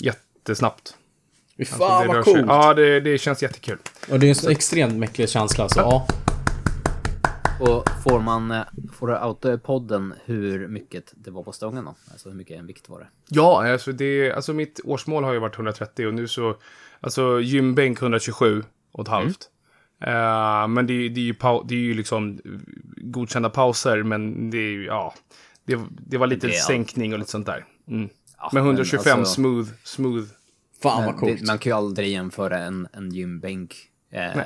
jättesnabbt. 0.00 0.96
Fy 1.56 1.62
Alltså, 1.62 1.76
fan 1.76 2.02
det 2.06 2.12
rör 2.12 2.16
vad 2.16 2.24
sig- 2.24 2.34
coolt! 2.34 2.46
Ja, 2.48 2.74
det, 2.74 3.00
det 3.00 3.18
känns 3.18 3.42
jättekul. 3.42 3.78
Och 4.10 4.20
det 4.20 4.26
är 4.26 4.28
en 4.28 4.34
så 4.34 4.50
extremt 4.50 4.94
mäcklig 4.94 5.28
känsla, 5.28 5.68
så 5.68 5.80
ja. 5.80 6.06
Och 7.60 7.88
får 8.04 8.20
man, 8.20 8.50
eh, 8.50 8.62
får 8.92 9.06
du 9.06 9.18
outa 9.18 9.52
i 9.52 9.58
podden 9.58 10.14
hur 10.24 10.68
mycket 10.68 11.12
det 11.16 11.30
var 11.30 11.42
på 11.42 11.52
stången 11.52 11.84
då? 11.84 11.94
Alltså 12.12 12.28
hur 12.28 12.36
mycket 12.36 12.58
en 12.58 12.66
vikt 12.66 12.88
var 12.88 12.98
det? 13.00 13.06
Ja, 13.28 13.72
alltså, 13.72 13.92
det, 13.92 14.32
alltså 14.32 14.52
mitt 14.52 14.80
årsmål 14.84 15.24
har 15.24 15.32
ju 15.32 15.38
varit 15.38 15.54
130 15.54 16.06
och 16.06 16.14
nu 16.14 16.28
så, 16.28 16.56
alltså 17.00 17.40
gymbänk 17.40 18.02
127 18.02 18.64
och 18.92 19.02
ett 19.02 19.08
halvt. 19.08 19.48
Eh, 20.02 20.68
men 20.68 20.86
det, 20.86 21.08
det, 21.08 21.20
är 21.20 21.24
ju 21.24 21.34
det 21.64 21.74
är 21.74 21.78
ju 21.78 21.94
liksom 21.94 22.40
godkända 22.96 23.50
pauser, 23.50 24.02
men 24.02 24.50
det 24.50 24.58
är 24.58 24.70
ju, 24.70 24.84
ja, 24.84 25.14
det, 25.66 25.78
det 26.06 26.18
var 26.18 26.26
lite 26.26 26.46
Det 26.46 26.52
sänkning 26.52 27.12
och 27.12 27.18
lite 27.18 27.30
sånt 27.30 27.46
där. 27.46 27.64
Mm. 27.88 28.08
Ja, 28.38 28.50
Men 28.52 28.62
125 28.64 29.18
alltså, 29.18 29.34
smooth, 29.34 29.68
smooth. 29.84 30.26
Fan 30.82 31.04
vad 31.06 31.16
coolt. 31.16 31.40
det, 31.40 31.46
man 31.46 31.58
kan 31.58 31.70
ju 31.70 31.76
aldrig 31.76 32.08
jämföra 32.12 32.58
en, 32.58 32.88
en 32.92 33.10
gymbänk 33.14 33.74
eh, 34.12 34.42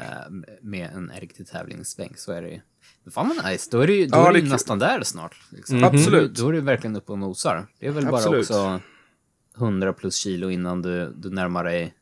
med 0.63 0.91
en 0.95 1.13
riktig 1.21 1.47
tävlingsbänk, 1.47 2.19
så 2.19 2.33
är 2.33 2.43
det 2.43 2.49
ju. 2.49 2.61
Fan 3.11 3.29
vad 3.37 3.51
nice, 3.53 3.69
då 3.73 3.81
är 3.81 3.87
det 3.87 3.93
ju, 3.93 4.07
då 4.07 4.19
Ja, 4.19 4.29
är 4.29 4.33
det 4.33 4.49
nästan 4.49 4.79
där 4.79 5.03
snart. 5.03 5.37
Liksom. 5.51 5.85
Absolut. 5.85 6.35
Då 6.35 6.49
är 6.49 6.53
du 6.53 6.61
verkligen 6.61 6.97
uppe 6.97 7.13
och 7.13 7.19
nosar. 7.19 7.67
Det 7.79 7.87
är 7.87 7.91
väl 7.91 8.07
bara 8.07 8.17
Absolut. 8.17 8.41
också 8.51 8.81
100 9.57 9.93
plus 9.93 10.17
kilo 10.17 10.51
innan 10.51 10.83
du, 10.83 11.13
du 11.17 11.31
närmar 11.31 11.65
dig 11.65 11.95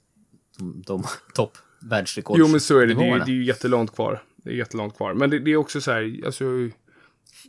de, 0.59 0.83
de 0.87 1.05
topp 1.35 1.57
världsrekords 1.81 2.39
Jo, 2.41 2.49
men 2.49 2.61
så 2.61 2.79
är 2.79 2.87
det. 2.87 2.95
Det 2.95 3.05
är, 3.05 3.13
ju- 3.15 3.19
det 3.25 3.31
är 3.31 3.35
ju 3.35 3.45
jättelångt 3.45 3.95
kvar. 3.95 4.23
Det 4.37 4.51
är 4.51 4.55
jättelångt 4.55 4.97
kvar. 4.97 5.15
Men 5.15 5.31
det, 5.31 5.39
det 5.39 5.51
är 5.51 5.57
också 5.57 5.81
så 5.81 5.91
här, 5.93 6.21
alltså, 6.27 6.45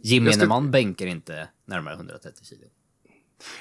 Gemene 0.03 0.33
ska- 0.33 0.47
man 0.47 0.71
bänkar 0.71 1.05
inte 1.07 1.47
närmare 1.69 1.93
130 1.95 2.45
kilo. 2.45 2.61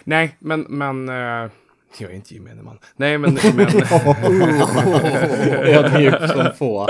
nej, 0.04 0.36
men, 0.38 0.60
men, 0.68 1.08
eh, 1.08 1.50
jag 1.98 2.10
är 2.10 2.14
inte 2.14 2.34
gemene 2.34 2.62
man. 2.62 2.78
Nej, 2.96 3.18
men, 3.18 3.38
men 3.56 3.66
Ödmjuk 5.66 6.14
som 6.30 6.52
få. 6.58 6.88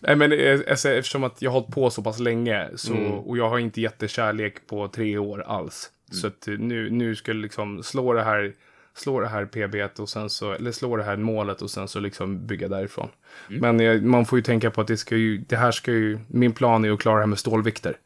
Nej, 0.00 0.16
men 0.16 0.32
eh, 0.32 0.60
alltså, 0.70 0.88
eftersom 0.88 1.24
att 1.24 1.42
jag 1.42 1.50
har 1.50 1.60
hållit 1.60 1.74
på 1.74 1.90
så 1.90 2.02
pass 2.02 2.18
länge 2.18 2.68
så, 2.76 2.92
Mm. 2.92 3.12
och 3.12 3.38
jag 3.38 3.48
har 3.48 3.58
inte 3.58 3.80
jättekärlek 3.80 4.66
på 4.66 4.88
tre 4.88 5.18
år 5.18 5.42
alls. 5.46 5.90
Mm. 6.10 6.20
Så 6.20 6.26
att 6.26 6.48
eh, 6.48 6.54
nu, 6.58 6.90
nu 6.90 7.14
ska 7.16 7.30
jag 7.30 7.36
liksom 7.36 7.82
slå 7.82 8.12
det 8.12 8.22
här, 8.22 8.52
slå 8.94 9.20
det 9.20 9.28
här 9.28 9.44
PB 9.44 10.00
och 10.00 10.08
sen 10.08 10.30
så, 10.30 10.52
eller 10.52 10.72
slå 10.72 10.96
det 10.96 11.04
här 11.04 11.16
målet 11.16 11.62
och 11.62 11.70
sen 11.70 11.88
så 11.88 12.00
liksom 12.00 12.46
bygga 12.46 12.68
därifrån. 12.68 13.08
Mm. 13.50 13.60
Men 13.76 13.80
eh, 13.96 14.02
man 14.02 14.26
får 14.26 14.38
ju 14.38 14.42
tänka 14.42 14.70
på 14.70 14.80
att 14.80 14.86
det 14.86 14.96
ska 14.96 15.16
ju, 15.16 15.38
det 15.38 15.56
här 15.56 15.70
ska 15.70 15.92
ju, 15.92 16.18
min 16.28 16.52
plan 16.52 16.84
är 16.84 16.90
att 16.90 17.00
klara 17.00 17.14
det 17.16 17.22
här 17.22 17.26
med 17.26 17.38
stålvikter. 17.38 17.96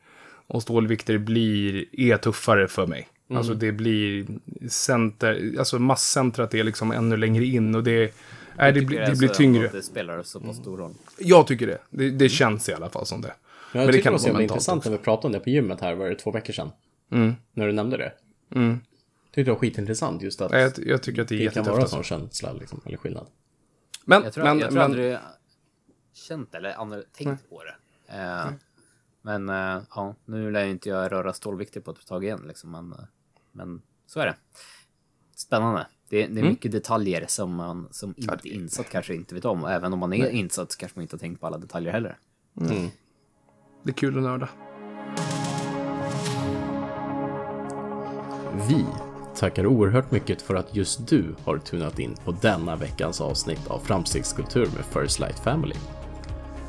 Och 0.52 0.62
stålvikter 0.62 1.18
blir, 1.18 1.84
är 1.92 2.16
tuffare 2.16 2.68
för 2.68 2.86
mig. 2.86 3.08
Mm. 3.28 3.38
Alltså 3.38 3.54
det 3.54 3.72
blir 3.72 4.26
center, 4.68 5.54
alltså 5.58 5.78
masscentrat 5.78 6.54
är 6.54 6.64
liksom 6.64 6.90
ännu 6.92 7.16
längre 7.16 7.44
in 7.44 7.74
och 7.74 7.82
det, 7.84 8.14
nej, 8.56 8.72
det, 8.72 8.80
blir, 8.80 9.00
är 9.00 9.10
det 9.10 9.18
blir 9.18 9.28
så 9.28 9.34
tyngre. 9.34 9.66
att 9.66 9.72
Det 9.72 9.82
spelar 9.82 10.22
så 10.22 10.40
pass 10.40 10.56
stor 10.56 10.76
roll. 10.78 10.94
Jag 11.18 11.46
tycker 11.46 11.66
det. 11.66 11.78
Det, 11.90 12.10
det 12.10 12.28
känns 12.28 12.68
i 12.68 12.72
alla 12.72 12.90
fall 12.90 13.06
som 13.06 13.20
det. 13.20 13.28
Jag 13.28 13.78
Men 13.78 13.86
det 13.86 13.92
tyckte 13.92 13.98
det 13.98 14.02
kan 14.02 14.12
var 14.12 14.18
så 14.18 14.26
jävla 14.26 14.42
intressant 14.42 14.78
också. 14.78 14.90
när 14.90 14.98
vi 14.98 15.04
pratade 15.04 15.26
om 15.26 15.32
det 15.32 15.40
på 15.40 15.50
gymmet 15.50 15.80
här, 15.80 15.94
var 15.94 16.08
det 16.08 16.14
två 16.14 16.30
veckor 16.30 16.52
sedan? 16.52 16.70
Mm. 17.12 17.34
När 17.52 17.66
du 17.66 17.72
nämnde 17.72 17.96
det. 17.96 18.12
Mm. 18.54 18.80
Tyckte 19.26 19.42
det 19.42 19.50
var 19.50 19.58
skitintressant 19.58 20.22
just 20.22 20.40
att 20.40 20.50
Nej, 20.50 20.62
Jag, 20.62 20.72
jag 20.86 21.02
tycker 21.02 21.22
att 21.22 21.28
det 21.28 21.34
är 21.34 21.38
det 21.38 21.54
kan 21.54 21.64
vara 21.64 21.74
en 21.76 21.80
Alltså. 21.80 21.96
sån 21.96 22.04
känsla, 22.04 22.52
liksom, 22.52 22.80
eller 22.86 22.96
skillnad. 22.96 23.26
Men, 24.04 24.22
Jag 24.22 24.32
tror, 24.32 24.44
men, 24.44 24.58
jag 24.58 24.68
tror 24.68 24.78
men 24.78 24.84
aldrig 24.84 25.16
känt 26.28 26.54
eller 26.54 27.02
tänkt 27.16 27.50
på 27.50 27.62
det. 27.64 27.74
Eh, 28.16 28.46
men 29.22 29.48
eh, 29.48 29.82
ja, 29.94 30.14
nu 30.24 30.50
lär 30.50 30.64
ju 30.64 30.70
inte 30.70 30.88
jag 30.88 31.12
röra 31.12 31.32
stålvikter 31.32 31.80
på 31.80 31.90
ett 31.90 32.06
tag 32.06 32.24
igen 32.24 32.44
liksom, 32.48 32.70
men, 32.70 32.92
eh, 32.92 32.98
men 33.52 33.82
så 34.06 34.20
är 34.20 34.26
det. 34.26 34.36
Spännande. 35.36 35.86
Det, 36.08 36.16
det 36.16 36.22
är 36.24 36.28
Mm. 36.28 36.46
mycket 36.46 36.72
detaljer 36.72 37.24
som 37.28 37.54
man 37.54 37.88
som 37.90 38.14
inte 38.16 38.48
är 38.48 38.52
insatt 38.52 38.88
kanske 38.90 39.14
inte 39.14 39.34
vet 39.34 39.44
om. 39.44 39.62
Och 39.64 39.70
även 39.72 39.92
om 39.92 39.98
man 39.98 40.12
är 40.12 40.28
insatt 40.30 40.72
så 40.72 40.78
kanske 40.78 40.98
man 40.98 41.02
inte 41.02 41.14
har 41.16 41.18
tänkt 41.18 41.40
på 41.40 41.46
alla 41.46 41.58
detaljer 41.58 41.92
heller. 41.92 42.18
det 43.82 43.90
är 43.90 43.92
kul 43.94 44.16
att 44.16 44.22
nörda. 44.22 44.48
Vi 48.68 48.86
tackar 49.36 49.66
oerhört 49.66 50.10
mycket 50.10 50.42
för 50.42 50.54
att 50.54 50.76
just 50.76 51.08
du 51.08 51.34
har 51.44 51.58
tunat 51.58 51.98
in 51.98 52.14
på 52.24 52.32
denna 52.32 52.76
veckans 52.76 53.20
avsnitt 53.20 53.66
av 53.66 53.78
Framstegskultur 53.78 54.66
med 54.66 54.84
First 54.84 55.18
Light 55.20 55.38
Family. 55.38 55.74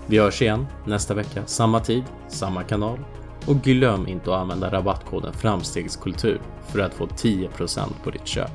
Vi 0.07 0.19
hörs 0.19 0.41
igen 0.41 0.67
nästa 0.85 1.13
vecka, 1.13 1.45
samma 1.45 1.79
tid, 1.79 2.03
samma 2.27 2.63
kanal. 2.63 2.99
Och 3.47 3.55
glöm 3.55 4.07
inte 4.07 4.33
att 4.33 4.39
använda 4.41 4.71
rabattkoden 4.71 5.33
Framstegskultur 5.33 6.41
för 6.67 6.79
att 6.79 6.93
få 6.93 7.05
10% 7.05 8.03
på 8.03 8.11
ditt 8.11 8.27
köp. 8.27 8.51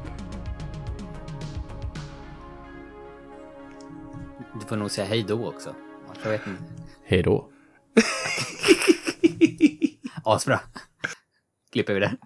Du 4.61 4.67
får 4.67 4.77
nog 4.77 4.91
säga 4.91 5.07
hej 5.07 5.23
då 5.23 5.49
också. 5.49 5.75
Jag 6.23 6.31
vet 6.31 6.47
inte. 6.47 6.63
Hej 7.05 7.23
då! 7.23 7.51
Asbra. 10.25 10.61
Klipper 11.73 11.95
vi 11.95 12.01
det. 12.01 12.17